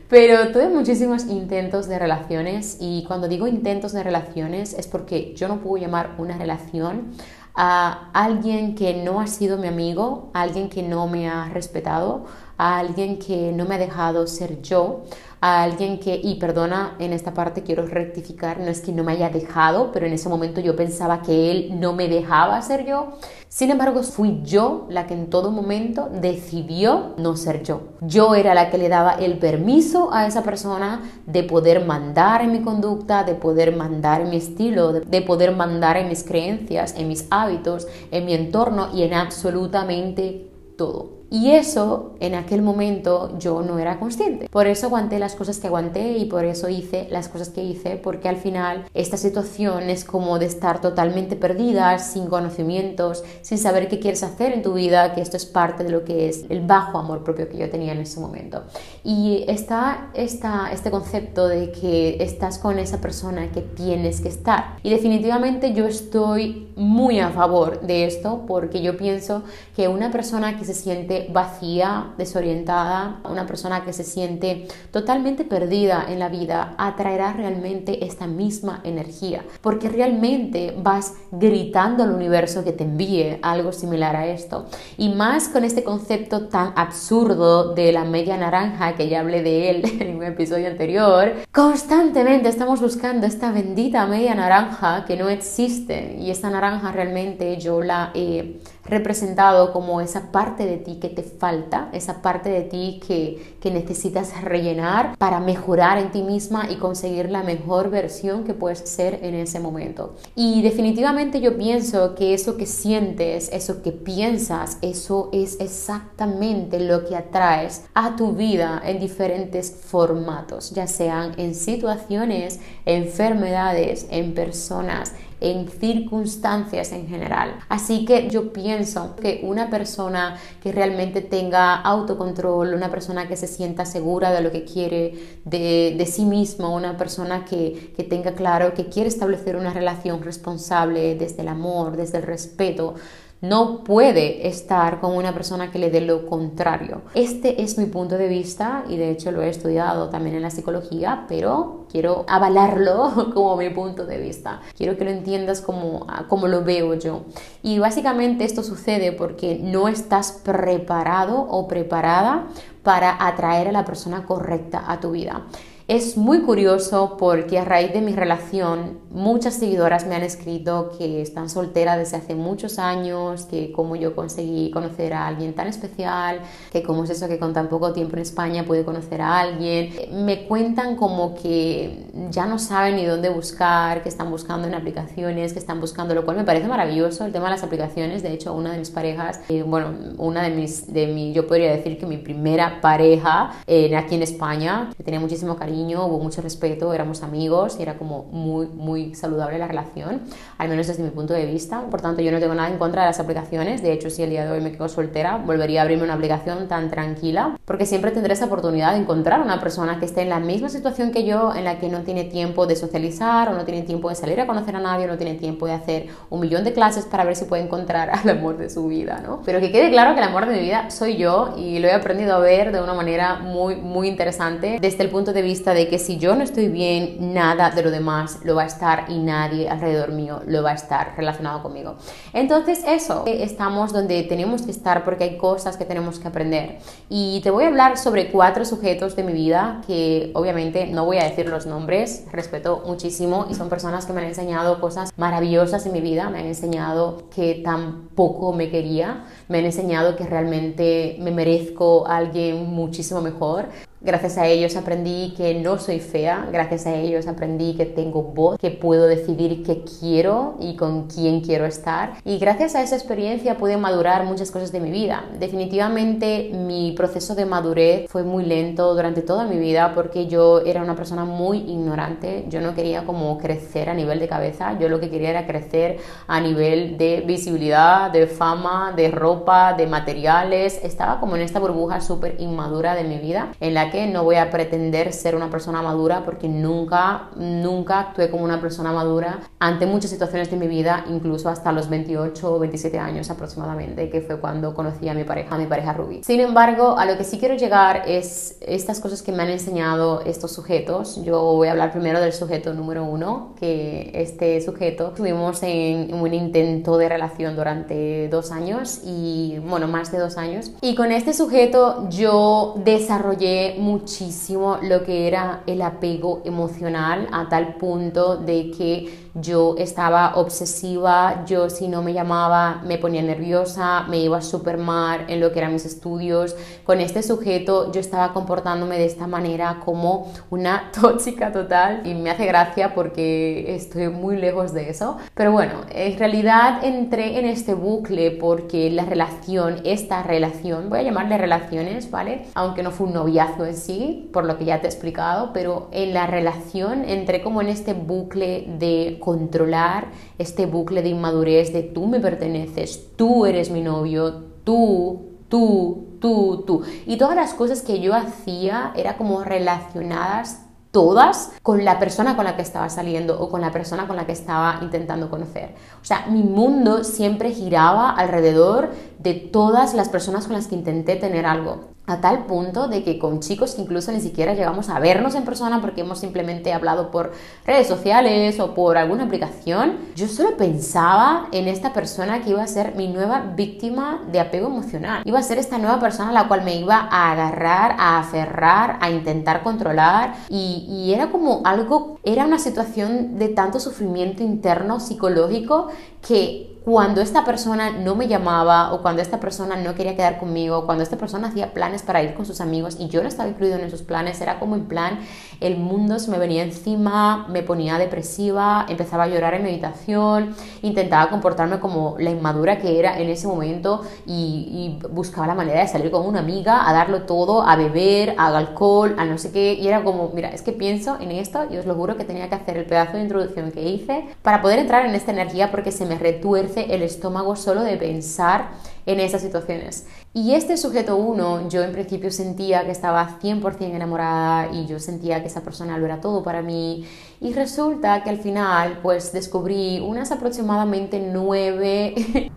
Pero 0.10 0.52
tuve 0.52 0.70
muchísimos 0.70 1.26
intentos 1.28 1.88
de 1.88 2.00
relaciones 2.00 2.78
y 2.80 3.04
cuando 3.08 3.28
digo 3.28 3.48
intentos 3.48 3.94
de 3.94 4.02
relaciones 4.02 4.74
es 4.74 4.88
porque 4.88 5.36
yo 5.36 5.48
no 5.48 5.60
puedo 5.60 5.78
llamar 5.78 6.16
una 6.18 6.36
relación 6.36 7.12
a 7.54 8.10
alguien 8.14 8.74
que 8.74 9.04
no 9.04 9.22
ha 9.22 9.28
sido 9.28 9.58
mi 9.58 9.68
amigo, 9.68 10.32
a 10.34 10.42
alguien 10.42 10.68
que 10.68 10.82
no 10.82 11.06
me 11.06 11.30
ha 11.30 11.50
respetado, 11.50 12.26
a 12.58 12.80
alguien 12.80 13.20
que 13.20 13.52
no 13.52 13.66
me 13.66 13.76
ha 13.76 13.78
dejado 13.78 14.26
ser 14.26 14.64
yo, 14.64 15.04
a 15.42 15.64
alguien 15.64 16.00
que, 16.00 16.20
y 16.22 16.36
perdona, 16.36 16.96
en 17.00 17.14
esta 17.14 17.34
parte 17.34 17.64
quiero 17.64 17.86
rectificar, 17.86 18.60
no 18.60 18.68
es 18.68 18.82
que 18.82 18.92
no 18.92 19.04
me 19.04 19.14
haya 19.14 19.30
dejado, 19.30 19.92
pero 19.92 20.06
en 20.06 20.14
ese 20.14 20.30
momento 20.30 20.60
yo 20.60 20.76
pensaba 20.76 21.22
que 21.22 21.52
él 21.52 21.80
no 21.80 21.94
me 21.94 22.08
dejaba 22.08 22.62
ser 22.62 22.86
yo. 22.86 23.14
Sin 23.48 23.72
embargo, 23.72 24.04
fui 24.04 24.42
yo 24.44 24.86
la 24.90 25.08
que 25.08 25.14
en 25.14 25.30
todo 25.30 25.52
momento 25.52 26.10
decidió 26.22 27.16
no 27.18 27.36
ser 27.36 27.64
yo. 27.64 27.82
Yo 28.02 28.36
era 28.36 28.54
la 28.54 28.70
que 28.70 28.78
le 28.78 28.90
daba 28.90 29.14
el 29.14 29.40
permiso 29.40 30.14
a 30.14 30.28
esa 30.28 30.44
persona 30.44 31.02
de 31.26 31.44
poder 31.44 31.86
mandar 31.86 32.42
en 32.42 32.52
mi 32.52 32.62
conducta, 32.62 33.24
de 33.24 33.36
poder 33.36 33.76
mandar 33.76 34.22
en 34.22 34.30
mi 34.30 34.38
estilo, 34.38 34.94
de, 34.94 35.02
de 35.02 35.22
poder 35.22 35.56
mandar 35.56 35.98
en 35.98 36.10
mis 36.10 36.24
creencias, 36.24 36.96
en 36.96 37.08
mis 37.08 37.26
hábitos, 37.32 37.88
en 38.12 38.26
mi 38.26 38.34
entorno 38.34 38.90
y 38.94 39.04
en 39.04 39.14
absolutamente 39.14 40.52
todo. 40.78 41.19
Y 41.32 41.52
eso 41.52 42.16
en 42.20 42.34
aquel 42.34 42.62
momento 42.62 43.38
yo 43.38 43.62
no 43.62 43.78
era 43.78 44.00
consciente. 44.00 44.50
Por 44.50 44.68
eso 44.68 44.88
aguanté 44.88 45.20
las 45.20 45.36
cosas 45.36 45.60
que 45.60 45.68
aguanté 45.68 46.18
y 46.18 46.26
por 46.26 46.44
eso 46.44 46.70
hice 46.70 47.08
las 47.12 47.28
cosas 47.28 47.50
que 47.50 47.64
hice, 47.64 47.98
porque 47.98 48.28
al 48.28 48.38
final 48.38 48.86
esta 48.94 49.18
situación 49.18 49.90
es 49.90 50.06
como 50.06 50.40
de 50.40 50.48
estar 50.48 50.82
totalmente 50.82 51.36
perdida, 51.36 52.00
sin 52.00 52.28
conocimientos, 52.28 53.24
sin 53.42 53.60
saber 53.60 53.88
qué 53.90 54.00
quieres 54.00 54.24
hacer 54.24 54.54
en 54.54 54.64
tu 54.64 54.74
vida, 54.74 55.14
que 55.14 55.22
esto 55.22 55.38
es 55.38 55.46
parte 55.46 55.84
de 55.84 55.92
lo 55.92 56.04
que 56.04 56.30
es 56.30 56.46
el 56.50 56.62
bajo 56.62 56.98
amor 56.98 57.24
propio 57.24 57.48
que 57.48 57.58
yo 57.58 57.70
tenía 57.70 57.92
en 57.92 58.00
ese 58.00 58.20
momento. 58.20 58.64
Y 59.04 59.46
está 59.48 60.10
esta, 60.16 60.72
este 60.72 60.90
concepto 60.90 61.48
de 61.48 61.72
que 61.72 62.18
estás 62.24 62.58
con 62.58 62.80
esa 62.80 63.02
persona 63.02 63.52
que 63.52 63.62
tienes 63.62 64.22
que 64.22 64.30
estar. 64.30 64.78
Y 64.82 64.90
definitivamente 64.90 65.74
yo 65.74 65.86
estoy 65.86 66.70
muy 66.76 67.20
a 67.20 67.30
favor 67.30 67.82
de 67.82 68.06
esto 68.06 68.46
porque 68.48 68.82
yo 68.82 68.98
pienso 68.98 69.44
que 69.76 69.88
una 69.88 70.12
persona 70.12 70.58
que 70.58 70.66
se 70.66 70.74
siente 70.74 71.19
vacía, 71.32 72.14
desorientada, 72.18 73.20
una 73.30 73.46
persona 73.46 73.84
que 73.84 73.94
se 73.94 74.04
siente 74.04 74.68
totalmente 74.92 75.44
perdida 75.44 76.06
en 76.08 76.20
la 76.20 76.30
vida, 76.30 76.76
atraerá 76.78 77.34
realmente 77.34 78.06
esta 78.06 78.28
misma 78.28 78.82
energía, 78.84 79.44
porque 79.62 79.90
realmente 79.90 80.74
vas 80.78 81.16
gritando 81.32 82.04
al 82.04 82.12
universo 82.12 82.64
que 82.64 82.72
te 82.72 82.84
envíe 82.84 83.40
algo 83.42 83.72
similar 83.72 84.16
a 84.16 84.28
esto. 84.28 84.66
Y 84.98 85.10
más 85.10 85.50
con 85.50 85.64
este 85.64 85.84
concepto 85.84 86.48
tan 86.48 86.74
absurdo 86.76 87.74
de 87.74 87.92
la 87.92 88.06
media 88.06 88.38
naranja, 88.38 88.96
que 88.96 89.10
ya 89.10 89.20
hablé 89.20 89.44
de 89.44 89.70
él 89.70 89.84
en 90.02 90.16
un 90.16 90.24
episodio 90.24 90.68
anterior, 90.68 91.34
constantemente 91.52 92.50
estamos 92.50 92.82
buscando 92.82 93.28
esta 93.28 93.52
bendita 93.52 94.06
media 94.06 94.36
naranja 94.36 95.06
que 95.06 95.16
no 95.16 95.30
existe 95.30 96.18
y 96.20 96.32
esta 96.32 96.50
naranja 96.50 96.92
realmente 96.92 97.58
yo 97.58 97.82
la 97.82 98.12
he 98.14 98.60
representado 98.86 99.72
como 99.72 100.02
esa 100.02 100.32
parte 100.32 100.66
de 100.66 100.78
ti 100.78 100.96
que 100.96 101.10
te 101.10 101.24
falta, 101.24 101.90
esa 101.94 102.22
parte 102.22 102.50
de 102.50 102.62
ti 102.62 103.00
que, 103.06 103.56
que 103.62 103.72
necesitas 103.72 104.42
rellenar 104.42 105.18
para 105.18 105.40
mejorar 105.40 105.98
en 105.98 106.12
ti 106.12 106.24
misma 106.24 106.68
y 106.70 106.76
conseguir 106.76 107.30
la 107.30 107.44
mejor 107.44 107.90
versión 107.90 108.44
que 108.44 108.54
puedes 108.54 108.80
ser 108.80 109.20
en 109.24 109.36
ese 109.36 109.60
momento. 109.60 110.16
Y 110.36 110.62
definitivamente 110.62 111.42
yo 111.42 111.58
pienso 111.58 112.16
que 112.16 112.34
eso 112.34 112.58
que 112.58 112.66
sientes, 112.66 113.50
eso 113.52 113.82
que 113.82 113.92
piensas, 113.92 114.78
eso 114.82 115.30
es 115.34 115.60
exactamente 115.60 116.80
lo 116.80 117.06
que 117.06 117.16
atraes 117.16 117.84
a 117.94 118.16
tu 118.16 118.34
vida 118.34 118.82
en 118.86 119.00
diferentes 119.00 119.72
formatos, 119.72 120.72
ya 120.72 120.88
sean 120.88 121.34
en 121.38 121.56
situaciones, 121.56 122.60
enfermedades, 122.86 124.08
en 124.10 124.34
personas, 124.34 125.14
en 125.42 125.70
circunstancias 125.70 126.92
en 126.92 127.08
general. 127.08 127.56
Así 127.70 128.06
que 128.06 128.30
yo 128.30 128.52
pienso 128.52 129.16
que 129.16 129.42
una 129.44 129.70
persona 129.70 130.38
que 130.62 130.72
realmente 130.72 131.22
tenga 131.22 131.76
autocontrol, 131.76 132.74
una 132.74 132.90
persona 132.90 133.28
que 133.28 133.36
se 133.36 133.48
sienta 133.48 133.86
segura 133.86 134.32
de 134.32 134.42
lo 134.42 134.52
que 134.52 134.66
quiere 134.66 135.40
de, 135.46 135.96
de 135.98 136.06
sí 136.06 136.26
mismo, 136.26 136.76
una 136.76 136.98
persona 136.98 137.46
que, 137.46 137.94
que 137.96 138.04
tenga 138.04 138.34
claro 138.34 138.74
que 138.74 138.88
quiere 138.88 139.10
establecer 139.10 139.56
una 139.56 139.74
relación 139.74 140.22
responsable 140.22 141.16
desde 141.16 141.42
el 141.42 141.48
amor, 141.48 141.96
desde 141.96 142.18
el 142.18 142.24
respeto, 142.24 142.96
no 143.42 143.84
puede 143.84 144.48
estar 144.48 145.00
con 145.00 145.16
una 145.16 145.34
persona 145.34 145.72
que 145.72 145.80
le 145.80 145.90
dé 145.90 146.02
lo 146.02 146.26
contrario. 146.26 147.02
Este 147.14 147.62
es 147.62 147.78
mi 147.78 147.86
punto 147.86 148.18
de 148.18 148.28
vista 148.28 148.84
y 148.90 148.98
de 148.98 149.12
hecho 149.12 149.32
lo 149.32 149.42
he 149.42 149.50
estudiado 149.50 150.10
también 150.10 150.36
en 150.36 150.42
la 150.42 150.50
psicología, 150.50 151.26
pero 151.30 151.86
quiero 151.90 152.26
avalarlo 152.28 153.32
como 153.34 153.56
mi 153.56 153.70
punto 153.70 154.06
de 154.06 154.18
vista. 154.18 154.62
Quiero 154.76 154.98
que 154.98 155.06
lo 155.06 155.12
entiendas 155.12 155.62
como, 155.62 156.06
como 156.28 156.48
lo 156.48 156.64
veo 156.64 156.96
yo. 156.96 157.22
Y 157.64 157.80
básicamente 157.80 158.44
esto 158.44 158.64
sucede 158.64 159.14
porque 159.14 159.60
no 159.62 159.88
estás 159.88 160.42
preparado 160.44 161.40
o 161.40 161.68
preparada 161.68 162.48
para 162.84 163.26
atraer 163.26 163.70
a 163.70 163.72
la 163.72 163.86
persona 163.86 164.26
correcta 164.26 164.84
a 164.88 165.00
tu 165.00 165.12
vida. 165.12 165.46
Es 165.90 166.18
muy 166.18 166.42
curioso 166.42 167.16
porque 167.18 167.58
a 167.58 167.66
raíz 167.66 167.92
de 167.94 168.02
mi 168.02 168.14
relación 168.14 169.00
muchas 169.10 169.56
seguidoras 169.56 170.06
me 170.06 170.14
han 170.14 170.22
escrito 170.22 170.92
que 170.96 171.20
están 171.20 171.50
solteras 171.50 171.98
desde 171.98 172.18
hace 172.18 172.36
muchos 172.36 172.78
años, 172.78 173.46
que 173.46 173.72
cómo 173.72 173.96
yo 173.96 174.16
conseguí 174.16 174.70
conocer 174.70 175.16
a 175.16 175.26
alguien 175.26 175.56
tan 175.56 175.66
especial, 175.66 176.42
que 176.72 176.84
cómo 176.84 177.06
es 177.06 177.10
eso 177.10 177.28
que 177.28 177.40
con 177.40 177.54
tan 177.54 177.70
poco 177.70 177.92
tiempo 177.92 178.16
en 178.18 178.22
España 178.22 178.66
pude 178.66 178.86
conocer 178.86 179.20
a 179.20 179.40
alguien. 179.40 179.92
Me 180.12 180.46
cuentan 180.46 180.96
como 180.96 181.34
que 181.34 182.06
ya 182.30 182.46
no 182.46 182.60
saben 182.60 182.96
ni 182.96 183.06
dónde 183.06 183.30
buscar, 183.30 184.04
que 184.04 184.10
están 184.10 184.30
buscando 184.30 184.68
en 184.68 184.76
aplicaciones, 184.76 185.54
que 185.54 185.60
están 185.60 185.82
buscando, 185.82 186.14
lo 186.14 186.24
cual 186.24 186.38
me 186.38 186.44
parece 186.44 186.68
maravilloso 186.68 187.26
el 187.26 187.32
tema 187.32 187.46
de 187.46 187.52
las 187.54 187.64
aplicaciones. 187.64 188.22
De 188.22 188.32
hecho, 188.32 188.54
una 188.54 188.74
de 188.74 188.78
mis 188.78 188.92
parejas, 188.92 189.42
eh, 189.50 189.64
bueno, 189.64 189.92
una 190.20 190.44
de 190.44 190.52
mis, 190.52 190.94
de 190.94 191.08
mi, 191.08 191.34
yo 191.34 191.48
podría 191.48 191.72
decir 191.72 191.98
que 191.98 192.06
mi 192.06 192.18
primera 192.18 192.80
pareja 192.80 193.54
eh, 193.66 193.96
aquí 193.96 194.14
en 194.14 194.22
España, 194.22 194.92
que 194.96 195.04
tenía 195.04 195.20
muchísimo 195.20 195.56
cariño 195.56 195.79
hubo 195.88 196.20
mucho 196.20 196.42
respeto, 196.42 196.94
éramos 196.94 197.24
amigos 197.24 197.78
y 197.80 197.84
era 197.84 197.98
como 197.98 198.24
muy, 198.32 198.68
muy 198.68 199.16
saludable 199.16 199.58
la 199.58 199.68
relación, 199.68 200.22
al 200.58 200.70
menos 200.70 200.88
desde 200.88 201.04
mi 201.04 201.10
punto 201.10 201.34
de 201.34 201.46
vista. 201.46 201.82
Por 201.90 202.02
tanto, 202.02 202.22
yo 202.22 202.32
no 202.32 202.40
tengo 202.40 202.54
nada 202.54 202.70
en 202.70 202.78
contra 202.78 203.04
de 203.04 203.08
las 203.08 203.20
aplicaciones. 203.20 203.82
De 203.82 203.92
hecho, 203.92 204.10
si 204.10 204.24
el 204.24 204.30
día 204.30 204.46
de 204.46 204.52
hoy 204.52 204.62
me 204.62 204.72
quedo 204.72 204.90
soltera, 204.90 205.38
volvería 205.38 205.82
a 205.82 205.84
abrirme 205.84 206.04
una 206.04 206.16
aplicación 206.16 206.68
tan 206.68 206.90
tranquila, 206.90 207.58
porque 207.66 207.86
siempre 207.86 208.12
tendré 208.12 208.34
esa 208.34 208.46
oportunidad 208.46 208.94
de 208.94 209.00
encontrar 209.00 209.42
una 209.42 209.60
persona 209.60 210.00
que 210.00 210.06
esté 210.06 210.22
en 210.22 210.30
la 210.30 210.40
misma 210.40 210.70
situación 210.70 211.12
que 211.12 211.26
yo, 211.26 211.54
en 211.56 211.64
la 211.64 211.80
que 211.80 211.90
no 211.90 212.02
tiene 212.02 212.26
tiempo 212.26 212.68
de 212.68 212.76
socializar 212.76 213.50
o 213.50 213.54
no 213.54 213.66
tiene 213.66 213.84
tiempo 213.84 214.10
de 214.10 214.16
salir 214.16 214.40
a 214.42 214.48
conocer 214.48 214.76
a 214.76 214.80
nadie, 214.80 215.06
o 215.06 215.08
no 215.08 215.18
tiene 215.18 215.36
tiempo 215.36 215.66
de 215.66 215.74
hacer 215.74 216.08
un 216.30 216.40
millón 216.40 216.64
de 216.64 216.74
clases 216.74 217.06
para 217.06 217.24
ver 217.24 217.36
si 217.36 217.46
puede 217.46 217.64
encontrar 217.64 218.10
al 218.10 218.30
amor 218.30 218.58
de 218.58 218.70
su 218.70 218.88
vida, 218.88 219.22
¿no? 219.26 219.42
Pero 219.46 219.60
que 219.60 219.72
quede 219.72 219.90
claro 219.90 220.14
que 220.14 220.22
el 220.22 220.28
amor 220.28 220.46
de 220.46 220.56
mi 220.56 220.62
vida 220.62 220.90
soy 220.90 221.18
yo 221.18 221.56
y 221.58 221.80
lo 221.80 221.88
he 221.88 221.94
aprendido 221.94 222.36
a 222.36 222.40
ver 222.40 222.72
de 222.72 222.82
una 222.82 222.94
manera 222.94 223.36
muy, 223.36 223.76
muy 223.76 224.08
interesante 224.08 224.78
desde 224.82 225.04
el 225.04 225.10
punto 225.10 225.34
de 225.34 225.42
vista 225.42 225.69
de 225.74 225.88
que 225.88 226.00
si 226.00 226.18
yo 226.18 226.36
no 226.36 226.44
estoy 226.44 226.68
bien, 226.68 227.34
nada 227.34 227.72
de 227.72 227.82
lo 227.82 227.92
demás 227.92 228.40
lo 228.44 228.56
va 228.56 228.64
a 228.64 228.66
estar 228.66 229.06
y 229.10 229.20
nadie 229.20 229.70
alrededor 229.70 230.12
mío 230.12 230.42
lo 230.46 230.64
va 230.64 230.72
a 230.72 230.76
estar 230.76 231.14
relacionado 231.16 231.62
conmigo. 231.62 231.96
Entonces 232.34 232.84
eso, 232.88 233.24
estamos 233.26 233.94
donde 233.94 234.24
tenemos 234.24 234.64
que 234.64 234.72
estar 234.72 235.04
porque 235.04 235.24
hay 235.24 235.38
cosas 235.38 235.78
que 235.78 235.86
tenemos 235.86 236.20
que 236.20 236.28
aprender. 236.28 236.80
Y 237.10 237.42
te 237.42 237.52
voy 237.52 237.66
a 237.66 237.68
hablar 237.68 237.98
sobre 237.98 238.32
cuatro 238.32 238.66
sujetos 238.66 239.16
de 239.16 239.24
mi 239.24 239.34
vida 239.34 239.82
que 239.88 240.32
obviamente 240.34 240.88
no 240.88 241.06
voy 241.06 241.18
a 241.18 241.24
decir 241.24 241.48
los 241.48 241.66
nombres, 241.66 242.26
respeto 242.32 242.84
muchísimo 242.86 243.48
y 243.50 243.56
son 243.56 243.70
personas 243.70 244.06
que 244.06 244.14
me 244.14 244.22
han 244.22 244.28
enseñado 244.28 244.80
cosas 244.80 245.12
maravillosas 245.18 245.86
en 245.86 245.94
mi 245.94 246.02
vida, 246.02 246.30
me 246.30 246.40
han 246.40 246.46
enseñado 246.46 247.24
que 247.34 247.62
tampoco 247.64 248.54
me 248.54 248.70
quería, 248.70 249.26
me 249.48 249.60
han 249.60 249.66
enseñado 249.66 250.16
que 250.16 250.26
realmente 250.26 251.18
me 251.20 251.32
merezco 251.32 252.08
a 252.08 252.18
alguien 252.18 252.68
muchísimo 252.68 253.22
mejor, 253.22 253.68
Gracias 254.02 254.38
a 254.38 254.48
ellos 254.48 254.78
aprendí 254.78 255.34
que 255.36 255.56
no 255.56 255.78
soy 255.78 256.00
fea, 256.00 256.48
gracias 256.54 256.88
a 256.88 256.96
ellos 256.96 257.28
aprendí 257.28 257.76
que 257.76 257.86
tengo 257.86 258.24
voz, 258.24 258.58
que 258.58 258.72
puedo 258.72 259.08
decidir 259.08 259.62
qué 259.62 259.84
quiero 259.84 260.56
y 260.62 260.78
con 260.78 261.08
quién 261.08 261.42
quiero 261.42 261.66
estar. 261.66 262.14
Y 262.24 262.38
gracias 262.38 262.76
a 262.76 262.82
esa 262.82 262.96
experiencia 262.96 263.58
pude 263.58 263.76
madurar 263.76 264.24
muchas 264.24 264.52
cosas 264.52 264.72
de 264.72 264.80
mi 264.80 264.90
vida. 264.90 265.26
Definitivamente 265.38 266.50
mi 266.54 266.94
proceso 266.94 267.36
de 267.36 267.46
madurez 267.46 268.10
fue 268.10 268.24
muy 268.24 268.46
lento 268.46 268.94
durante 268.94 269.22
toda 269.22 269.44
mi 269.44 269.58
vida 269.60 269.92
porque 269.94 270.28
yo 270.28 270.62
era 270.62 270.82
una 270.82 270.96
persona 270.96 271.26
muy 271.26 271.58
ignorante. 271.58 272.46
Yo 272.48 272.62
no 272.62 272.76
quería 272.76 273.04
como 273.04 273.38
crecer 273.38 273.90
a 273.90 273.94
nivel 273.94 274.20
de 274.22 274.30
cabeza, 274.30 274.80
yo 274.80 274.88
lo 274.88 275.02
que 275.02 275.10
quería 275.10 275.32
era 275.32 275.46
crecer 275.46 275.98
a 276.26 276.40
nivel 276.40 276.98
de 276.98 277.22
visibilidad, 277.28 278.10
de 278.12 278.28
fama, 278.28 278.94
de 278.96 279.12
ropa, 279.12 279.74
de 279.74 279.88
materiales. 279.88 280.80
Estaba 280.86 281.20
como 281.20 281.36
en 281.36 281.42
esta 281.42 281.60
burbuja 281.60 282.00
súper 282.00 282.38
inmadura 282.40 282.96
de 282.96 283.04
mi 283.04 283.18
vida 283.18 283.52
en 283.60 283.74
la 283.74 283.89
que 283.92 284.08
no 284.08 284.24
voy 284.24 284.36
a 284.36 284.50
pretender 284.50 285.14
ser 285.14 285.36
una 285.36 285.50
persona 285.50 285.82
madura 285.82 286.24
porque 286.26 286.48
nunca, 286.48 287.30
nunca 287.36 288.00
actué 288.00 288.30
como 288.30 288.44
una 288.44 288.62
persona 288.62 288.92
madura 288.92 289.40
ante 289.60 289.86
muchas 289.86 290.10
situaciones 290.12 290.50
de 290.50 290.58
mi 290.58 290.68
vida, 290.68 291.06
incluso 291.10 291.50
hasta 291.50 291.72
los 291.72 291.90
28 291.90 292.56
o 292.56 292.60
27 292.60 292.98
años 292.98 293.30
aproximadamente, 293.30 294.10
que 294.10 294.22
fue 294.22 294.40
cuando 294.40 294.74
conocí 294.74 295.10
a 295.10 295.14
mi 295.14 295.24
pareja, 295.24 295.56
a 295.56 295.58
mi 295.58 295.66
pareja 295.66 295.94
Ruby. 295.94 296.24
Sin 296.24 296.40
embargo, 296.40 296.98
a 296.98 297.06
lo 297.06 297.18
que 297.18 297.24
sí 297.24 297.40
quiero 297.40 297.56
llegar 297.56 298.04
es 298.08 298.58
estas 298.62 299.00
cosas 299.00 299.22
que 299.22 299.32
me 299.32 299.44
han 299.44 299.50
enseñado 299.50 300.22
estos 300.26 300.52
sujetos. 300.52 301.24
Yo 301.24 301.42
voy 301.42 301.68
a 301.68 301.72
hablar 301.72 301.92
primero 301.92 302.20
del 302.20 302.34
sujeto 302.34 302.74
número 302.74 303.04
uno, 303.04 303.54
que 303.60 304.12
este 304.14 304.62
sujeto 304.62 305.12
tuvimos 305.12 305.62
en 305.64 306.14
un 306.14 306.34
intento 306.34 306.98
de 306.98 307.10
relación 307.10 307.56
durante 307.56 308.30
dos 308.30 308.52
años 308.52 309.02
y, 309.04 309.60
bueno, 309.68 309.88
más 309.88 310.12
de 310.12 310.20
dos 310.20 310.38
años. 310.38 310.72
Y 310.82 310.96
con 310.96 311.12
este 311.12 311.34
sujeto 311.34 312.08
yo 312.10 312.76
desarrollé 312.84 313.76
muchísimo 313.80 314.78
lo 314.82 315.04
que 315.04 315.28
era 315.28 315.64
el 315.66 315.82
apego 315.82 316.42
emocional 316.46 317.28
a 317.32 317.50
tal 317.50 317.76
punto 317.76 318.38
de 318.38 318.72
que 318.72 319.29
yo 319.34 319.76
estaba 319.78 320.36
obsesiva, 320.36 321.46
yo 321.46 321.70
si 321.70 321.88
no 321.88 322.02
me 322.02 322.14
llamaba 322.14 322.82
me 322.84 322.98
ponía 322.98 323.22
nerviosa, 323.22 324.04
me 324.10 324.20
iba 324.20 324.42
súper 324.42 324.78
mal 324.78 325.26
en 325.28 325.40
lo 325.40 325.52
que 325.52 325.60
eran 325.60 325.74
mis 325.74 325.86
estudios. 325.86 326.56
Con 326.84 327.00
este 327.00 327.24
sujeto 327.24 327.92
yo 327.92 328.00
estaba 328.00 328.34
comportándome 328.34 328.98
de 328.98 329.06
esta 329.06 329.28
manera 329.28 329.82
como 329.84 330.32
una 330.50 330.92
tóxica 331.00 331.52
total 331.52 332.02
y 332.06 332.14
me 332.14 332.32
hace 332.32 332.46
gracia 332.46 332.94
porque 332.94 333.76
estoy 333.76 334.10
muy 334.10 334.38
lejos 334.38 334.74
de 334.74 334.90
eso. 334.90 335.18
Pero 335.34 335.52
bueno, 335.52 335.82
en 335.90 336.18
realidad 336.18 336.84
entré 336.84 337.40
en 337.40 337.46
este 337.46 337.74
bucle 337.74 338.32
porque 338.32 338.90
la 338.90 339.06
relación, 339.06 339.82
esta 339.84 340.24
relación, 340.24 340.90
voy 340.90 341.00
a 341.00 341.04
llamarle 341.04 341.38
relaciones, 341.38 342.12
¿vale? 342.12 342.46
Aunque 342.54 342.84
no 342.84 342.92
fue 342.92 343.08
un 343.08 343.14
noviazgo 343.14 343.66
en 343.66 343.76
sí, 343.76 344.30
por 344.34 344.46
lo 344.46 344.58
que 344.58 344.66
ya 344.66 344.82
te 344.82 344.88
he 344.88 344.90
explicado, 344.90 345.52
pero 345.54 345.88
en 345.92 346.14
la 346.14 346.28
relación 346.28 347.06
entré 347.06 347.42
como 347.42 347.62
en 347.62 347.70
este 347.70 347.94
bucle 347.94 348.66
de 348.78 349.20
controlar 349.30 350.08
este 350.40 350.66
bucle 350.66 351.04
de 351.04 351.10
inmadurez 351.10 351.72
de 351.72 351.84
tú 351.84 352.08
me 352.08 352.20
perteneces, 352.20 353.16
tú 353.16 353.46
eres 353.46 353.70
mi 353.70 353.82
novio, 353.82 354.46
tú, 354.64 355.34
tú, 355.50 356.18
tú, 356.20 356.64
tú. 356.66 356.82
Y 357.06 357.20
todas 357.20 357.36
las 357.36 357.54
cosas 357.54 357.84
que 357.84 358.00
yo 358.00 358.16
hacía 358.16 358.92
era 358.96 359.18
como 359.18 359.44
relacionadas 359.44 360.64
todas 360.90 361.52
con 361.62 361.86
la 361.86 362.00
persona 362.00 362.36
con 362.36 362.46
la 362.46 362.56
que 362.56 362.64
estaba 362.64 362.90
saliendo 362.90 363.40
o 363.40 363.50
con 363.50 363.62
la 363.62 363.72
persona 363.72 364.08
con 364.08 364.16
la 364.16 364.26
que 364.26 364.32
estaba 364.32 364.80
intentando 364.82 365.30
conocer. 365.30 365.76
O 366.02 366.06
sea, 366.06 366.26
mi 366.28 366.42
mundo 366.42 367.04
siempre 367.04 367.52
giraba 367.52 368.10
alrededor 368.10 368.90
de 369.20 369.36
todas 369.36 369.94
las 369.94 370.10
personas 370.10 370.48
con 370.48 370.56
las 370.56 370.68
que 370.68 370.76
intenté 370.76 371.16
tener 371.16 371.46
algo 371.46 371.90
a 372.10 372.22
tal 372.22 372.46
punto 372.46 372.88
de 372.88 373.04
que 373.04 373.20
con 373.20 373.40
chicos 373.40 373.76
que 373.76 373.84
incluso 373.84 374.12
ni 374.12 374.20
siquiera 374.20 374.56
llegamos 374.56 374.90
a 374.90 375.00
vernos 375.00 375.36
en 375.36 375.46
persona 375.46 375.80
porque 375.80 376.02
hemos 376.02 376.20
simplemente 376.20 376.74
hablado 376.74 377.12
por 377.12 377.32
redes 377.68 377.88
sociales 377.88 378.60
o 378.60 378.74
por 378.74 378.98
alguna 378.98 379.26
aplicación, 379.26 379.98
yo 380.16 380.28
solo 380.28 380.58
pensaba 380.58 381.48
en 381.52 381.68
esta 381.68 381.94
persona 381.94 382.42
que 382.42 382.50
iba 382.50 382.64
a 382.64 382.68
ser 382.68 382.96
mi 382.96 383.08
nueva 383.08 383.54
víctima 383.56 384.24
de 384.32 384.40
apego 384.40 384.68
emocional. 384.68 385.22
Iba 385.24 385.38
a 385.38 385.44
ser 385.44 385.60
esta 385.60 385.78
nueva 385.78 386.00
persona 386.00 386.30
a 386.32 386.34
la 386.34 386.48
cual 386.48 386.64
me 386.64 386.78
iba 386.78 387.08
a 387.12 387.32
agarrar, 387.32 387.96
a 388.00 388.18
aferrar, 388.18 388.98
a 389.02 389.12
intentar 389.12 389.62
controlar 389.62 390.34
y, 390.50 390.88
y 390.90 391.14
era 391.14 391.30
como 391.30 391.62
algo, 391.64 392.18
era 392.24 392.46
una 392.46 392.58
situación 392.58 393.38
de 393.38 393.50
tanto 393.50 393.80
sufrimiento 393.80 394.42
interno 394.42 395.00
psicológico 395.00 395.90
que 396.28 396.79
cuando 396.90 397.22
esta 397.22 397.46
persona 397.46 397.92
no 397.92 398.16
me 398.16 398.28
llamaba 398.28 398.94
o 398.94 399.04
cuando 399.04 399.22
esta 399.22 399.40
persona 399.40 399.76
no 399.76 399.94
quería 399.94 400.16
quedar 400.16 400.40
conmigo, 400.40 400.88
cuando 400.88 401.04
esta 401.04 401.18
persona 401.18 401.50
hacía 401.50 401.72
planes 401.72 402.02
para 402.02 402.24
ir 402.24 402.34
con 402.34 402.48
sus 402.48 402.62
amigos 402.62 402.98
y 403.00 403.10
yo 403.10 403.22
no 403.22 403.28
estaba 403.28 403.48
incluido 403.48 403.76
en 403.76 403.86
esos 403.86 404.02
planes, 404.02 404.42
era 404.42 404.58
como 404.58 404.74
en 404.74 404.86
plan, 404.86 405.20
el 405.60 405.78
mundo 405.78 406.18
se 406.18 406.32
me 406.32 406.40
venía 406.40 406.64
encima, 406.64 407.46
me 407.48 407.62
ponía 407.62 408.00
depresiva, 408.00 408.88
empezaba 408.90 409.26
a 409.26 409.28
llorar 409.28 409.54
en 409.54 409.62
meditación, 409.62 410.56
intentaba 410.82 411.30
comportarme 411.30 411.80
como 411.80 412.16
la 412.18 412.32
inmadura 412.32 412.80
que 412.80 412.98
era 412.98 413.20
en 413.20 413.30
ese 413.30 413.48
momento 413.48 414.02
y, 414.26 414.98
y 415.04 415.08
buscaba 415.10 415.46
la 415.46 415.54
manera 415.54 415.82
de 415.82 415.88
salir 415.88 416.10
con 416.10 416.26
una 416.26 416.40
amiga, 416.40 416.90
a 416.90 416.92
darlo 416.92 417.22
todo, 417.28 417.62
a 417.62 417.76
beber, 417.76 418.34
a 418.40 418.48
alcohol, 418.48 419.14
a 419.20 419.26
no 419.26 419.38
sé 419.38 419.52
qué, 419.52 419.74
y 419.76 419.88
era 419.88 420.04
como, 420.04 420.32
mira, 420.34 420.50
es 420.50 420.64
que 420.64 420.72
pienso 420.72 421.20
en 421.22 421.30
esto 421.30 421.68
y 421.70 421.78
os 421.78 421.86
lo 421.86 421.94
juro 421.94 422.18
que 422.18 422.24
tenía 422.24 422.50
que 422.50 422.56
hacer 422.56 422.78
el 422.78 422.86
pedazo 422.86 423.18
de 423.18 423.22
introducción 423.22 423.72
que 423.72 423.88
hice 423.88 424.26
para 424.42 424.64
poder 424.64 424.80
entrar 424.80 425.06
en 425.06 425.14
esta 425.14 425.32
energía 425.32 425.70
porque 425.70 425.92
se 425.92 426.08
me 426.08 426.18
retuerce 426.18 426.79
el 426.90 427.02
estómago 427.02 427.56
solo 427.56 427.84
de 427.84 427.98
pensar 427.98 428.70
en 429.06 429.20
esas 429.20 429.42
situaciones. 429.42 430.06
Y 430.34 430.54
este 430.54 430.78
sujeto 430.78 431.16
1, 431.16 431.70
yo 431.70 431.82
en 431.82 431.92
principio 431.92 432.30
sentía 432.30 432.86
que 432.86 432.92
estaba 432.92 433.40
100% 433.42 433.96
enamorada 433.96 434.72
y 434.72 434.86
yo 434.86 435.00
sentía 435.00 435.42
que 435.42 435.48
esa 435.48 435.62
persona 435.62 435.98
lo 435.98 436.06
era 436.06 436.22
todo 436.22 436.44
para 436.44 436.62
mí. 436.62 437.06
Y 437.42 437.54
resulta 437.54 438.24
que 438.24 438.30
al 438.30 438.38
final 438.38 439.00
pues 439.02 439.32
descubrí 439.32 440.00
unas 440.00 440.32
aproximadamente 440.32 441.20
nueve 441.20 442.14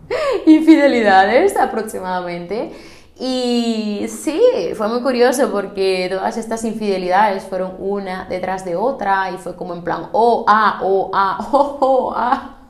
infidelidades 0.46 1.56
aproximadamente. 1.56 2.72
Y 3.18 4.06
sí, 4.08 4.40
fue 4.74 4.88
muy 4.88 5.00
curioso 5.00 5.50
porque 5.50 6.08
todas 6.10 6.36
estas 6.36 6.64
infidelidades 6.64 7.44
fueron 7.44 7.76
una 7.78 8.26
detrás 8.28 8.64
de 8.64 8.76
otra 8.76 9.30
y 9.30 9.38
fue 9.38 9.54
como 9.54 9.74
en 9.74 9.82
plan, 9.82 10.08
oh, 10.12 10.44
ah, 10.48 10.80
oh, 10.82 11.10
ah, 11.14 11.48
oh, 11.52 11.78
oh, 11.80 12.12
ah. 12.16 12.61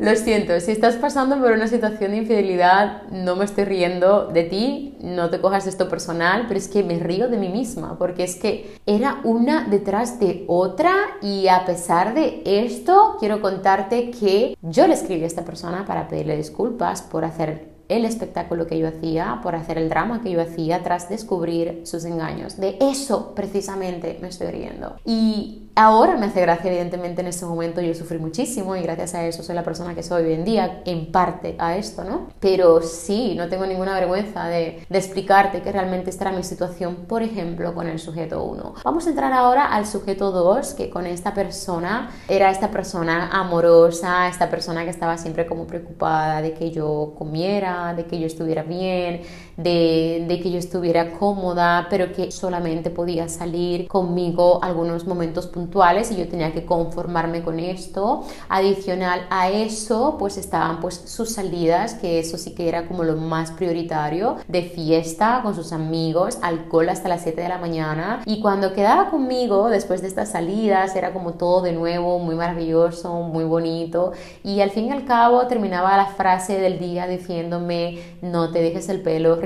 Lo 0.00 0.16
siento, 0.16 0.58
si 0.60 0.72
estás 0.72 0.96
pasando 0.96 1.38
por 1.38 1.52
una 1.52 1.66
situación 1.66 2.12
de 2.12 2.16
infidelidad, 2.16 3.02
no 3.10 3.36
me 3.36 3.44
estoy 3.44 3.66
riendo 3.66 4.28
de 4.28 4.44
ti, 4.44 4.96
no 5.02 5.28
te 5.28 5.42
cojas 5.42 5.66
esto 5.66 5.90
personal, 5.90 6.46
pero 6.48 6.58
es 6.58 6.68
que 6.68 6.82
me 6.82 6.98
río 6.98 7.28
de 7.28 7.36
mí 7.36 7.50
misma, 7.50 7.98
porque 7.98 8.24
es 8.24 8.36
que 8.36 8.78
era 8.86 9.20
una 9.24 9.68
detrás 9.68 10.18
de 10.18 10.46
otra 10.48 10.94
y 11.20 11.48
a 11.48 11.66
pesar 11.66 12.14
de 12.14 12.40
esto, 12.46 13.16
quiero 13.20 13.42
contarte 13.42 14.10
que 14.10 14.56
yo 14.62 14.86
le 14.86 14.94
escribí 14.94 15.22
a 15.22 15.26
esta 15.26 15.44
persona 15.44 15.84
para 15.84 16.08
pedirle 16.08 16.34
disculpas 16.34 17.02
por 17.02 17.26
hacer 17.26 17.68
el 17.90 18.04
espectáculo 18.04 18.66
que 18.66 18.78
yo 18.78 18.88
hacía, 18.88 19.40
por 19.42 19.54
hacer 19.56 19.76
el 19.76 19.88
drama 19.88 20.22
que 20.22 20.30
yo 20.30 20.40
hacía 20.40 20.82
tras 20.82 21.10
descubrir 21.10 21.82
sus 21.84 22.04
engaños. 22.04 22.56
De 22.56 22.78
eso 22.80 23.34
precisamente 23.34 24.16
me 24.22 24.28
estoy 24.28 24.46
riendo. 24.46 24.96
Y 25.04 25.69
Ahora 25.82 26.14
me 26.18 26.26
hace 26.26 26.42
gracia, 26.42 26.70
evidentemente 26.70 27.22
en 27.22 27.28
ese 27.28 27.46
momento 27.46 27.80
yo 27.80 27.94
sufrí 27.94 28.18
muchísimo 28.18 28.76
y 28.76 28.82
gracias 28.82 29.14
a 29.14 29.24
eso 29.24 29.42
soy 29.42 29.54
la 29.54 29.62
persona 29.62 29.94
que 29.94 30.02
soy 30.02 30.24
hoy 30.24 30.34
en 30.34 30.44
día, 30.44 30.82
en 30.84 31.10
parte 31.10 31.56
a 31.58 31.74
esto, 31.78 32.04
¿no? 32.04 32.28
Pero 32.38 32.82
sí, 32.82 33.34
no 33.34 33.48
tengo 33.48 33.64
ninguna 33.64 33.94
vergüenza 33.94 34.44
de, 34.44 34.84
de 34.86 34.98
explicarte 34.98 35.62
que 35.62 35.72
realmente 35.72 36.10
esta 36.10 36.28
era 36.28 36.36
mi 36.36 36.42
situación, 36.42 36.96
por 37.08 37.22
ejemplo, 37.22 37.72
con 37.72 37.88
el 37.88 37.98
sujeto 37.98 38.44
1. 38.44 38.74
Vamos 38.84 39.06
a 39.06 39.08
entrar 39.08 39.32
ahora 39.32 39.72
al 39.72 39.86
sujeto 39.86 40.30
2, 40.30 40.74
que 40.74 40.90
con 40.90 41.06
esta 41.06 41.32
persona 41.32 42.10
era 42.28 42.50
esta 42.50 42.70
persona 42.70 43.30
amorosa, 43.32 44.28
esta 44.28 44.50
persona 44.50 44.84
que 44.84 44.90
estaba 44.90 45.16
siempre 45.16 45.46
como 45.46 45.66
preocupada 45.66 46.42
de 46.42 46.52
que 46.52 46.72
yo 46.72 47.14
comiera, 47.16 47.94
de 47.94 48.04
que 48.04 48.20
yo 48.20 48.26
estuviera 48.26 48.64
bien, 48.64 49.22
de, 49.62 50.40
que 50.42 50.50
yo 50.50 50.58
estuviera 50.58 51.12
cómoda, 51.12 51.86
pero 51.90 52.12
que 52.12 52.30
solamente 52.30 52.90
podía 52.90 53.28
salir 53.28 53.88
conmigo 53.88 54.62
algunos 54.62 55.06
momentos 55.06 55.46
puntuales 55.46 56.10
y 56.10 56.16
yo 56.16 56.28
tenía 56.28 56.52
que 56.52 56.64
conformarme 56.64 57.42
con 57.42 57.60
esto. 57.60 58.24
Adicional 58.48 59.26
a 59.30 59.50
eso, 59.50 60.16
pues 60.18 60.36
estaban 60.36 60.80
pues 60.80 60.94
sus 61.04 61.32
salidas, 61.34 61.94
que 61.94 62.18
eso 62.18 62.38
sí 62.38 62.54
que 62.54 62.68
era 62.68 62.86
como 62.86 63.04
lo 63.04 63.16
más 63.16 63.50
prioritario, 63.50 64.36
de 64.48 64.62
fiesta 64.62 65.40
con 65.42 65.54
sus 65.54 65.72
amigos, 65.72 66.38
alcohol 66.42 66.88
hasta 66.88 67.08
las 67.08 67.22
7 67.22 67.40
de 67.42 67.48
la 67.48 67.58
mañana. 67.58 68.22
Y 68.26 68.40
cuando 68.40 68.72
quedaba 68.72 69.10
conmigo, 69.10 69.68
después 69.68 70.00
de 70.00 70.08
estas 70.08 70.30
salidas, 70.30 70.96
era 70.96 71.12
como 71.12 71.34
todo 71.34 71.62
de 71.62 71.72
nuevo, 71.72 72.18
muy 72.18 72.34
maravilloso, 72.34 73.14
muy 73.22 73.44
bonito. 73.44 74.12
Y 74.42 74.60
al 74.60 74.70
fin 74.70 74.86
y 74.86 74.90
al 74.90 75.04
cabo 75.04 75.46
terminaba 75.46 75.96
la 75.96 76.06
frase 76.06 76.58
del 76.58 76.78
día 76.78 77.06
diciéndome, 77.06 77.98
no 78.22 78.50
te 78.50 78.62
dejes 78.62 78.88
el 78.88 79.02
pelo 79.02 79.38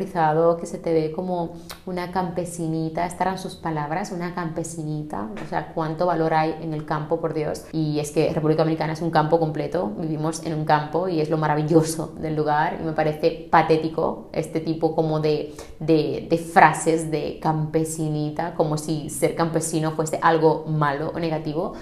que 0.60 0.66
se 0.66 0.78
te 0.78 0.92
ve 0.92 1.12
como 1.12 1.54
una 1.86 2.12
campesinita, 2.12 3.06
estarán 3.06 3.38
sus 3.38 3.56
palabras, 3.56 4.12
una 4.12 4.34
campesinita, 4.34 5.28
o 5.44 5.48
sea, 5.48 5.72
cuánto 5.74 6.06
valor 6.06 6.34
hay 6.34 6.54
en 6.60 6.72
el 6.72 6.84
campo, 6.84 7.20
por 7.20 7.34
Dios. 7.34 7.64
Y 7.72 7.98
es 7.98 8.10
que 8.10 8.32
República 8.32 8.62
Dominicana 8.62 8.92
es 8.92 9.02
un 9.02 9.10
campo 9.10 9.38
completo, 9.38 9.92
vivimos 9.98 10.44
en 10.44 10.54
un 10.54 10.64
campo 10.64 11.08
y 11.08 11.20
es 11.20 11.30
lo 11.30 11.38
maravilloso 11.38 12.14
del 12.20 12.36
lugar 12.36 12.78
y 12.80 12.84
me 12.84 12.92
parece 12.92 13.48
patético 13.50 14.28
este 14.32 14.60
tipo 14.60 14.94
como 14.94 15.20
de, 15.20 15.54
de, 15.80 16.26
de 16.28 16.38
frases 16.38 17.10
de 17.10 17.38
campesinita, 17.40 18.54
como 18.54 18.76
si 18.76 19.10
ser 19.10 19.34
campesino 19.34 19.92
fuese 19.92 20.18
algo 20.22 20.64
malo 20.66 21.12
o 21.14 21.18
negativo. 21.18 21.74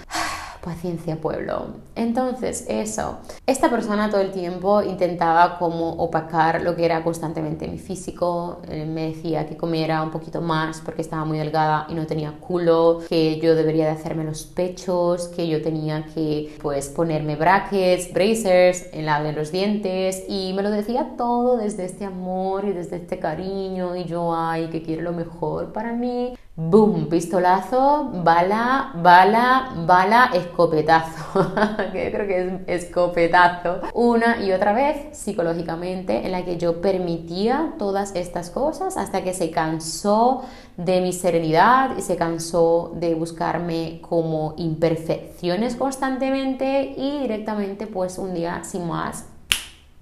Paciencia, 0.63 1.19
pueblo. 1.19 1.65
Entonces, 1.95 2.65
eso. 2.69 3.17
Esta 3.45 3.69
persona 3.69 4.09
todo 4.09 4.21
el 4.21 4.31
tiempo 4.31 4.81
intentaba 4.81 5.57
como 5.57 5.91
opacar 5.93 6.61
lo 6.61 6.75
que 6.75 6.85
era 6.85 7.03
constantemente 7.03 7.67
mi 7.67 7.79
físico. 7.79 8.61
Eh, 8.69 8.85
me 8.85 9.09
decía 9.09 9.45
que 9.45 9.57
comiera 9.57 10.01
un 10.01 10.11
poquito 10.11 10.39
más 10.39 10.79
porque 10.79 11.01
estaba 11.01 11.25
muy 11.25 11.37
delgada 11.37 11.85
y 11.89 11.95
no 11.95 12.05
tenía 12.05 12.39
culo, 12.39 12.99
que 13.09 13.39
yo 13.39 13.55
debería 13.55 13.85
de 13.85 13.91
hacerme 13.91 14.23
los 14.23 14.43
pechos, 14.43 15.27
que 15.27 15.47
yo 15.47 15.61
tenía 15.61 16.05
que 16.05 16.55
pues 16.61 16.87
ponerme 16.87 17.35
brackets, 17.35 18.13
bracers 18.13 18.85
en 18.93 19.05
la 19.05 19.19
los 19.31 19.51
dientes 19.51 20.23
y 20.27 20.53
me 20.53 20.63
lo 20.63 20.71
decía 20.71 21.15
todo 21.17 21.57
desde 21.57 21.85
este 21.85 22.05
amor 22.05 22.65
y 22.65 22.73
desde 22.73 22.97
este 22.97 23.19
cariño 23.19 23.95
y 23.95 24.05
yo, 24.05 24.35
ay, 24.35 24.67
que 24.67 24.81
quiere 24.81 25.01
lo 25.01 25.13
mejor 25.13 25.71
para 25.71 25.93
mí. 25.93 26.33
Boom, 26.55 27.09
pistolazo, 27.09 28.11
bala, 28.23 28.91
bala, 28.97 29.73
bala, 29.87 30.29
escopetazo. 30.35 31.51
que 31.91 32.11
creo 32.11 32.27
que 32.27 32.61
es 32.67 32.83
escopetazo. 32.83 33.81
Una 33.95 34.37
y 34.37 34.51
otra 34.51 34.71
vez 34.71 35.17
psicológicamente 35.17 36.23
en 36.23 36.31
la 36.31 36.45
que 36.45 36.57
yo 36.57 36.79
permitía 36.79 37.73
todas 37.79 38.13
estas 38.13 38.51
cosas 38.51 38.97
hasta 38.97 39.23
que 39.23 39.33
se 39.33 39.49
cansó 39.49 40.43
de 40.77 41.01
mi 41.01 41.11
serenidad 41.11 41.97
y 41.97 42.01
se 42.01 42.17
cansó 42.17 42.91
de 42.97 43.15
buscarme 43.15 43.99
como 44.07 44.53
imperfecciones 44.57 45.75
constantemente 45.75 46.93
y 46.95 47.21
directamente 47.21 47.87
pues 47.87 48.19
un 48.19 48.35
día 48.35 48.63
sin 48.63 48.87
más 48.87 49.25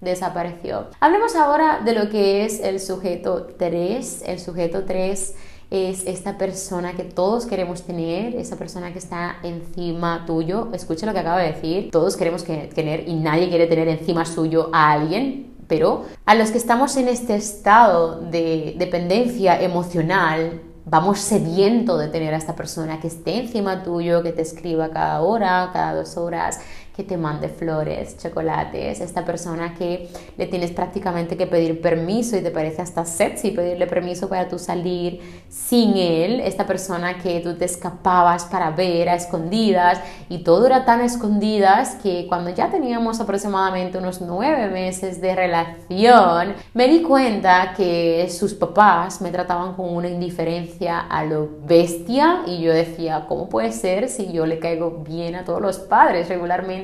desapareció. 0.02 0.88
Hablemos 1.00 1.34
ahora 1.38 1.80
de 1.80 1.94
lo 1.94 2.10
que 2.10 2.44
es 2.44 2.60
el 2.60 2.82
sujeto 2.82 3.48
3. 3.58 4.24
El 4.26 4.40
sujeto 4.40 4.84
3 4.84 5.36
es 5.72 6.06
esta 6.06 6.38
persona 6.38 6.94
que 6.94 7.06
todos 7.06 7.46
queremos 7.46 7.84
tener, 7.84 8.36
esa 8.36 8.58
persona 8.58 8.92
que 8.92 9.00
está 9.00 9.38
encima 9.42 10.26
tuyo. 10.28 10.68
Escucha 10.74 11.06
lo 11.06 11.14
que 11.14 11.20
acabo 11.20 11.38
de 11.38 11.54
decir. 11.54 11.92
Todos 11.92 12.18
queremos 12.18 12.44
tener 12.44 13.08
y 13.08 13.16
nadie 13.16 13.48
quiere 13.48 13.68
tener 13.68 13.88
encima 13.88 14.26
suyo 14.26 14.70
a 14.74 14.92
alguien, 14.92 15.56
pero 15.68 16.04
a 16.26 16.36
los 16.36 16.52
que 16.52 16.58
estamos 16.58 16.98
en 16.98 17.08
este 17.08 17.36
estado 17.36 18.20
de 18.20 18.76
dependencia 18.78 19.62
emocional, 19.62 20.62
vamos 20.86 21.20
sediento 21.20 21.98
de 21.98 22.10
tener 22.10 22.34
a 22.34 22.38
esta 22.38 22.56
persona 22.56 23.00
que 23.00 23.08
esté 23.08 23.40
encima 23.40 23.82
tuyo, 23.82 24.24
que 24.24 24.34
te 24.34 24.42
escriba 24.42 24.90
cada 24.90 25.22
hora, 25.22 25.70
cada 25.72 25.96
dos 25.96 26.18
horas, 26.18 26.60
que 26.96 27.04
te 27.04 27.16
mande 27.16 27.48
flores, 27.48 28.18
chocolates, 28.18 29.00
esta 29.00 29.24
persona 29.24 29.74
que 29.76 30.10
le 30.38 30.48
tienes 30.48 30.72
prácticamente 30.72 31.38
que 31.38 31.48
pedir 31.48 31.80
permiso 31.80 32.36
y 32.36 32.42
te 32.42 32.52
parece 32.52 32.82
hasta 32.82 33.06
sexy 33.06 33.52
pedirle 33.52 33.88
permiso 33.88 34.28
para 34.28 34.50
tú 34.50 34.60
salir 34.60 35.22
sin 35.48 35.96
él, 35.96 36.42
esta 36.42 36.68
persona 36.68 37.18
que 37.18 37.40
tú 37.40 37.56
te 37.56 37.66
escapabas 37.66 38.44
para 38.46 38.72
ver 38.72 39.08
a 39.08 39.16
escondidas 39.16 40.02
y 40.28 40.40
todo 40.40 40.66
era 40.66 40.84
tan 40.84 41.00
escondidas 41.00 41.96
que 42.04 42.26
cuando 42.28 42.50
ya 42.50 42.70
teníamos 42.70 43.22
aproximadamente 43.22 43.98
unos 43.98 44.22
nueve 44.22 44.68
meses 44.68 45.22
de 45.22 45.34
relación, 45.34 46.56
me 46.74 46.88
di 46.88 47.02
cuenta 47.04 47.74
que 47.76 48.28
sus 48.30 48.54
papás 48.54 49.22
me 49.22 49.32
trataban 49.32 49.76
con 49.76 49.96
una 49.96 50.10
indiferencia 50.10 51.00
a 51.00 51.24
lo 51.24 51.50
bestia 51.66 52.42
y 52.46 52.62
yo 52.62 52.74
decía, 52.74 53.26
¿cómo 53.30 53.48
puede 53.48 53.72
ser 53.72 54.10
si 54.10 54.32
yo 54.34 54.46
le 54.46 54.60
caigo 54.60 55.04
bien 55.08 55.36
a 55.36 55.46
todos 55.46 55.62
los 55.62 55.80
padres 55.80 56.28
regularmente? 56.28 56.81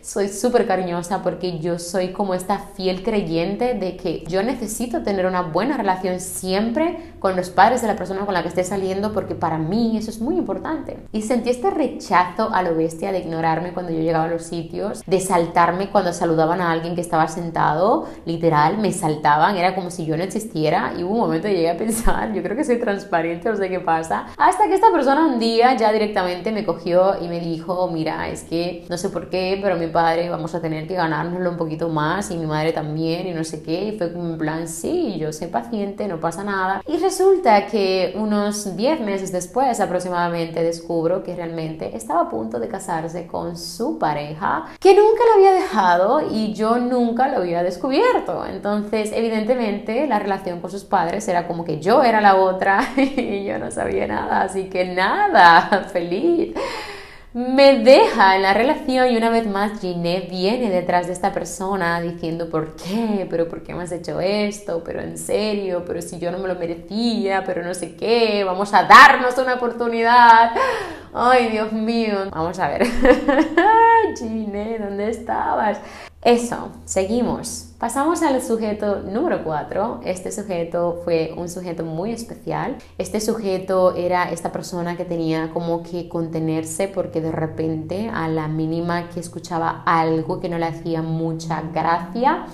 Soy 0.00 0.28
súper 0.28 0.66
cariñosa 0.66 1.22
porque 1.22 1.58
yo 1.58 1.78
soy 1.78 2.12
como 2.12 2.34
esta 2.34 2.58
fiel 2.58 3.02
creyente 3.02 3.74
de 3.74 3.96
que 3.96 4.24
yo 4.26 4.42
necesito 4.42 5.02
tener 5.02 5.26
una 5.26 5.42
buena 5.42 5.76
relación 5.76 6.20
siempre 6.20 7.14
con 7.18 7.36
los 7.36 7.50
padres 7.50 7.82
de 7.82 7.88
la 7.88 7.96
persona 7.96 8.24
con 8.24 8.34
la 8.34 8.42
que 8.42 8.48
esté 8.48 8.64
saliendo 8.64 9.12
porque 9.12 9.34
para 9.34 9.58
mí 9.58 9.96
eso 9.96 10.10
es 10.10 10.20
muy 10.20 10.36
importante. 10.36 10.98
Y 11.12 11.22
sentí 11.22 11.50
este 11.50 11.70
rechazo 11.70 12.50
a 12.52 12.62
lo 12.62 12.74
bestia 12.74 13.12
de 13.12 13.20
ignorarme 13.20 13.72
cuando 13.72 13.92
yo 13.92 14.00
llegaba 14.00 14.24
a 14.24 14.28
los 14.28 14.44
sitios, 14.44 15.02
de 15.06 15.20
saltarme 15.20 15.90
cuando 15.90 16.12
saludaban 16.12 16.60
a 16.60 16.70
alguien 16.70 16.94
que 16.94 17.00
estaba 17.00 17.28
sentado, 17.28 18.06
literal, 18.26 18.78
me 18.78 18.92
saltaban, 18.92 19.56
era 19.56 19.74
como 19.74 19.90
si 19.90 20.04
yo 20.04 20.16
no 20.16 20.22
existiera 20.22 20.94
y 20.98 21.02
hubo 21.02 21.14
un 21.14 21.20
momento 21.20 21.48
que 21.48 21.54
llegué 21.54 21.70
a 21.70 21.76
pensar, 21.76 22.32
yo 22.32 22.42
creo 22.42 22.56
que 22.56 22.64
soy 22.64 22.78
transparente, 22.78 23.48
no 23.48 23.56
sé 23.56 23.68
qué 23.68 23.80
pasa, 23.80 24.26
hasta 24.36 24.68
que 24.68 24.74
esta 24.74 24.92
persona 24.92 25.26
un 25.26 25.38
día 25.38 25.76
ya 25.76 25.92
directamente 25.92 26.52
me 26.52 26.64
cogió 26.64 27.22
y 27.22 27.28
me 27.28 27.40
dijo, 27.40 27.88
mira, 27.90 28.28
es 28.28 28.42
que 28.44 28.84
no 28.88 28.98
sé 28.98 29.08
por 29.08 29.30
qué 29.30 29.33
pero 29.60 29.76
mi 29.76 29.86
padre 29.88 30.28
vamos 30.28 30.54
a 30.54 30.60
tener 30.60 30.86
que 30.86 30.94
ganárnoslo 30.94 31.50
un 31.50 31.56
poquito 31.56 31.88
más 31.88 32.30
y 32.30 32.36
mi 32.36 32.46
madre 32.46 32.72
también 32.72 33.26
y 33.26 33.32
no 33.32 33.44
sé 33.44 33.62
qué. 33.62 33.84
Y 33.84 33.98
fue 33.98 34.12
como 34.12 34.30
en 34.30 34.38
plan, 34.38 34.68
sí, 34.68 35.16
yo 35.18 35.32
soy 35.32 35.48
paciente, 35.48 36.06
no 36.08 36.20
pasa 36.20 36.44
nada. 36.44 36.82
Y 36.86 36.98
resulta 36.98 37.66
que 37.66 38.14
unos 38.16 38.76
10 38.76 39.00
meses 39.00 39.32
después 39.32 39.80
aproximadamente 39.80 40.62
descubro 40.62 41.22
que 41.22 41.34
realmente 41.34 41.96
estaba 41.96 42.22
a 42.22 42.30
punto 42.30 42.60
de 42.60 42.68
casarse 42.68 43.26
con 43.26 43.56
su 43.56 43.98
pareja, 43.98 44.66
que 44.80 44.94
nunca 44.94 45.22
lo 45.28 45.34
había 45.34 45.52
dejado 45.52 46.22
y 46.30 46.52
yo 46.54 46.78
nunca 46.78 47.28
lo 47.28 47.38
había 47.38 47.62
descubierto. 47.62 48.46
Entonces, 48.46 49.10
evidentemente, 49.12 50.06
la 50.06 50.18
relación 50.18 50.60
con 50.60 50.70
sus 50.70 50.84
padres 50.84 51.26
era 51.28 51.46
como 51.46 51.64
que 51.64 51.80
yo 51.80 52.02
era 52.02 52.20
la 52.20 52.36
otra 52.36 52.80
y 52.96 53.44
yo 53.44 53.58
no 53.58 53.70
sabía 53.70 54.06
nada, 54.06 54.42
así 54.42 54.64
que 54.64 54.84
nada, 54.84 55.86
feliz 55.92 56.54
me 57.34 57.80
deja 57.80 58.36
en 58.36 58.42
la 58.42 58.54
relación 58.54 59.10
y 59.10 59.16
una 59.16 59.28
vez 59.28 59.44
más 59.48 59.80
Ginette 59.80 60.30
viene 60.30 60.70
detrás 60.70 61.08
de 61.08 61.12
esta 61.12 61.32
persona 61.32 62.00
diciendo 62.00 62.48
por 62.48 62.76
qué, 62.76 63.26
pero 63.28 63.48
por 63.48 63.64
qué 63.64 63.74
me 63.74 63.82
has 63.82 63.90
hecho 63.90 64.20
esto, 64.20 64.84
pero 64.84 65.00
en 65.00 65.18
serio, 65.18 65.82
pero 65.84 66.00
si 66.00 66.20
yo 66.20 66.30
no 66.30 66.38
me 66.38 66.46
lo 66.46 66.54
merecía, 66.54 67.42
pero 67.44 67.64
no 67.64 67.74
sé 67.74 67.96
qué, 67.96 68.44
vamos 68.44 68.72
a 68.72 68.84
darnos 68.84 69.36
una 69.36 69.54
oportunidad. 69.54 70.52
Ay, 71.12 71.48
Dios 71.48 71.72
mío. 71.72 72.30
Vamos 72.30 72.56
a 72.60 72.68
ver. 72.68 72.86
Ginette, 74.16 74.82
¿dónde 74.82 75.08
estabas? 75.08 75.80
Eso, 76.22 76.70
seguimos. 76.84 77.73
Pasamos 77.84 78.22
al 78.22 78.40
sujeto 78.40 79.02
número 79.02 79.44
4. 79.44 80.00
Este 80.06 80.32
sujeto 80.32 81.02
fue 81.04 81.34
un 81.36 81.50
sujeto 81.50 81.84
muy 81.84 82.12
especial. 82.12 82.78
Este 82.96 83.20
sujeto 83.20 83.94
era 83.94 84.30
esta 84.30 84.50
persona 84.52 84.96
que 84.96 85.04
tenía 85.04 85.50
como 85.52 85.82
que 85.82 86.08
contenerse 86.08 86.88
porque 86.88 87.20
de 87.20 87.30
repente 87.30 88.08
a 88.08 88.26
la 88.28 88.48
mínima 88.48 89.10
que 89.10 89.20
escuchaba 89.20 89.82
algo 89.84 90.40
que 90.40 90.48
no 90.48 90.56
le 90.56 90.64
hacía 90.64 91.02
mucha 91.02 91.60
gracia, 91.74 92.46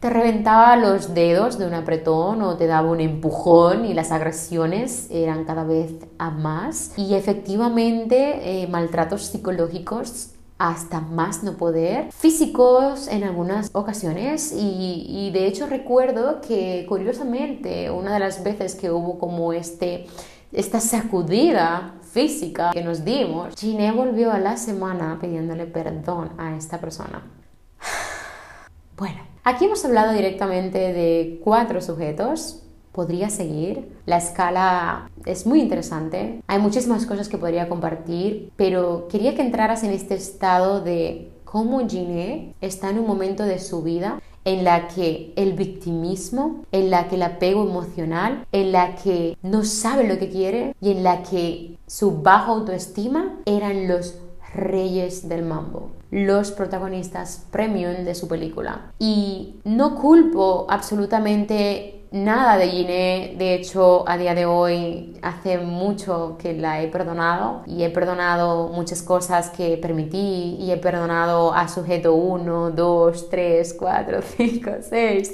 te 0.00 0.08
reventaba 0.08 0.74
los 0.76 1.12
dedos 1.12 1.58
de 1.58 1.66
un 1.66 1.74
apretón 1.74 2.40
o 2.40 2.56
te 2.56 2.66
daba 2.66 2.90
un 2.90 3.02
empujón 3.02 3.84
y 3.84 3.92
las 3.92 4.10
agresiones 4.10 5.08
eran 5.10 5.44
cada 5.44 5.64
vez 5.64 5.92
a 6.16 6.30
más. 6.30 6.94
Y 6.96 7.16
efectivamente, 7.16 8.62
eh, 8.62 8.66
maltratos 8.66 9.26
psicológicos 9.26 10.30
hasta 10.60 11.00
más 11.00 11.42
no 11.42 11.56
poder, 11.56 12.12
físicos 12.12 13.08
en 13.08 13.24
algunas 13.24 13.70
ocasiones 13.72 14.52
y, 14.54 15.30
de 15.32 15.46
hecho 15.46 15.66
recuerdo 15.66 16.42
que 16.42 16.84
curiosamente 16.86 17.90
una 17.90 18.12
de 18.12 18.20
las 18.20 18.44
veces 18.44 18.74
que 18.74 18.90
hubo 18.90 19.18
como 19.18 19.54
este, 19.54 20.06
esta 20.52 20.78
sacudida 20.80 21.94
física 22.02 22.72
que 22.74 22.84
nos 22.84 23.06
dimos, 23.06 23.54
Gine 23.58 23.90
volvió 23.92 24.30
a 24.30 24.38
la 24.38 24.58
semana 24.58 25.16
pidiéndole 25.18 25.64
perdón 25.64 26.32
a 26.36 26.54
esta 26.54 26.78
persona. 26.78 27.22
Bueno, 28.98 29.22
aquí 29.44 29.64
hemos 29.64 29.82
hablado 29.86 30.12
directamente 30.12 30.78
de 30.92 31.40
cuatro 31.42 31.80
sujetos, 31.80 32.62
podría 33.00 33.30
seguir. 33.30 33.88
La 34.04 34.18
escala 34.18 35.08
es 35.24 35.46
muy 35.46 35.62
interesante. 35.62 36.42
Hay 36.46 36.58
muchísimas 36.58 37.06
cosas 37.06 37.30
que 37.30 37.38
podría 37.38 37.66
compartir, 37.66 38.52
pero 38.56 39.08
quería 39.08 39.34
que 39.34 39.40
entraras 39.40 39.84
en 39.84 39.92
este 39.92 40.16
estado 40.16 40.82
de 40.82 41.30
cómo 41.46 41.88
Ginny 41.88 42.54
está 42.60 42.90
en 42.90 42.98
un 42.98 43.06
momento 43.06 43.44
de 43.44 43.58
su 43.58 43.82
vida 43.82 44.20
en 44.44 44.64
la 44.64 44.88
que 44.88 45.32
el 45.36 45.54
victimismo, 45.54 46.66
en 46.72 46.90
la 46.90 47.08
que 47.08 47.14
el 47.14 47.22
apego 47.22 47.62
emocional, 47.62 48.44
en 48.52 48.70
la 48.72 48.96
que 48.96 49.38
no 49.42 49.64
sabe 49.64 50.06
lo 50.06 50.18
que 50.18 50.28
quiere 50.28 50.74
y 50.82 50.90
en 50.90 51.02
la 51.02 51.22
que 51.22 51.78
su 51.86 52.20
baja 52.20 52.48
autoestima 52.52 53.38
eran 53.46 53.88
los 53.88 54.18
reyes 54.54 55.26
del 55.26 55.42
mambo, 55.42 55.88
los 56.10 56.50
protagonistas 56.50 57.46
premium 57.50 58.04
de 58.04 58.14
su 58.14 58.28
película. 58.28 58.92
Y 58.98 59.54
no 59.64 59.94
culpo 59.94 60.66
absolutamente 60.68 61.99
nada 62.10 62.56
de 62.56 62.68
Giné, 62.68 63.34
de 63.38 63.54
hecho 63.54 64.08
a 64.08 64.16
día 64.16 64.34
de 64.34 64.46
hoy 64.46 65.18
hace 65.22 65.58
mucho 65.58 66.36
que 66.38 66.52
la 66.54 66.82
he 66.82 66.88
perdonado 66.88 67.62
y 67.66 67.84
he 67.84 67.90
perdonado 67.90 68.68
muchas 68.68 69.02
cosas 69.02 69.50
que 69.50 69.76
permití 69.76 70.56
y 70.58 70.70
he 70.72 70.76
perdonado 70.76 71.54
a 71.54 71.68
sujeto 71.68 72.14
1, 72.14 72.72
2, 72.72 73.30
3, 73.30 73.74
4, 73.78 74.22
5, 74.22 74.70
6 74.80 75.32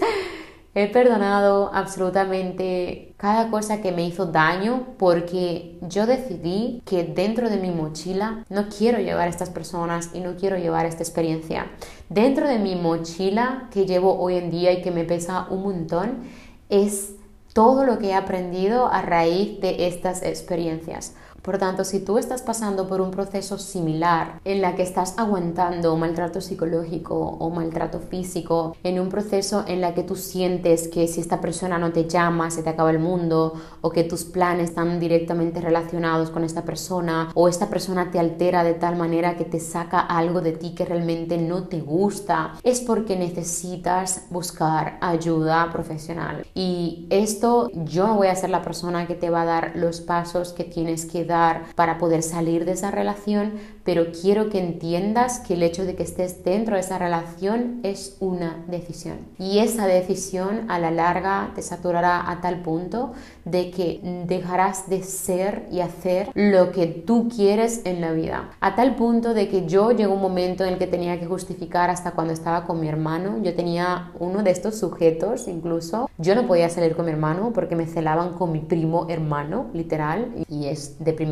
He 0.79 0.89
perdonado 0.89 1.71
absolutamente 1.73 3.15
cada 3.17 3.51
cosa 3.51 3.81
que 3.81 3.93
me 3.93 4.07
hizo 4.07 4.27
daño 4.27 4.89
porque 4.99 5.79
yo 5.81 6.05
decidí 6.05 6.83
que 6.85 7.03
dentro 7.03 7.49
de 7.49 7.57
mi 7.57 7.71
mochila 7.71 8.45
no 8.51 8.69
quiero 8.69 8.99
llevar 8.99 9.27
a 9.27 9.31
estas 9.31 9.49
personas 9.49 10.11
y 10.13 10.21
no 10.21 10.37
quiero 10.37 10.59
llevar 10.59 10.85
esta 10.85 11.03
experiencia. 11.03 11.71
Dentro 12.11 12.47
de 12.47 12.59
mi 12.59 12.77
mochila 12.77 13.71
que 13.73 13.87
llevo 13.87 14.19
hoy 14.21 14.37
en 14.37 14.51
día 14.51 14.71
y 14.73 14.83
que 14.83 14.91
me 14.91 15.05
pesa 15.05 15.47
un 15.49 15.63
montón 15.63 16.25
es 16.69 17.15
todo 17.53 17.87
lo 17.87 17.99
que 17.99 18.09
he 18.09 18.15
aprendido 18.15 18.87
a 18.87 19.03
raíz 19.03 19.61
de 19.61 19.87
estas 19.87 20.23
experiencias. 20.23 21.15
Por 21.47 21.59
tanto, 21.59 21.85
si 21.85 22.01
tú 22.01 22.19
estás 22.19 22.43
pasando 22.43 22.89
por 22.89 23.01
un 23.01 23.13
proceso 23.13 23.57
similar 23.57 24.41
en 24.45 24.61
la 24.61 24.75
que 24.75 24.83
estás 24.83 25.15
aguantando 25.17 25.97
maltrato 25.97 26.41
psicológico 26.41 27.15
o 27.17 27.51
maltrato 27.51 28.01
físico, 28.01 28.77
en 28.83 28.99
un 28.99 29.09
proceso 29.09 29.63
en 29.69 29.81
la 29.81 29.95
que 29.95 30.03
tú 30.03 30.17
sientes 30.17 30.89
que 30.89 31.07
si 31.07 31.21
esta 31.21 31.41
persona 31.41 31.79
no 31.79 31.93
te 31.93 32.09
llama, 32.09 32.51
se 32.51 32.65
te 32.65 32.71
acaba 32.71 32.91
el 32.91 32.99
mundo, 32.99 33.55
o 33.81 33.91
que 33.91 34.03
tus 34.03 34.25
planes 34.25 34.71
están 34.71 34.99
directamente 34.99 35.61
relacionados 35.61 36.31
con 36.31 36.43
esta 36.43 36.65
persona, 36.65 37.31
o 37.35 37.47
esta 37.47 37.69
persona 37.69 38.11
te 38.11 38.19
altera 38.19 38.65
de 38.65 38.75
tal 38.75 38.97
manera 38.97 39.37
que 39.37 39.45
te 39.45 39.61
saca 39.61 40.01
algo 40.01 40.41
de 40.41 40.51
ti 40.51 40.75
que 40.75 40.85
realmente 40.85 41.39
no 41.39 41.69
te 41.69 41.81
gusta, 41.81 42.55
es 42.65 42.81
porque 42.81 43.15
necesitas 43.15 44.27
buscar 44.31 44.99
ayuda 45.01 45.71
profesional. 45.71 46.45
Y 46.55 47.07
esto 47.11 47.71
yo 47.73 48.09
no 48.09 48.17
voy 48.17 48.27
a 48.27 48.35
ser 48.35 48.51
la 48.51 48.63
persona 48.63 49.07
que 49.07 49.15
te 49.15 49.31
va 49.31 49.43
a 49.43 49.45
dar 49.45 49.73
los 49.77 50.01
pasos 50.01 50.53
que 50.53 50.65
tienes 50.65 51.07
que 51.07 51.25
dar 51.25 51.36
para 51.75 51.99
poder 51.99 52.23
salir 52.23 52.65
de 52.65 52.73
esa 52.73 52.91
relación, 52.91 53.53
pero 53.85 54.07
quiero 54.11 54.51
que 54.51 54.59
entiendas 54.59 55.41
que 55.41 55.55
el 55.55 55.63
hecho 55.63 55.85
de 55.85 55.95
que 55.95 56.03
estés 56.03 56.43
dentro 56.45 56.75
de 56.75 56.81
esa 56.81 56.99
relación 56.99 57.81
es 57.83 58.17
una 58.21 58.65
decisión. 58.67 59.19
Y 59.39 59.59
esa 59.59 59.87
decisión 59.87 60.65
a 60.69 60.79
la 60.79 60.91
larga 60.91 61.53
te 61.55 61.63
saturará 61.63 62.31
a 62.31 62.41
tal 62.41 62.63
punto 62.63 63.13
de 63.45 63.71
que 63.71 64.01
dejarás 64.27 64.89
de 64.89 65.03
ser 65.03 65.69
y 65.71 65.81
hacer 65.81 66.31
lo 66.35 66.73
que 66.73 66.87
tú 66.87 67.29
quieres 67.29 67.83
en 67.85 68.01
la 68.01 68.13
vida. 68.13 68.51
A 68.61 68.75
tal 68.75 68.97
punto 68.97 69.35
de 69.35 69.49
que 69.49 69.67
yo 69.67 69.93
llegó 69.93 70.15
un 70.15 70.23
momento 70.23 70.65
en 70.65 70.75
el 70.75 70.79
que 70.79 70.87
tenía 70.87 71.21
que 71.21 71.27
justificar 71.27 71.91
hasta 71.91 72.13
cuando 72.13 72.33
estaba 72.33 72.67
con 72.67 72.81
mi 72.81 72.89
hermano. 72.89 73.43
Yo 73.43 73.55
tenía 73.55 74.11
uno 74.19 74.43
de 74.43 74.51
estos 74.51 74.79
sujetos 74.79 75.49
incluso. 75.49 76.11
Yo 76.19 76.35
no 76.35 76.47
podía 76.47 76.69
salir 76.69 76.97
con 76.97 77.07
mi 77.07 77.13
hermano 77.13 77.53
porque 77.55 77.77
me 77.77 77.87
celaban 77.87 78.33
con 78.33 78.53
mi 78.53 78.61
primo 78.61 79.07
hermano, 79.09 79.67
literal, 79.73 80.33
y 80.49 80.67
es 80.67 80.97
deprimente. 80.99 81.26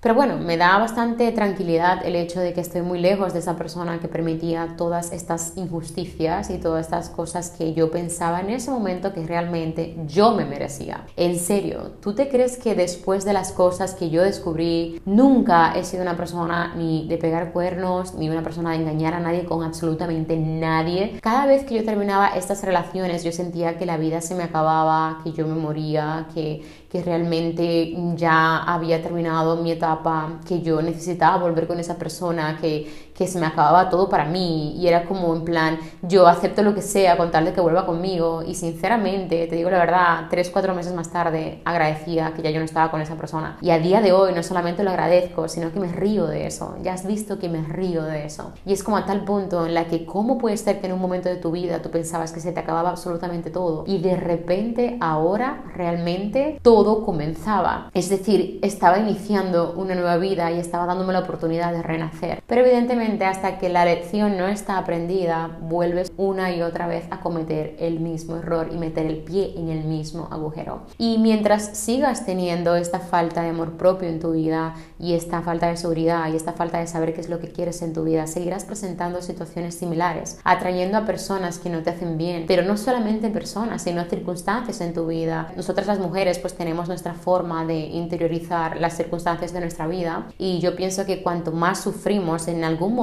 Pero 0.00 0.14
bueno, 0.14 0.38
me 0.38 0.56
da 0.56 0.78
bastante 0.78 1.30
tranquilidad 1.32 2.04
el 2.04 2.16
hecho 2.16 2.40
de 2.40 2.52
que 2.52 2.60
estoy 2.60 2.82
muy 2.82 2.98
lejos 2.98 3.32
de 3.32 3.40
esa 3.40 3.56
persona 3.56 3.98
que 4.00 4.08
permitía 4.08 4.74
todas 4.76 5.12
estas 5.12 5.56
injusticias 5.56 6.50
y 6.50 6.58
todas 6.58 6.86
estas 6.86 7.08
cosas 7.08 7.50
que 7.50 7.74
yo 7.74 7.90
pensaba 7.90 8.40
en 8.40 8.50
ese 8.50 8.70
momento 8.70 9.12
que 9.12 9.24
realmente 9.26 9.96
yo 10.06 10.32
me 10.32 10.44
merecía. 10.44 11.04
En 11.16 11.38
serio, 11.38 11.92
¿tú 12.00 12.14
te 12.14 12.28
crees 12.28 12.56
que 12.56 12.74
después 12.74 13.24
de 13.24 13.32
las 13.32 13.52
cosas 13.52 13.94
que 13.94 14.10
yo 14.10 14.22
descubrí, 14.22 15.00
nunca 15.04 15.74
he 15.74 15.84
sido 15.84 16.02
una 16.02 16.16
persona 16.16 16.74
ni 16.76 17.06
de 17.08 17.18
pegar 17.18 17.52
cuernos, 17.52 18.14
ni 18.14 18.28
una 18.28 18.42
persona 18.42 18.70
de 18.70 18.76
engañar 18.76 19.14
a 19.14 19.20
nadie 19.20 19.44
con 19.44 19.62
absolutamente 19.62 20.36
nadie? 20.36 21.18
Cada 21.20 21.46
vez 21.46 21.64
que 21.64 21.74
yo 21.74 21.84
terminaba 21.84 22.28
estas 22.28 22.62
relaciones, 22.62 23.24
yo 23.24 23.32
sentía 23.32 23.78
que 23.78 23.86
la 23.86 23.96
vida 23.96 24.20
se 24.20 24.34
me 24.34 24.44
acababa, 24.44 25.20
que 25.24 25.32
yo 25.32 25.46
me 25.46 25.54
moría, 25.54 26.26
que 26.34 26.62
que 26.92 27.02
realmente 27.02 27.96
ya 28.16 28.64
había 28.64 29.02
terminado 29.02 29.56
mi 29.56 29.72
etapa, 29.72 30.40
que 30.46 30.60
yo 30.60 30.82
necesitaba 30.82 31.38
volver 31.38 31.66
con 31.66 31.80
esa 31.80 31.96
persona, 31.96 32.58
que, 32.60 32.86
que 33.22 33.28
se 33.28 33.38
me 33.38 33.46
acababa 33.46 33.88
todo 33.88 34.08
para 34.08 34.24
mí. 34.24 34.74
Y 34.76 34.88
era 34.88 35.04
como 35.04 35.34
en 35.34 35.44
plan, 35.44 35.78
yo 36.02 36.26
acepto 36.26 36.62
lo 36.62 36.74
que 36.74 36.82
sea 36.82 37.16
con 37.16 37.30
tal 37.30 37.44
de 37.44 37.52
que 37.52 37.60
vuelva 37.60 37.86
conmigo. 37.86 38.42
Y 38.42 38.54
sinceramente, 38.54 39.46
te 39.46 39.56
digo 39.56 39.70
la 39.70 39.78
verdad, 39.78 40.26
tres, 40.28 40.50
cuatro 40.50 40.74
meses 40.74 40.92
más 40.92 41.10
tarde 41.10 41.62
agradecía 41.64 42.32
que 42.34 42.42
ya 42.42 42.50
yo 42.50 42.58
no 42.58 42.64
estaba 42.64 42.90
con 42.90 43.00
esa 43.00 43.14
persona. 43.14 43.58
Y 43.60 43.70
a 43.70 43.78
día 43.78 44.00
de 44.00 44.12
hoy 44.12 44.32
no 44.34 44.42
solamente 44.42 44.82
lo 44.82 44.90
agradezco, 44.90 45.48
sino 45.48 45.72
que 45.72 45.78
me 45.78 45.88
río 45.88 46.26
de 46.26 46.46
eso, 46.46 46.76
ya 46.82 46.94
has 46.94 47.06
visto 47.06 47.38
que 47.38 47.48
me 47.48 47.62
río 47.62 48.02
de 48.02 48.26
eso. 48.26 48.52
Y 48.66 48.72
es 48.72 48.82
como 48.82 48.96
a 48.96 49.06
tal 49.06 49.24
punto 49.24 49.66
en 49.66 49.74
la 49.74 49.84
que 49.86 50.04
cómo 50.04 50.38
puede 50.38 50.56
ser 50.56 50.80
que 50.80 50.86
en 50.86 50.92
un 50.92 51.00
momento 51.00 51.28
de 51.28 51.36
tu 51.36 51.52
vida 51.52 51.80
tú 51.80 51.90
pensabas 51.90 52.32
que 52.32 52.40
se 52.40 52.52
te 52.52 52.60
acababa 52.60 52.90
absolutamente 52.90 53.50
todo 53.50 53.84
y 53.86 53.98
de 53.98 54.16
repente 54.16 54.96
ahora 55.00 55.62
realmente 55.74 56.58
todo 56.62 57.04
comenzaba, 57.04 57.90
es 57.94 58.08
decir, 58.08 58.58
estaba 58.62 58.98
iniciando 58.98 59.74
una 59.76 59.94
nueva 59.94 60.16
vida 60.16 60.50
y 60.50 60.58
estaba 60.58 60.86
dándome 60.86 61.12
la 61.12 61.20
oportunidad 61.20 61.72
de 61.72 61.82
renacer, 61.82 62.42
pero 62.46 62.62
evidentemente 62.62 63.11
hasta 63.20 63.58
que 63.58 63.68
la 63.68 63.84
lección 63.84 64.38
no 64.38 64.48
está 64.48 64.78
aprendida, 64.78 65.58
vuelves 65.60 66.10
una 66.16 66.54
y 66.54 66.62
otra 66.62 66.86
vez 66.86 67.04
a 67.10 67.20
cometer 67.20 67.76
el 67.78 68.00
mismo 68.00 68.36
error 68.36 68.68
y 68.72 68.76
meter 68.76 69.06
el 69.06 69.18
pie 69.18 69.54
en 69.56 69.68
el 69.68 69.84
mismo 69.84 70.28
agujero. 70.30 70.82
Y 70.98 71.18
mientras 71.18 71.76
sigas 71.76 72.24
teniendo 72.24 72.76
esta 72.76 73.00
falta 73.00 73.42
de 73.42 73.50
amor 73.50 73.72
propio 73.76 74.08
en 74.08 74.20
tu 74.20 74.32
vida 74.32 74.74
y 74.98 75.14
esta 75.14 75.42
falta 75.42 75.68
de 75.68 75.76
seguridad 75.76 76.32
y 76.32 76.36
esta 76.36 76.52
falta 76.52 76.78
de 76.78 76.86
saber 76.86 77.14
qué 77.14 77.20
es 77.20 77.28
lo 77.28 77.38
que 77.38 77.52
quieres 77.52 77.82
en 77.82 77.92
tu 77.92 78.04
vida, 78.04 78.26
seguirás 78.26 78.64
presentando 78.64 79.20
situaciones 79.20 79.74
similares, 79.74 80.40
atrayendo 80.44 80.98
a 80.98 81.04
personas 81.04 81.58
que 81.58 81.70
no 81.70 81.82
te 81.82 81.90
hacen 81.90 82.16
bien, 82.16 82.44
pero 82.48 82.62
no 82.62 82.76
solamente 82.76 83.28
personas, 83.28 83.82
sino 83.82 84.04
circunstancias 84.04 84.80
en 84.80 84.94
tu 84.94 85.06
vida. 85.06 85.52
Nosotras 85.56 85.86
las 85.86 85.98
mujeres 85.98 86.38
pues 86.38 86.54
tenemos 86.54 86.88
nuestra 86.88 87.14
forma 87.14 87.66
de 87.66 87.78
interiorizar 87.78 88.80
las 88.80 88.96
circunstancias 88.96 89.52
de 89.52 89.60
nuestra 89.60 89.86
vida 89.86 90.28
y 90.38 90.60
yo 90.60 90.76
pienso 90.76 91.04
que 91.06 91.22
cuanto 91.22 91.52
más 91.52 91.80
sufrimos 91.80 92.48
en 92.48 92.64
algún 92.64 92.94
momento 92.94 93.01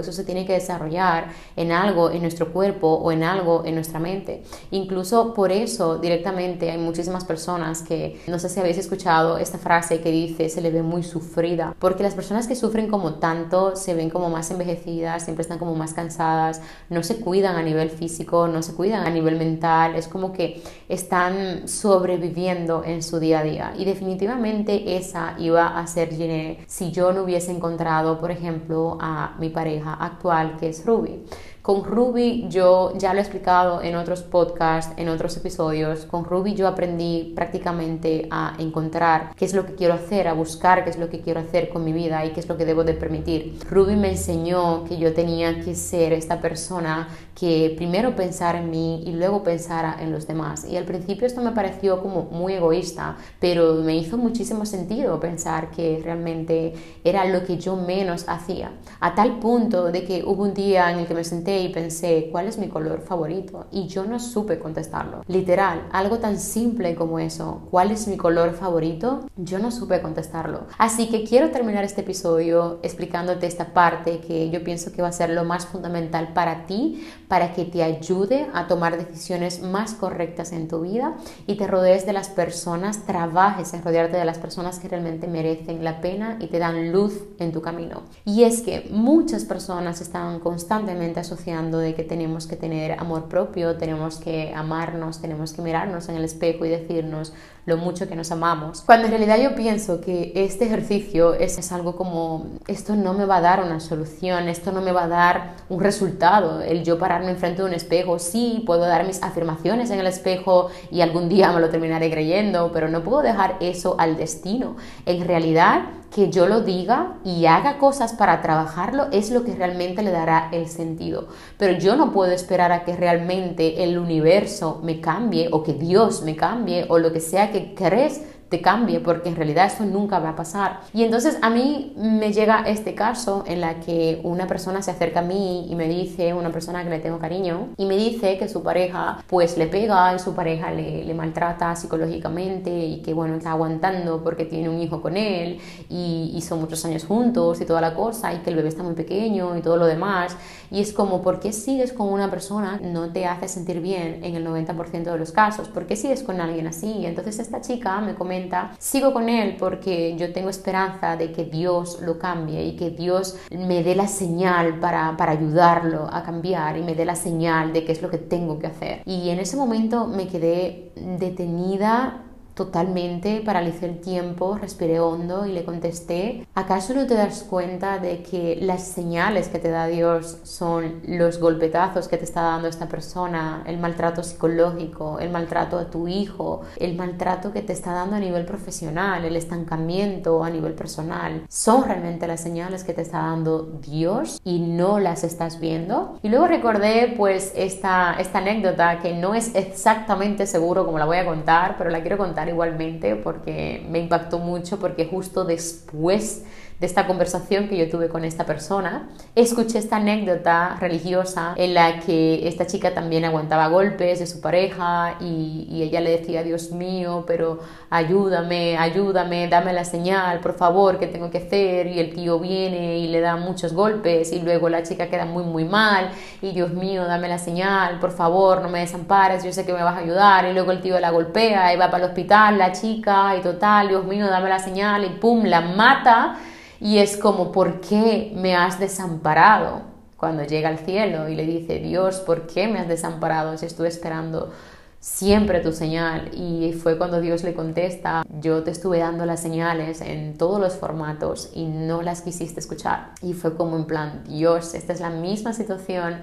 eso 0.00 0.12
se 0.12 0.24
tiene 0.24 0.46
que 0.46 0.54
desarrollar 0.54 1.28
en 1.56 1.72
algo 1.72 2.10
en 2.10 2.22
nuestro 2.22 2.52
cuerpo 2.52 2.88
o 2.94 3.12
en 3.12 3.22
algo 3.22 3.62
en 3.64 3.74
nuestra 3.74 3.98
mente. 3.98 4.42
Incluso 4.70 5.34
por 5.34 5.50
eso 5.52 5.98
directamente 5.98 6.70
hay 6.70 6.78
muchísimas 6.78 7.24
personas 7.24 7.82
que, 7.82 8.20
no 8.26 8.38
sé 8.38 8.48
si 8.48 8.60
habéis 8.60 8.78
escuchado 8.78 9.38
esta 9.38 9.58
frase 9.58 10.00
que 10.00 10.10
dice, 10.10 10.48
se 10.48 10.60
le 10.60 10.70
ve 10.70 10.82
muy 10.82 11.02
sufrida, 11.02 11.74
porque 11.78 12.02
las 12.02 12.14
personas 12.14 12.46
que 12.46 12.54
sufren 12.54 12.88
como 12.88 13.14
tanto 13.14 13.76
se 13.76 13.94
ven 13.94 14.10
como 14.10 14.30
más 14.30 14.50
envejecidas, 14.50 15.24
siempre 15.24 15.42
están 15.42 15.58
como 15.58 15.74
más 15.74 15.92
cansadas, 15.94 16.60
no 16.88 17.02
se 17.02 17.16
cuidan 17.16 17.56
a 17.56 17.62
nivel 17.62 17.90
físico, 17.90 18.48
no 18.48 18.62
se 18.62 18.74
cuidan 18.74 19.06
a 19.06 19.10
nivel 19.10 19.36
mental, 19.36 19.96
es 19.96 20.08
como 20.08 20.32
que 20.32 20.62
están 20.92 21.66
sobreviviendo 21.68 22.82
en 22.84 23.02
su 23.02 23.18
día 23.18 23.40
a 23.40 23.42
día. 23.42 23.74
Y 23.78 23.84
definitivamente 23.84 24.96
esa 24.96 25.34
iba 25.38 25.78
a 25.78 25.86
ser 25.86 26.10
Gine 26.10 26.64
si 26.66 26.92
yo 26.92 27.12
no 27.12 27.22
hubiese 27.22 27.50
encontrado, 27.50 28.20
por 28.20 28.30
ejemplo, 28.30 28.98
a 29.00 29.34
mi 29.38 29.48
pareja 29.48 29.94
actual 29.94 30.56
que 30.58 30.68
es 30.68 30.84
Ruby. 30.84 31.22
Con 31.62 31.84
Ruby 31.84 32.46
yo 32.48 32.92
ya 32.98 33.14
lo 33.14 33.20
he 33.20 33.22
explicado 33.22 33.82
en 33.82 33.94
otros 33.94 34.22
podcasts, 34.22 34.92
en 34.96 35.08
otros 35.08 35.36
episodios, 35.36 36.06
con 36.06 36.24
Ruby 36.24 36.54
yo 36.54 36.66
aprendí 36.66 37.32
prácticamente 37.36 38.26
a 38.32 38.56
encontrar 38.58 39.32
qué 39.36 39.44
es 39.44 39.54
lo 39.54 39.64
que 39.64 39.76
quiero 39.76 39.94
hacer, 39.94 40.26
a 40.26 40.32
buscar 40.32 40.82
qué 40.82 40.90
es 40.90 40.98
lo 40.98 41.08
que 41.08 41.20
quiero 41.20 41.38
hacer 41.38 41.68
con 41.68 41.84
mi 41.84 41.92
vida 41.92 42.26
y 42.26 42.30
qué 42.30 42.40
es 42.40 42.48
lo 42.48 42.56
que 42.56 42.64
debo 42.64 42.82
de 42.82 42.94
permitir. 42.94 43.60
Ruby 43.70 43.94
me 43.94 44.10
enseñó 44.10 44.82
que 44.84 44.98
yo 44.98 45.14
tenía 45.14 45.60
que 45.60 45.76
ser 45.76 46.12
esta 46.12 46.40
persona 46.40 47.08
que 47.34 47.72
primero 47.76 48.14
pensara 48.14 48.58
en 48.58 48.70
mí 48.70 49.02
y 49.06 49.12
luego 49.12 49.42
pensara 49.42 49.96
en 50.00 50.12
los 50.12 50.26
demás. 50.26 50.66
Y 50.68 50.76
al 50.76 50.84
principio 50.84 51.26
esto 51.26 51.40
me 51.40 51.52
pareció 51.52 52.02
como 52.02 52.24
muy 52.24 52.54
egoísta, 52.54 53.16
pero 53.40 53.74
me 53.76 53.96
hizo 53.96 54.18
muchísimo 54.18 54.66
sentido 54.66 55.18
pensar 55.20 55.70
que 55.70 56.00
realmente 56.02 56.74
era 57.04 57.24
lo 57.24 57.44
que 57.44 57.58
yo 57.58 57.76
menos 57.76 58.24
hacía. 58.28 58.72
A 59.00 59.14
tal 59.14 59.38
punto 59.38 59.90
de 59.90 60.04
que 60.04 60.22
hubo 60.24 60.42
un 60.42 60.54
día 60.54 60.90
en 60.90 61.00
el 61.00 61.06
que 61.06 61.14
me 61.14 61.24
senté 61.24 61.60
y 61.60 61.68
pensé, 61.70 62.28
¿cuál 62.30 62.46
es 62.46 62.58
mi 62.58 62.68
color 62.68 63.00
favorito? 63.00 63.66
Y 63.70 63.86
yo 63.86 64.04
no 64.04 64.18
supe 64.18 64.58
contestarlo. 64.58 65.24
Literal, 65.28 65.88
algo 65.92 66.18
tan 66.18 66.38
simple 66.38 66.94
como 66.94 67.18
eso, 67.18 67.68
¿cuál 67.70 67.90
es 67.90 68.06
mi 68.08 68.16
color 68.16 68.52
favorito? 68.54 69.26
Yo 69.36 69.58
no 69.58 69.70
supe 69.70 70.00
contestarlo. 70.00 70.66
Así 70.78 71.08
que 71.08 71.24
quiero 71.24 71.50
terminar 71.50 71.84
este 71.84 72.02
episodio 72.02 72.78
explicándote 72.82 73.46
esta 73.46 73.72
parte 73.72 74.18
que 74.18 74.50
yo 74.50 74.62
pienso 74.62 74.92
que 74.92 75.02
va 75.02 75.08
a 75.08 75.12
ser 75.12 75.30
lo 75.30 75.44
más 75.44 75.66
fundamental 75.66 76.32
para 76.32 76.66
ti, 76.66 77.06
para 77.32 77.54
que 77.54 77.64
te 77.64 77.82
ayude 77.82 78.46
a 78.52 78.66
tomar 78.66 78.98
decisiones 78.98 79.62
más 79.62 79.94
correctas 79.94 80.52
en 80.52 80.68
tu 80.68 80.82
vida 80.82 81.14
y 81.46 81.54
te 81.56 81.66
rodees 81.66 82.04
de 82.04 82.12
las 82.12 82.28
personas, 82.28 83.06
trabajes 83.06 83.72
en 83.72 83.82
rodearte 83.82 84.18
de 84.18 84.26
las 84.26 84.36
personas 84.36 84.78
que 84.78 84.88
realmente 84.88 85.26
merecen 85.26 85.82
la 85.82 86.02
pena 86.02 86.36
y 86.40 86.48
te 86.48 86.58
dan 86.58 86.92
luz 86.92 87.22
en 87.38 87.52
tu 87.52 87.62
camino. 87.62 88.02
Y 88.26 88.42
es 88.42 88.60
que 88.60 88.86
muchas 88.90 89.46
personas 89.46 90.02
están 90.02 90.40
constantemente 90.40 91.20
asociadas 91.20 91.72
de 91.72 91.94
que 91.94 92.04
tenemos 92.04 92.46
que 92.46 92.56
tener 92.56 93.00
amor 93.00 93.24
propio, 93.30 93.78
tenemos 93.78 94.16
que 94.16 94.52
amarnos, 94.54 95.22
tenemos 95.22 95.54
que 95.54 95.62
mirarnos 95.62 96.10
en 96.10 96.16
el 96.16 96.24
espejo 96.24 96.66
y 96.66 96.68
decirnos 96.68 97.32
lo 97.64 97.76
mucho 97.76 98.08
que 98.08 98.16
nos 98.16 98.32
amamos. 98.32 98.82
Cuando 98.82 99.06
en 99.06 99.12
realidad 99.12 99.38
yo 99.38 99.54
pienso 99.54 100.00
que 100.00 100.32
este 100.34 100.64
ejercicio 100.64 101.34
es, 101.34 101.58
es 101.58 101.70
algo 101.72 101.94
como, 101.96 102.46
esto 102.66 102.96
no 102.96 103.14
me 103.14 103.24
va 103.24 103.36
a 103.36 103.40
dar 103.40 103.62
una 103.62 103.80
solución, 103.80 104.48
esto 104.48 104.72
no 104.72 104.80
me 104.80 104.92
va 104.92 105.04
a 105.04 105.08
dar 105.08 105.54
un 105.68 105.80
resultado, 105.80 106.60
el 106.60 106.82
yo 106.82 106.98
pararme 107.22 107.32
enfrente 107.32 107.62
de 107.62 107.68
un 107.68 107.74
espejo, 107.74 108.18
sí, 108.18 108.62
puedo 108.66 108.80
dar 108.80 109.06
mis 109.06 109.22
afirmaciones 109.22 109.90
en 109.90 110.00
el 110.00 110.06
espejo 110.08 110.70
y 110.90 111.02
algún 111.02 111.28
día 111.28 111.52
me 111.52 111.60
lo 111.60 111.70
terminaré 111.70 112.10
creyendo, 112.10 112.70
pero 112.72 112.88
no 112.88 113.04
puedo 113.04 113.22
dejar 113.22 113.58
eso 113.60 113.94
al 113.98 114.16
destino. 114.16 114.76
En 115.06 115.24
realidad, 115.24 115.84
que 116.12 116.30
yo 116.30 116.46
lo 116.46 116.62
diga 116.62 117.18
y 117.24 117.46
haga 117.46 117.78
cosas 117.78 118.12
para 118.12 118.42
trabajarlo 118.42 119.06
es 119.12 119.30
lo 119.30 119.44
que 119.44 119.54
realmente 119.54 120.02
le 120.02 120.10
dará 120.10 120.48
el 120.52 120.68
sentido. 120.68 121.28
Pero 121.58 121.78
yo 121.78 121.96
no 121.96 122.12
puedo 122.12 122.32
esperar 122.32 122.72
a 122.72 122.84
que 122.84 122.96
realmente 122.96 123.84
el 123.84 123.96
universo 123.96 124.80
me 124.82 125.00
cambie 125.00 125.48
o 125.52 125.62
que 125.62 125.74
Dios 125.74 126.22
me 126.22 126.34
cambie 126.34 126.86
o 126.88 126.98
lo 126.98 127.12
que 127.12 127.20
sea 127.20 127.52
que 127.52 127.74
crees 127.74 128.22
te 128.52 128.60
cambie, 128.60 129.00
porque 129.00 129.30
en 129.30 129.34
realidad 129.34 129.64
eso 129.64 129.86
nunca 129.86 130.18
va 130.18 130.28
a 130.28 130.36
pasar. 130.36 130.80
Y 130.92 131.04
entonces 131.04 131.38
a 131.40 131.48
mí 131.48 131.94
me 131.96 132.34
llega 132.34 132.64
este 132.66 132.94
caso 132.94 133.44
en 133.46 133.62
la 133.62 133.80
que 133.80 134.20
una 134.24 134.46
persona 134.46 134.82
se 134.82 134.90
acerca 134.90 135.20
a 135.20 135.22
mí 135.22 135.66
y 135.70 135.74
me 135.74 135.88
dice, 135.88 136.34
una 136.34 136.50
persona 136.50 136.84
que 136.84 136.90
le 136.90 136.98
tengo 136.98 137.18
cariño, 137.18 137.68
y 137.78 137.86
me 137.86 137.96
dice 137.96 138.36
que 138.36 138.50
su 138.50 138.62
pareja 138.62 139.24
pues 139.26 139.56
le 139.56 139.68
pega 139.68 140.14
y 140.14 140.18
su 140.18 140.34
pareja 140.34 140.70
le, 140.70 141.02
le 141.02 141.14
maltrata 141.14 141.74
psicológicamente 141.74 142.70
y 142.70 143.00
que 143.00 143.14
bueno, 143.14 143.36
está 143.36 143.52
aguantando 143.52 144.22
porque 144.22 144.44
tiene 144.44 144.68
un 144.68 144.80
hijo 144.80 145.00
con 145.00 145.16
él 145.16 145.58
y, 145.88 146.32
y 146.34 146.42
son 146.42 146.60
muchos 146.60 146.84
años 146.84 147.06
juntos 147.06 147.58
y 147.62 147.64
toda 147.64 147.80
la 147.80 147.94
cosa 147.94 148.34
y 148.34 148.40
que 148.40 148.50
el 148.50 148.56
bebé 148.56 148.68
está 148.68 148.82
muy 148.82 148.94
pequeño 148.94 149.56
y 149.56 149.62
todo 149.62 149.78
lo 149.78 149.86
demás. 149.86 150.36
Y 150.70 150.80
es 150.80 150.92
como, 150.92 151.22
¿por 151.22 151.40
qué 151.40 151.52
sigues 151.52 151.94
con 151.94 152.08
una 152.08 152.30
persona 152.30 152.78
no 152.82 153.12
te 153.12 153.24
hace 153.24 153.48
sentir 153.48 153.80
bien 153.80 154.20
en 154.22 154.34
el 154.34 154.46
90% 154.46 155.04
de 155.04 155.18
los 155.18 155.32
casos? 155.32 155.68
¿Por 155.68 155.86
qué 155.86 155.96
sigues 155.96 156.22
con 156.22 156.38
alguien 156.38 156.66
así? 156.66 156.90
Y 156.98 157.06
entonces 157.06 157.38
esta 157.38 157.62
chica 157.62 157.98
me 158.02 158.14
comenta 158.14 158.41
sigo 158.78 159.12
con 159.12 159.28
él 159.28 159.56
porque 159.58 160.16
yo 160.16 160.32
tengo 160.32 160.50
esperanza 160.50 161.16
de 161.16 161.32
que 161.32 161.44
Dios 161.44 162.00
lo 162.00 162.18
cambie 162.18 162.64
y 162.64 162.76
que 162.76 162.90
Dios 162.90 163.36
me 163.50 163.82
dé 163.82 163.94
la 163.94 164.08
señal 164.08 164.78
para, 164.80 165.16
para 165.16 165.32
ayudarlo 165.32 166.08
a 166.12 166.22
cambiar 166.22 166.76
y 166.76 166.82
me 166.82 166.94
dé 166.94 167.04
la 167.04 167.16
señal 167.16 167.72
de 167.72 167.84
qué 167.84 167.92
es 167.92 168.02
lo 168.02 168.10
que 168.10 168.18
tengo 168.18 168.58
que 168.58 168.66
hacer. 168.66 169.02
Y 169.04 169.30
en 169.30 169.38
ese 169.38 169.56
momento 169.56 170.06
me 170.06 170.28
quedé 170.28 170.92
detenida 170.96 172.22
Totalmente 172.62 173.42
paralicé 173.44 173.86
el 173.86 174.00
tiempo, 174.00 174.56
respiré 174.56 175.00
hondo 175.00 175.46
y 175.46 175.52
le 175.52 175.64
contesté, 175.64 176.46
¿acaso 176.54 176.94
no 176.94 177.08
te 177.08 177.14
das 177.14 177.42
cuenta 177.42 177.98
de 177.98 178.22
que 178.22 178.56
las 178.62 178.84
señales 178.84 179.48
que 179.48 179.58
te 179.58 179.68
da 179.68 179.88
Dios 179.88 180.38
son 180.44 181.00
los 181.04 181.40
golpetazos 181.40 182.06
que 182.06 182.18
te 182.18 182.24
está 182.24 182.42
dando 182.42 182.68
esta 182.68 182.86
persona, 182.86 183.64
el 183.66 183.78
maltrato 183.78 184.22
psicológico, 184.22 185.18
el 185.18 185.30
maltrato 185.30 185.76
a 185.76 185.90
tu 185.90 186.06
hijo, 186.06 186.60
el 186.76 186.94
maltrato 186.94 187.52
que 187.52 187.62
te 187.62 187.72
está 187.72 187.94
dando 187.94 188.14
a 188.14 188.20
nivel 188.20 188.44
profesional, 188.44 189.24
el 189.24 189.34
estancamiento 189.34 190.44
a 190.44 190.48
nivel 190.48 190.74
personal? 190.74 191.42
Son 191.48 191.82
realmente 191.82 192.28
las 192.28 192.42
señales 192.42 192.84
que 192.84 192.92
te 192.92 193.02
está 193.02 193.22
dando 193.22 193.64
Dios 193.82 194.40
y 194.44 194.60
no 194.60 195.00
las 195.00 195.24
estás 195.24 195.58
viendo. 195.58 196.20
Y 196.22 196.28
luego 196.28 196.46
recordé 196.46 197.12
pues 197.16 197.52
esta, 197.56 198.14
esta 198.20 198.38
anécdota 198.38 199.00
que 199.00 199.14
no 199.14 199.34
es 199.34 199.52
exactamente 199.56 200.46
seguro 200.46 200.86
como 200.86 201.00
la 201.00 201.06
voy 201.06 201.16
a 201.16 201.26
contar, 201.26 201.74
pero 201.76 201.90
la 201.90 202.02
quiero 202.02 202.18
contar 202.18 202.51
igualmente 202.52 203.16
porque 203.16 203.84
me 203.90 203.98
impactó 203.98 204.38
mucho 204.38 204.78
porque 204.78 205.06
justo 205.06 205.44
después 205.44 206.44
de 206.82 206.86
esta 206.86 207.06
conversación 207.06 207.68
que 207.68 207.76
yo 207.76 207.88
tuve 207.88 208.08
con 208.08 208.24
esta 208.24 208.44
persona, 208.44 209.08
escuché 209.36 209.78
esta 209.78 209.98
anécdota 209.98 210.76
religiosa 210.80 211.54
en 211.56 211.74
la 211.74 212.00
que 212.00 212.48
esta 212.48 212.66
chica 212.66 212.92
también 212.92 213.24
aguantaba 213.24 213.68
golpes 213.68 214.18
de 214.18 214.26
su 214.26 214.40
pareja 214.40 215.14
y, 215.20 215.68
y, 215.70 215.84
ella 215.84 216.00
le 216.00 216.10
decía, 216.10 216.42
Dios 216.42 216.72
mío, 216.72 217.22
pero 217.24 217.60
ayúdame, 217.88 218.76
ayúdame, 218.76 219.46
dame 219.46 219.72
la 219.72 219.84
señal, 219.84 220.40
por 220.40 220.54
favor, 220.54 220.98
¿qué 220.98 221.06
tengo 221.06 221.30
que 221.30 221.38
hacer? 221.38 221.86
Y 221.86 222.00
el 222.00 222.12
tío 222.12 222.40
viene 222.40 222.98
y 222.98 223.06
le 223.06 223.20
da 223.20 223.36
muchos 223.36 223.72
golpes 223.74 224.32
y 224.32 224.40
luego 224.40 224.68
la 224.68 224.82
chica 224.82 225.06
queda 225.06 225.24
muy, 225.24 225.44
muy 225.44 225.64
mal 225.64 226.10
y 226.40 226.50
Dios 226.50 226.72
mío, 226.72 227.04
dame 227.04 227.28
la 227.28 227.38
señal, 227.38 228.00
por 228.00 228.10
favor, 228.10 228.60
no 228.60 228.68
me 228.68 228.80
desampares, 228.80 229.44
yo 229.44 229.52
sé 229.52 229.64
que 229.64 229.72
me 229.72 229.84
vas 229.84 229.94
a 229.94 230.00
ayudar 230.00 230.46
y 230.46 230.52
luego 230.52 230.72
el 230.72 230.80
tío 230.80 230.98
la 230.98 231.10
golpea 231.10 231.72
y 231.72 231.76
va 231.76 231.92
para 231.92 232.02
el 232.02 232.10
hospital, 232.10 232.58
la 232.58 232.72
chica 232.72 233.36
y 233.38 233.40
total, 233.40 233.86
Dios 233.86 234.04
mío, 234.04 234.26
dame 234.26 234.48
la 234.48 234.58
señal 234.58 235.04
y 235.04 235.10
pum, 235.10 235.44
la 235.44 235.60
mata 235.60 236.38
y 236.82 236.98
es 236.98 237.16
como, 237.16 237.52
¿por 237.52 237.80
qué 237.80 238.32
me 238.34 238.56
has 238.56 238.80
desamparado? 238.80 239.82
Cuando 240.16 240.42
llega 240.42 240.68
al 240.68 240.80
cielo 240.80 241.28
y 241.28 241.36
le 241.36 241.46
dice, 241.46 241.78
Dios, 241.78 242.16
¿por 242.18 242.48
qué 242.48 242.66
me 242.66 242.80
has 242.80 242.88
desamparado 242.88 243.56
si 243.56 243.66
estuve 243.66 243.86
esperando 243.86 244.50
siempre 244.98 245.60
tu 245.60 245.70
señal? 245.70 246.30
Y 246.34 246.72
fue 246.72 246.98
cuando 246.98 247.20
Dios 247.20 247.44
le 247.44 247.54
contesta, 247.54 248.24
yo 248.40 248.64
te 248.64 248.72
estuve 248.72 248.98
dando 248.98 249.26
las 249.26 249.38
señales 249.38 250.00
en 250.00 250.36
todos 250.36 250.60
los 250.60 250.74
formatos 250.74 251.50
y 251.54 251.66
no 251.66 252.02
las 252.02 252.22
quisiste 252.22 252.58
escuchar. 252.58 253.12
Y 253.22 253.34
fue 253.34 253.56
como 253.56 253.76
en 253.76 253.84
plan, 253.84 254.24
Dios, 254.26 254.74
esta 254.74 254.92
es 254.92 254.98
la 254.98 255.10
misma 255.10 255.52
situación 255.52 256.16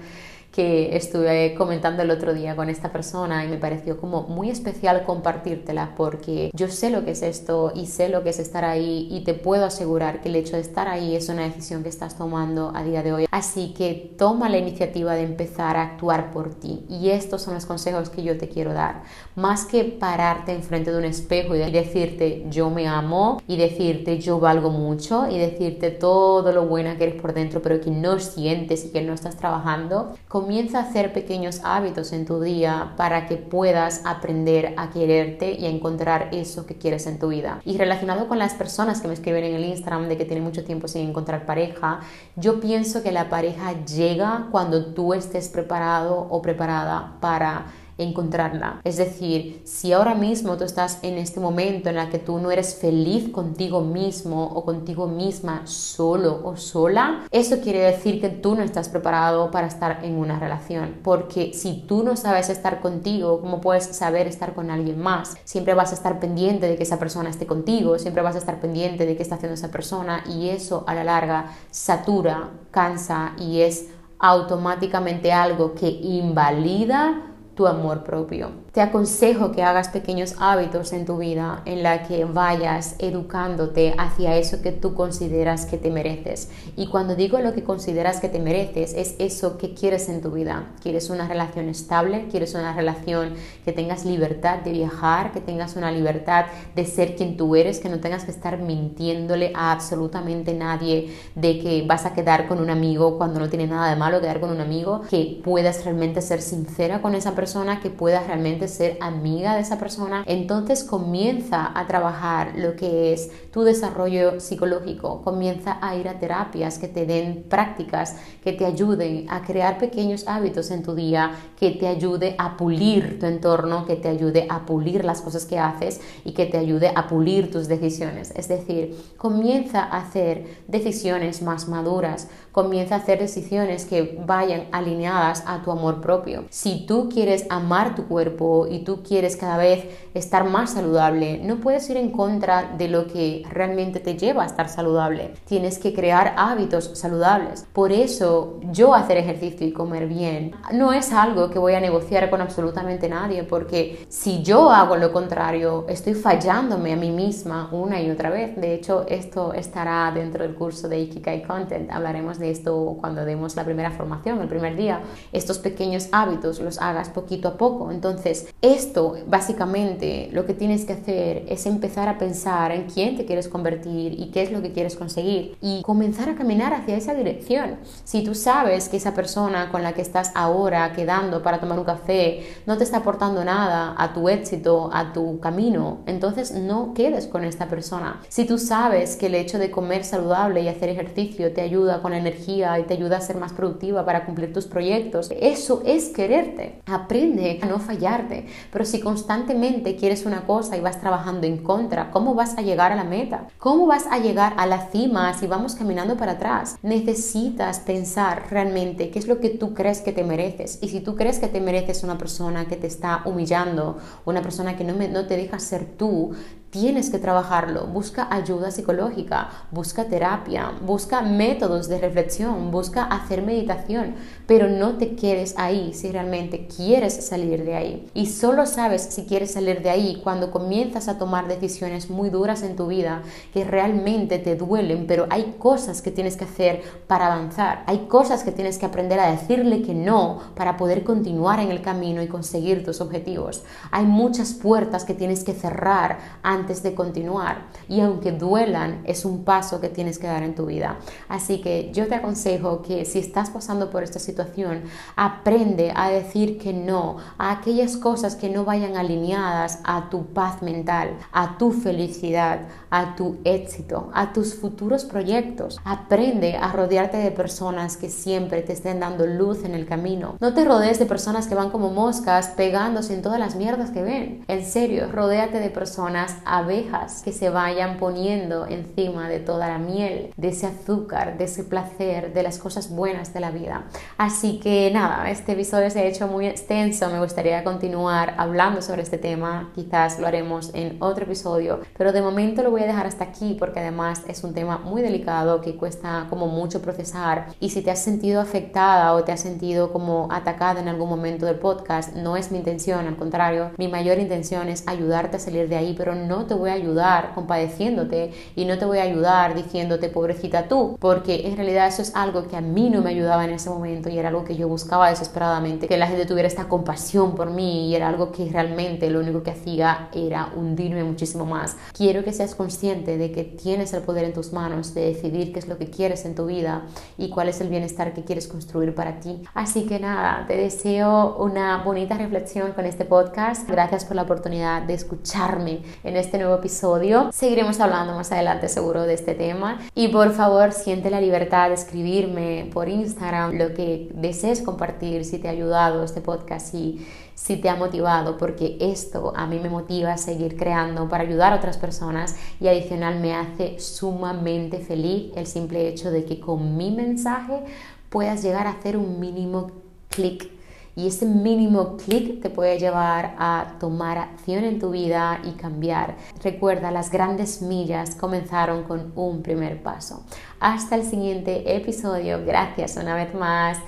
que 0.52 0.96
estuve 0.96 1.54
comentando 1.54 2.02
el 2.02 2.10
otro 2.10 2.34
día 2.34 2.56
con 2.56 2.68
esta 2.68 2.90
persona 2.90 3.44
y 3.44 3.48
me 3.48 3.56
pareció 3.56 4.00
como 4.00 4.24
muy 4.24 4.50
especial 4.50 5.04
compartírtela 5.04 5.94
porque 5.96 6.50
yo 6.54 6.68
sé 6.68 6.90
lo 6.90 7.04
que 7.04 7.12
es 7.12 7.22
esto 7.22 7.72
y 7.74 7.86
sé 7.86 8.08
lo 8.08 8.24
que 8.24 8.30
es 8.30 8.40
estar 8.40 8.64
ahí 8.64 9.08
y 9.10 9.20
te 9.20 9.34
puedo 9.34 9.64
asegurar 9.64 10.20
que 10.20 10.28
el 10.28 10.36
hecho 10.36 10.56
de 10.56 10.62
estar 10.62 10.88
ahí 10.88 11.14
es 11.14 11.28
una 11.28 11.42
decisión 11.42 11.82
que 11.82 11.88
estás 11.88 12.16
tomando 12.16 12.72
a 12.74 12.82
día 12.82 13.02
de 13.02 13.12
hoy. 13.12 13.26
Así 13.30 13.74
que 13.76 14.14
toma 14.18 14.48
la 14.48 14.58
iniciativa 14.58 15.14
de 15.14 15.22
empezar 15.22 15.76
a 15.76 15.82
actuar 15.82 16.32
por 16.32 16.54
ti 16.54 16.84
y 16.88 17.10
estos 17.10 17.42
son 17.42 17.54
los 17.54 17.66
consejos 17.66 18.10
que 18.10 18.22
yo 18.22 18.36
te 18.36 18.48
quiero 18.48 18.72
dar. 18.72 19.02
Más 19.36 19.64
que 19.64 19.84
pararte 19.84 20.52
enfrente 20.52 20.90
de 20.90 20.98
un 20.98 21.04
espejo 21.04 21.54
y 21.54 21.70
decirte 21.70 22.46
yo 22.50 22.70
me 22.70 22.88
amo 22.88 23.40
y 23.46 23.56
decirte 23.56 24.18
yo 24.18 24.40
valgo 24.40 24.70
mucho 24.70 25.28
y 25.30 25.38
decirte 25.38 25.90
todo 25.90 26.52
lo 26.52 26.66
buena 26.66 26.98
que 26.98 27.04
eres 27.04 27.20
por 27.20 27.34
dentro 27.34 27.62
pero 27.62 27.80
que 27.80 27.90
no 27.90 28.18
sientes 28.18 28.84
y 28.84 28.90
que 28.90 29.02
no 29.02 29.12
estás 29.12 29.36
trabajando, 29.36 30.14
Comienza 30.40 30.78
a 30.78 30.84
hacer 30.84 31.12
pequeños 31.12 31.60
hábitos 31.64 32.14
en 32.14 32.24
tu 32.24 32.40
día 32.40 32.94
para 32.96 33.26
que 33.26 33.36
puedas 33.36 34.00
aprender 34.06 34.72
a 34.78 34.88
quererte 34.88 35.52
y 35.52 35.66
a 35.66 35.68
encontrar 35.68 36.30
eso 36.32 36.64
que 36.64 36.78
quieres 36.78 37.06
en 37.06 37.18
tu 37.18 37.28
vida. 37.28 37.60
Y 37.66 37.76
relacionado 37.76 38.26
con 38.26 38.38
las 38.38 38.54
personas 38.54 39.02
que 39.02 39.08
me 39.08 39.12
escriben 39.12 39.44
en 39.44 39.54
el 39.54 39.66
Instagram 39.66 40.08
de 40.08 40.16
que 40.16 40.24
tienen 40.24 40.42
mucho 40.42 40.64
tiempo 40.64 40.88
sin 40.88 41.06
encontrar 41.10 41.44
pareja, 41.44 42.00
yo 42.36 42.58
pienso 42.58 43.02
que 43.02 43.12
la 43.12 43.28
pareja 43.28 43.84
llega 43.84 44.48
cuando 44.50 44.94
tú 44.94 45.12
estés 45.12 45.50
preparado 45.50 46.26
o 46.30 46.40
preparada 46.40 47.18
para 47.20 47.66
encontrarla. 48.02 48.80
Es 48.84 48.96
decir, 48.96 49.62
si 49.64 49.92
ahora 49.92 50.14
mismo 50.14 50.56
tú 50.56 50.64
estás 50.64 50.98
en 51.02 51.18
este 51.18 51.40
momento 51.40 51.88
en 51.88 51.98
el 51.98 52.08
que 52.10 52.18
tú 52.18 52.38
no 52.38 52.50
eres 52.50 52.74
feliz 52.74 53.28
contigo 53.30 53.80
mismo 53.80 54.44
o 54.44 54.64
contigo 54.64 55.06
misma 55.06 55.62
solo 55.66 56.40
o 56.44 56.56
sola, 56.56 57.26
eso 57.30 57.60
quiere 57.60 57.80
decir 57.80 58.20
que 58.20 58.28
tú 58.28 58.54
no 58.54 58.62
estás 58.62 58.88
preparado 58.88 59.50
para 59.50 59.66
estar 59.66 60.04
en 60.04 60.16
una 60.16 60.38
relación. 60.38 60.96
Porque 61.02 61.52
si 61.54 61.84
tú 61.86 62.02
no 62.02 62.16
sabes 62.16 62.48
estar 62.48 62.80
contigo, 62.80 63.40
¿cómo 63.40 63.60
puedes 63.60 63.84
saber 63.84 64.26
estar 64.26 64.54
con 64.54 64.70
alguien 64.70 65.00
más? 65.00 65.36
Siempre 65.44 65.74
vas 65.74 65.92
a 65.92 65.94
estar 65.94 66.20
pendiente 66.20 66.68
de 66.68 66.76
que 66.76 66.82
esa 66.82 66.98
persona 66.98 67.30
esté 67.30 67.46
contigo, 67.46 67.98
siempre 67.98 68.22
vas 68.22 68.34
a 68.34 68.38
estar 68.38 68.60
pendiente 68.60 69.06
de 69.06 69.16
qué 69.16 69.22
está 69.22 69.36
haciendo 69.36 69.54
esa 69.54 69.70
persona 69.70 70.24
y 70.28 70.48
eso 70.48 70.84
a 70.86 70.94
la 70.94 71.04
larga 71.04 71.52
satura, 71.70 72.50
cansa 72.70 73.32
y 73.38 73.60
es 73.60 73.88
automáticamente 74.18 75.32
algo 75.32 75.74
que 75.74 75.88
invalida 75.88 77.29
tu 77.60 77.66
amor 77.66 78.02
propio. 78.02 78.48
Te 78.72 78.80
aconsejo 78.80 79.50
que 79.50 79.64
hagas 79.64 79.88
pequeños 79.88 80.36
hábitos 80.38 80.92
en 80.92 81.04
tu 81.04 81.18
vida 81.18 81.62
en 81.64 81.82
la 81.82 82.04
que 82.04 82.24
vayas 82.24 82.94
educándote 83.00 83.96
hacia 83.98 84.36
eso 84.36 84.62
que 84.62 84.70
tú 84.70 84.94
consideras 84.94 85.66
que 85.66 85.76
te 85.76 85.90
mereces. 85.90 86.50
Y 86.76 86.86
cuando 86.86 87.16
digo 87.16 87.40
lo 87.40 87.52
que 87.52 87.64
consideras 87.64 88.20
que 88.20 88.28
te 88.28 88.38
mereces, 88.38 88.94
es 88.94 89.16
eso 89.18 89.58
que 89.58 89.74
quieres 89.74 90.08
en 90.08 90.20
tu 90.20 90.30
vida. 90.30 90.68
¿Quieres 90.80 91.10
una 91.10 91.26
relación 91.26 91.68
estable? 91.68 92.28
¿Quieres 92.30 92.54
una 92.54 92.72
relación 92.72 93.34
que 93.64 93.72
tengas 93.72 94.04
libertad 94.04 94.60
de 94.60 94.70
viajar? 94.70 95.32
¿Que 95.32 95.40
tengas 95.40 95.74
una 95.74 95.90
libertad 95.90 96.44
de 96.76 96.86
ser 96.86 97.16
quien 97.16 97.36
tú 97.36 97.56
eres? 97.56 97.80
Que 97.80 97.88
no 97.88 97.98
tengas 97.98 98.22
que 98.22 98.30
estar 98.30 98.56
mintiéndole 98.58 99.50
a 99.52 99.72
absolutamente 99.72 100.54
nadie 100.54 101.12
de 101.34 101.58
que 101.58 101.84
vas 101.88 102.06
a 102.06 102.14
quedar 102.14 102.46
con 102.46 102.60
un 102.60 102.70
amigo 102.70 103.18
cuando 103.18 103.40
no 103.40 103.48
tiene 103.48 103.66
nada 103.66 103.90
de 103.90 103.96
malo 103.96 104.20
quedar 104.20 104.38
con 104.38 104.50
un 104.50 104.60
amigo. 104.60 105.00
Que 105.10 105.40
puedas 105.42 105.84
realmente 105.84 106.22
ser 106.22 106.40
sincera 106.40 107.02
con 107.02 107.16
esa 107.16 107.34
persona, 107.34 107.80
que 107.80 107.90
puedas 107.90 108.28
realmente 108.28 108.59
ser 108.68 108.98
amiga 109.00 109.54
de 109.54 109.60
esa 109.60 109.78
persona, 109.78 110.24
entonces 110.26 110.84
comienza 110.84 111.70
a 111.74 111.86
trabajar 111.86 112.52
lo 112.56 112.76
que 112.76 113.12
es 113.12 113.30
tu 113.50 113.62
desarrollo 113.62 114.40
psicológico, 114.40 115.22
comienza 115.22 115.78
a 115.80 115.96
ir 115.96 116.08
a 116.08 116.18
terapias 116.18 116.78
que 116.78 116.88
te 116.88 117.06
den 117.06 117.44
prácticas, 117.48 118.16
que 118.42 118.52
te 118.52 118.64
ayuden 118.64 119.26
a 119.28 119.42
crear 119.42 119.78
pequeños 119.78 120.26
hábitos 120.26 120.70
en 120.70 120.82
tu 120.82 120.94
día, 120.94 121.32
que 121.58 121.70
te 121.72 121.86
ayude 121.86 122.34
a 122.38 122.56
pulir 122.56 123.18
tu 123.18 123.26
entorno, 123.26 123.86
que 123.86 123.96
te 123.96 124.08
ayude 124.08 124.46
a 124.48 124.66
pulir 124.66 125.04
las 125.04 125.20
cosas 125.20 125.44
que 125.44 125.58
haces 125.58 126.00
y 126.24 126.32
que 126.32 126.46
te 126.46 126.58
ayude 126.58 126.92
a 126.94 127.08
pulir 127.08 127.50
tus 127.50 127.68
decisiones. 127.68 128.32
Es 128.36 128.48
decir, 128.48 128.96
comienza 129.16 129.82
a 129.82 129.98
hacer 129.98 130.62
decisiones 130.68 131.42
más 131.42 131.68
maduras, 131.68 132.28
comienza 132.52 132.94
a 132.94 132.98
hacer 132.98 133.18
decisiones 133.18 133.84
que 133.84 134.18
vayan 134.26 134.64
alineadas 134.72 135.44
a 135.46 135.62
tu 135.62 135.70
amor 135.70 136.00
propio. 136.00 136.44
Si 136.50 136.86
tú 136.86 137.08
quieres 137.08 137.46
amar 137.50 137.94
tu 137.94 138.06
cuerpo, 138.06 138.66
y 138.68 138.80
tú 138.80 139.02
quieres 139.02 139.36
cada 139.36 139.56
vez 139.56 139.84
estar 140.14 140.44
más 140.44 140.72
saludable, 140.72 141.40
no 141.42 141.56
puedes 141.56 141.88
ir 141.90 141.96
en 141.96 142.10
contra 142.10 142.72
de 142.76 142.88
lo 142.88 143.06
que 143.06 143.44
realmente 143.50 144.00
te 144.00 144.16
lleva 144.16 144.42
a 144.42 144.46
estar 144.46 144.68
saludable. 144.68 145.34
Tienes 145.46 145.78
que 145.78 145.94
crear 145.94 146.34
hábitos 146.36 146.90
saludables. 146.94 147.66
Por 147.72 147.92
eso 147.92 148.58
yo 148.72 148.94
hacer 148.94 149.16
ejercicio 149.16 149.66
y 149.66 149.72
comer 149.72 150.06
bien 150.08 150.52
no 150.72 150.92
es 150.92 151.12
algo 151.12 151.50
que 151.50 151.58
voy 151.58 151.74
a 151.74 151.80
negociar 151.80 152.30
con 152.30 152.40
absolutamente 152.40 153.08
nadie, 153.08 153.44
porque 153.44 154.04
si 154.08 154.42
yo 154.42 154.70
hago 154.70 154.96
lo 154.96 155.12
contrario, 155.12 155.86
estoy 155.88 156.14
fallándome 156.14 156.92
a 156.92 156.96
mí 156.96 157.10
misma 157.10 157.68
una 157.72 158.00
y 158.00 158.10
otra 158.10 158.30
vez. 158.30 158.56
De 158.60 158.74
hecho, 158.74 159.04
esto 159.08 159.52
estará 159.52 160.10
dentro 160.12 160.42
del 160.42 160.54
curso 160.54 160.88
de 160.88 161.00
Ikigai 161.00 161.42
Content. 161.42 161.90
Hablaremos 161.90 162.38
de 162.40 162.50
esto 162.50 162.96
cuando 162.98 163.24
demos 163.24 163.56
la 163.56 163.64
primera 163.64 163.90
formación, 163.90 164.40
el 164.40 164.48
primer 164.48 164.76
día. 164.76 165.02
Estos 165.32 165.58
pequeños 165.58 166.08
hábitos 166.12 166.60
los 166.60 166.80
hagas 166.80 167.08
poquito 167.08 167.48
a 167.48 167.56
poco. 167.56 167.90
Entonces, 167.90 168.52
esto 168.62 169.16
básicamente 169.26 170.28
lo 170.32 170.46
que 170.46 170.54
tienes 170.54 170.84
que 170.84 170.94
hacer 170.94 171.44
es 171.48 171.66
empezar 171.66 172.08
a 172.08 172.18
pensar 172.18 172.72
en 172.72 172.84
quién 172.84 173.16
te 173.16 173.26
quieres 173.26 173.48
convertir 173.48 174.18
y 174.18 174.30
qué 174.30 174.42
es 174.42 174.52
lo 174.52 174.62
que 174.62 174.72
quieres 174.72 174.96
conseguir 174.96 175.56
y 175.60 175.82
comenzar 175.82 176.28
a 176.28 176.34
caminar 176.34 176.72
hacia 176.72 176.96
esa 176.96 177.14
dirección. 177.14 177.76
Si 178.04 178.22
tú 178.24 178.34
sabes 178.34 178.88
que 178.88 178.96
esa 178.96 179.14
persona 179.14 179.70
con 179.70 179.82
la 179.82 179.92
que 179.92 180.02
estás 180.02 180.32
ahora 180.34 180.92
quedando 180.92 181.42
para 181.42 181.60
tomar 181.60 181.78
un 181.78 181.84
café 181.84 182.46
no 182.66 182.76
te 182.76 182.84
está 182.84 182.98
aportando 182.98 183.44
nada 183.44 183.94
a 183.96 184.12
tu 184.12 184.28
éxito, 184.28 184.90
a 184.92 185.12
tu 185.12 185.40
camino, 185.40 185.98
entonces 186.06 186.52
no 186.52 186.94
quedes 186.94 187.26
con 187.26 187.44
esta 187.44 187.68
persona. 187.68 188.20
Si 188.28 188.44
tú 188.44 188.58
sabes 188.58 189.16
que 189.16 189.26
el 189.26 189.34
hecho 189.34 189.58
de 189.58 189.70
comer 189.70 190.04
saludable 190.04 190.62
y 190.62 190.68
hacer 190.68 190.88
ejercicio 190.88 191.52
te 191.52 191.60
ayuda 191.60 192.02
con 192.02 192.14
energía 192.14 192.29
y 192.78 192.84
te 192.84 192.94
ayuda 192.94 193.18
a 193.18 193.20
ser 193.20 193.36
más 193.36 193.52
productiva 193.52 194.04
para 194.04 194.24
cumplir 194.24 194.52
tus 194.52 194.66
proyectos, 194.66 195.30
eso 195.40 195.82
es 195.84 196.08
quererte. 196.08 196.80
Aprende 196.86 197.58
a 197.62 197.66
no 197.66 197.78
fallarte. 197.78 198.46
Pero 198.72 198.84
si 198.84 199.00
constantemente 199.00 199.96
quieres 199.96 200.26
una 200.26 200.46
cosa 200.46 200.76
y 200.76 200.80
vas 200.80 201.00
trabajando 201.00 201.46
en 201.46 201.58
contra, 201.58 202.10
¿cómo 202.10 202.34
vas 202.34 202.56
a 202.58 202.62
llegar 202.62 202.92
a 202.92 202.96
la 202.96 203.04
meta? 203.04 203.48
¿Cómo 203.58 203.86
vas 203.86 204.06
a 204.10 204.18
llegar 204.18 204.54
a 204.56 204.66
la 204.66 204.88
cima 204.90 205.32
si 205.34 205.46
vamos 205.46 205.74
caminando 205.74 206.16
para 206.16 206.32
atrás? 206.32 206.76
Necesitas 206.82 207.80
pensar 207.80 208.44
realmente 208.50 209.10
qué 209.10 209.18
es 209.18 209.26
lo 209.26 209.40
que 209.40 209.50
tú 209.50 209.74
crees 209.74 210.00
que 210.00 210.12
te 210.12 210.24
mereces. 210.24 210.78
Y 210.82 210.88
si 210.88 211.00
tú 211.00 211.16
crees 211.16 211.38
que 211.38 211.48
te 211.48 211.60
mereces 211.60 212.02
una 212.02 212.18
persona 212.18 212.66
que 212.66 212.76
te 212.76 212.86
está 212.86 213.22
humillando, 213.24 213.98
una 214.24 214.42
persona 214.42 214.76
que 214.76 214.84
no, 214.84 214.94
no 214.94 215.26
te 215.26 215.36
deja 215.36 215.58
ser 215.58 215.84
tú, 215.84 216.32
Tienes 216.70 217.10
que 217.10 217.18
trabajarlo, 217.18 217.88
busca 217.88 218.28
ayuda 218.30 218.70
psicológica, 218.70 219.48
busca 219.72 220.04
terapia, 220.04 220.70
busca 220.80 221.20
métodos 221.20 221.88
de 221.88 221.98
reflexión, 221.98 222.70
busca 222.70 223.02
hacer 223.02 223.42
meditación, 223.42 224.14
pero 224.46 224.68
no 224.68 224.96
te 224.96 225.16
quedes 225.16 225.54
ahí 225.58 225.92
si 225.94 226.12
realmente 226.12 226.68
quieres 226.68 227.26
salir 227.26 227.64
de 227.64 227.74
ahí. 227.74 228.08
Y 228.14 228.26
solo 228.26 228.66
sabes 228.66 229.02
si 229.02 229.24
quieres 229.24 229.52
salir 229.52 229.82
de 229.82 229.90
ahí 229.90 230.20
cuando 230.22 230.52
comienzas 230.52 231.08
a 231.08 231.18
tomar 231.18 231.48
decisiones 231.48 232.08
muy 232.08 232.30
duras 232.30 232.62
en 232.62 232.76
tu 232.76 232.86
vida 232.86 233.22
que 233.52 233.64
realmente 233.64 234.38
te 234.38 234.54
duelen, 234.54 235.08
pero 235.08 235.26
hay 235.28 235.56
cosas 235.58 236.02
que 236.02 236.12
tienes 236.12 236.36
que 236.36 236.44
hacer 236.44 236.82
para 237.08 237.26
avanzar, 237.26 237.82
hay 237.86 238.06
cosas 238.06 238.44
que 238.44 238.52
tienes 238.52 238.78
que 238.78 238.86
aprender 238.86 239.18
a 239.18 239.32
decirle 239.32 239.82
que 239.82 239.94
no 239.94 240.38
para 240.54 240.76
poder 240.76 241.02
continuar 241.02 241.58
en 241.58 241.72
el 241.72 241.82
camino 241.82 242.22
y 242.22 242.28
conseguir 242.28 242.84
tus 242.84 243.00
objetivos. 243.00 243.64
Hay 243.90 244.06
muchas 244.06 244.52
puertas 244.54 245.04
que 245.04 245.14
tienes 245.14 245.42
que 245.42 245.52
cerrar 245.52 246.18
de 246.60 246.94
continuar. 246.94 247.62
Y 247.88 248.00
aunque 248.00 248.32
duelan, 248.32 249.02
es 249.04 249.24
un 249.24 249.44
paso 249.44 249.80
que 249.80 249.88
tienes 249.88 250.18
que 250.18 250.26
dar 250.26 250.42
en 250.42 250.54
tu 250.54 250.66
vida. 250.66 250.98
Así 251.28 251.60
que 251.60 251.90
yo 251.92 252.06
te 252.06 252.14
aconsejo 252.14 252.82
que 252.82 253.04
si 253.04 253.18
estás 253.18 253.50
pasando 253.50 253.90
por 253.90 254.02
esta 254.02 254.18
situación, 254.18 254.82
aprende 255.16 255.92
a 255.94 256.10
decir 256.10 256.58
que 256.58 256.72
no 256.72 257.16
a 257.38 257.52
aquellas 257.52 257.96
cosas 257.96 258.36
que 258.36 258.50
no 258.50 258.64
vayan 258.64 258.96
alineadas 258.96 259.80
a 259.84 260.10
tu 260.10 260.26
paz 260.26 260.62
mental, 260.62 261.16
a 261.32 261.58
tu 261.58 261.72
felicidad, 261.72 262.60
a 262.90 263.14
tu 263.16 263.38
éxito, 263.44 264.10
a 264.12 264.32
tus 264.32 264.54
futuros 264.54 265.04
proyectos. 265.04 265.78
Aprende 265.84 266.56
a 266.56 266.72
rodearte 266.72 267.16
de 267.16 267.30
personas 267.30 267.96
que 267.96 268.10
siempre 268.10 268.62
te 268.62 268.72
estén 268.72 269.00
dando 269.00 269.26
luz 269.26 269.64
en 269.64 269.74
el 269.74 269.86
camino. 269.86 270.36
No 270.40 270.54
te 270.54 270.64
rodees 270.64 270.98
de 270.98 271.06
personas 271.06 271.46
que 271.46 271.54
van 271.54 271.70
como 271.70 271.90
moscas 271.90 272.48
pegándose 272.48 273.14
en 273.14 273.22
todas 273.22 273.38
las 273.38 273.54
mierdas 273.54 273.90
que 273.90 274.02
ven. 274.02 274.44
En 274.48 274.64
serio, 274.64 275.08
rodéate 275.12 275.60
de 275.60 275.70
personas 275.70 276.36
abejas 276.44 277.22
que 277.22 277.32
se 277.32 277.50
vayan 277.50 277.96
poniendo 277.98 278.66
encima 278.66 279.28
de 279.28 279.38
toda 279.38 279.68
la 279.68 279.78
miel, 279.78 280.32
de 280.36 280.48
ese 280.48 280.66
azúcar, 280.66 281.38
de 281.38 281.44
ese 281.44 281.64
placer, 281.64 282.32
de 282.32 282.42
las 282.42 282.58
cosas 282.58 282.90
buenas 282.90 283.32
de 283.32 283.40
la 283.40 283.50
vida. 283.50 283.84
Así 284.18 284.58
que 284.58 284.90
nada, 284.92 285.30
este 285.30 285.52
episodio 285.52 285.90
se 285.90 286.00
ha 286.00 286.04
hecho 286.04 286.26
muy 286.26 286.46
extenso, 286.46 287.08
me 287.10 287.20
gustaría 287.20 287.62
continuar 287.64 288.34
hablando 288.36 288.82
sobre 288.82 289.02
este 289.02 289.18
tema, 289.18 289.70
quizás 289.74 290.18
lo 290.18 290.26
haremos 290.26 290.70
en 290.74 290.96
otro 291.00 291.24
episodio, 291.24 291.80
pero 291.96 292.12
de 292.12 292.22
momento 292.22 292.62
lo 292.62 292.70
voy 292.70 292.79
a 292.82 292.86
dejar 292.86 293.06
hasta 293.06 293.24
aquí 293.24 293.56
porque 293.58 293.80
además 293.80 294.22
es 294.28 294.44
un 294.44 294.54
tema 294.54 294.78
muy 294.78 295.02
delicado 295.02 295.60
que 295.60 295.76
cuesta 295.76 296.26
como 296.30 296.46
mucho 296.46 296.82
procesar 296.82 297.48
y 297.60 297.70
si 297.70 297.82
te 297.82 297.90
has 297.90 298.00
sentido 298.00 298.40
afectada 298.40 299.14
o 299.14 299.24
te 299.24 299.32
has 299.32 299.40
sentido 299.40 299.92
como 299.92 300.28
atacada 300.30 300.80
en 300.80 300.88
algún 300.88 301.08
momento 301.08 301.46
del 301.46 301.56
podcast, 301.56 302.14
no 302.14 302.36
es 302.36 302.50
mi 302.50 302.58
intención, 302.58 303.06
al 303.06 303.16
contrario, 303.16 303.70
mi 303.76 303.88
mayor 303.88 304.18
intención 304.18 304.68
es 304.68 304.86
ayudarte 304.86 305.36
a 305.36 305.40
salir 305.40 305.68
de 305.68 305.76
ahí, 305.76 305.94
pero 305.96 306.14
no 306.14 306.46
te 306.46 306.54
voy 306.54 306.70
a 306.70 306.74
ayudar 306.74 307.32
compadeciéndote 307.34 308.32
y 308.56 308.64
no 308.64 308.78
te 308.78 308.84
voy 308.84 308.98
a 308.98 309.02
ayudar 309.02 309.54
diciéndote 309.54 310.08
pobrecita 310.08 310.68
tú, 310.68 310.96
porque 311.00 311.46
en 311.46 311.56
realidad 311.56 311.88
eso 311.88 312.02
es 312.02 312.14
algo 312.14 312.48
que 312.48 312.56
a 312.56 312.60
mí 312.60 312.90
no 312.90 313.02
me 313.02 313.10
ayudaba 313.10 313.44
en 313.44 313.50
ese 313.50 313.70
momento 313.70 314.08
y 314.08 314.18
era 314.18 314.28
algo 314.28 314.44
que 314.44 314.56
yo 314.56 314.68
buscaba 314.68 315.10
desesperadamente, 315.10 315.88
que 315.88 315.96
la 315.96 316.06
gente 316.06 316.26
tuviera 316.26 316.48
esta 316.48 316.68
compasión 316.68 317.34
por 317.34 317.50
mí 317.50 317.88
y 317.88 317.94
era 317.94 318.08
algo 318.08 318.32
que 318.32 318.48
realmente 318.50 319.10
lo 319.10 319.20
único 319.20 319.42
que 319.42 319.50
hacía 319.50 320.08
era 320.12 320.50
hundirme 320.56 321.04
muchísimo 321.04 321.44
más. 321.44 321.76
Quiero 321.92 322.24
que 322.24 322.32
seas 322.32 322.54
consciente 322.70 323.18
de 323.18 323.32
que 323.32 323.42
tienes 323.42 323.92
el 323.94 324.02
poder 324.02 324.24
en 324.24 324.32
tus 324.32 324.52
manos 324.52 324.94
de 324.94 325.06
decidir 325.06 325.52
qué 325.52 325.58
es 325.58 325.66
lo 325.66 325.76
que 325.76 325.90
quieres 325.90 326.24
en 326.24 326.36
tu 326.36 326.46
vida 326.46 326.86
y 327.18 327.28
cuál 327.28 327.48
es 327.48 327.60
el 327.60 327.68
bienestar 327.68 328.14
que 328.14 328.22
quieres 328.22 328.46
construir 328.46 328.94
para 328.94 329.18
ti. 329.18 329.42
Así 329.54 329.86
que 329.86 329.98
nada, 329.98 330.44
te 330.46 330.56
deseo 330.56 331.36
una 331.38 331.82
bonita 331.82 332.16
reflexión 332.16 332.70
con 332.70 332.86
este 332.86 333.04
podcast. 333.04 333.68
Gracias 333.68 334.04
por 334.04 334.14
la 334.14 334.22
oportunidad 334.22 334.82
de 334.82 334.94
escucharme 334.94 335.82
en 336.04 336.16
este 336.16 336.38
nuevo 336.38 336.54
episodio. 336.54 337.30
Seguiremos 337.32 337.80
hablando 337.80 338.14
más 338.14 338.30
adelante 338.30 338.68
seguro 338.68 339.02
de 339.02 339.14
este 339.14 339.34
tema. 339.34 339.80
Y 339.96 340.06
por 340.06 340.30
favor, 340.32 340.72
siente 340.72 341.10
la 341.10 341.20
libertad 341.20 341.70
de 341.70 341.74
escribirme 341.74 342.70
por 342.72 342.88
Instagram 342.88 343.58
lo 343.58 343.74
que 343.74 344.10
desees 344.14 344.62
compartir, 344.62 345.24
si 345.24 345.38
te 345.38 345.48
ha 345.48 345.50
ayudado 345.50 346.04
este 346.04 346.20
podcast, 346.20 346.72
y 346.76 347.04
si 347.42 347.56
te 347.56 347.70
ha 347.70 347.74
motivado, 347.74 348.36
porque 348.36 348.76
esto 348.80 349.32
a 349.34 349.46
mí 349.46 349.58
me 349.58 349.70
motiva 349.70 350.12
a 350.12 350.18
seguir 350.18 350.58
creando 350.58 351.08
para 351.08 351.24
ayudar 351.24 351.54
a 351.54 351.56
otras 351.56 351.78
personas 351.78 352.36
y 352.60 352.68
adicional 352.68 353.18
me 353.18 353.34
hace 353.34 353.80
sumamente 353.80 354.78
feliz 354.78 355.32
el 355.36 355.46
simple 355.46 355.88
hecho 355.88 356.10
de 356.10 356.26
que 356.26 356.38
con 356.38 356.76
mi 356.76 356.90
mensaje 356.90 357.64
puedas 358.10 358.42
llegar 358.42 358.66
a 358.66 358.72
hacer 358.72 358.98
un 358.98 359.18
mínimo 359.18 359.70
clic 360.10 360.50
y 360.94 361.06
ese 361.06 361.24
mínimo 361.24 361.96
clic 361.96 362.42
te 362.42 362.50
puede 362.50 362.78
llevar 362.78 363.34
a 363.38 363.76
tomar 363.80 364.18
acción 364.18 364.64
en 364.64 364.78
tu 364.78 364.90
vida 364.90 365.40
y 365.42 365.52
cambiar. 365.52 366.16
Recuerda, 366.42 366.90
las 366.90 367.10
grandes 367.10 367.62
millas 367.62 368.16
comenzaron 368.16 368.82
con 368.82 369.12
un 369.16 369.42
primer 369.42 369.82
paso. 369.82 370.24
Hasta 370.58 370.96
el 370.96 371.04
siguiente 371.04 371.74
episodio. 371.74 372.44
Gracias 372.44 372.98
una 372.98 373.14
vez 373.14 373.34
más. 373.34 373.78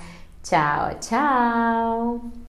Chao, 0.41 0.97
chao. 0.99 2.42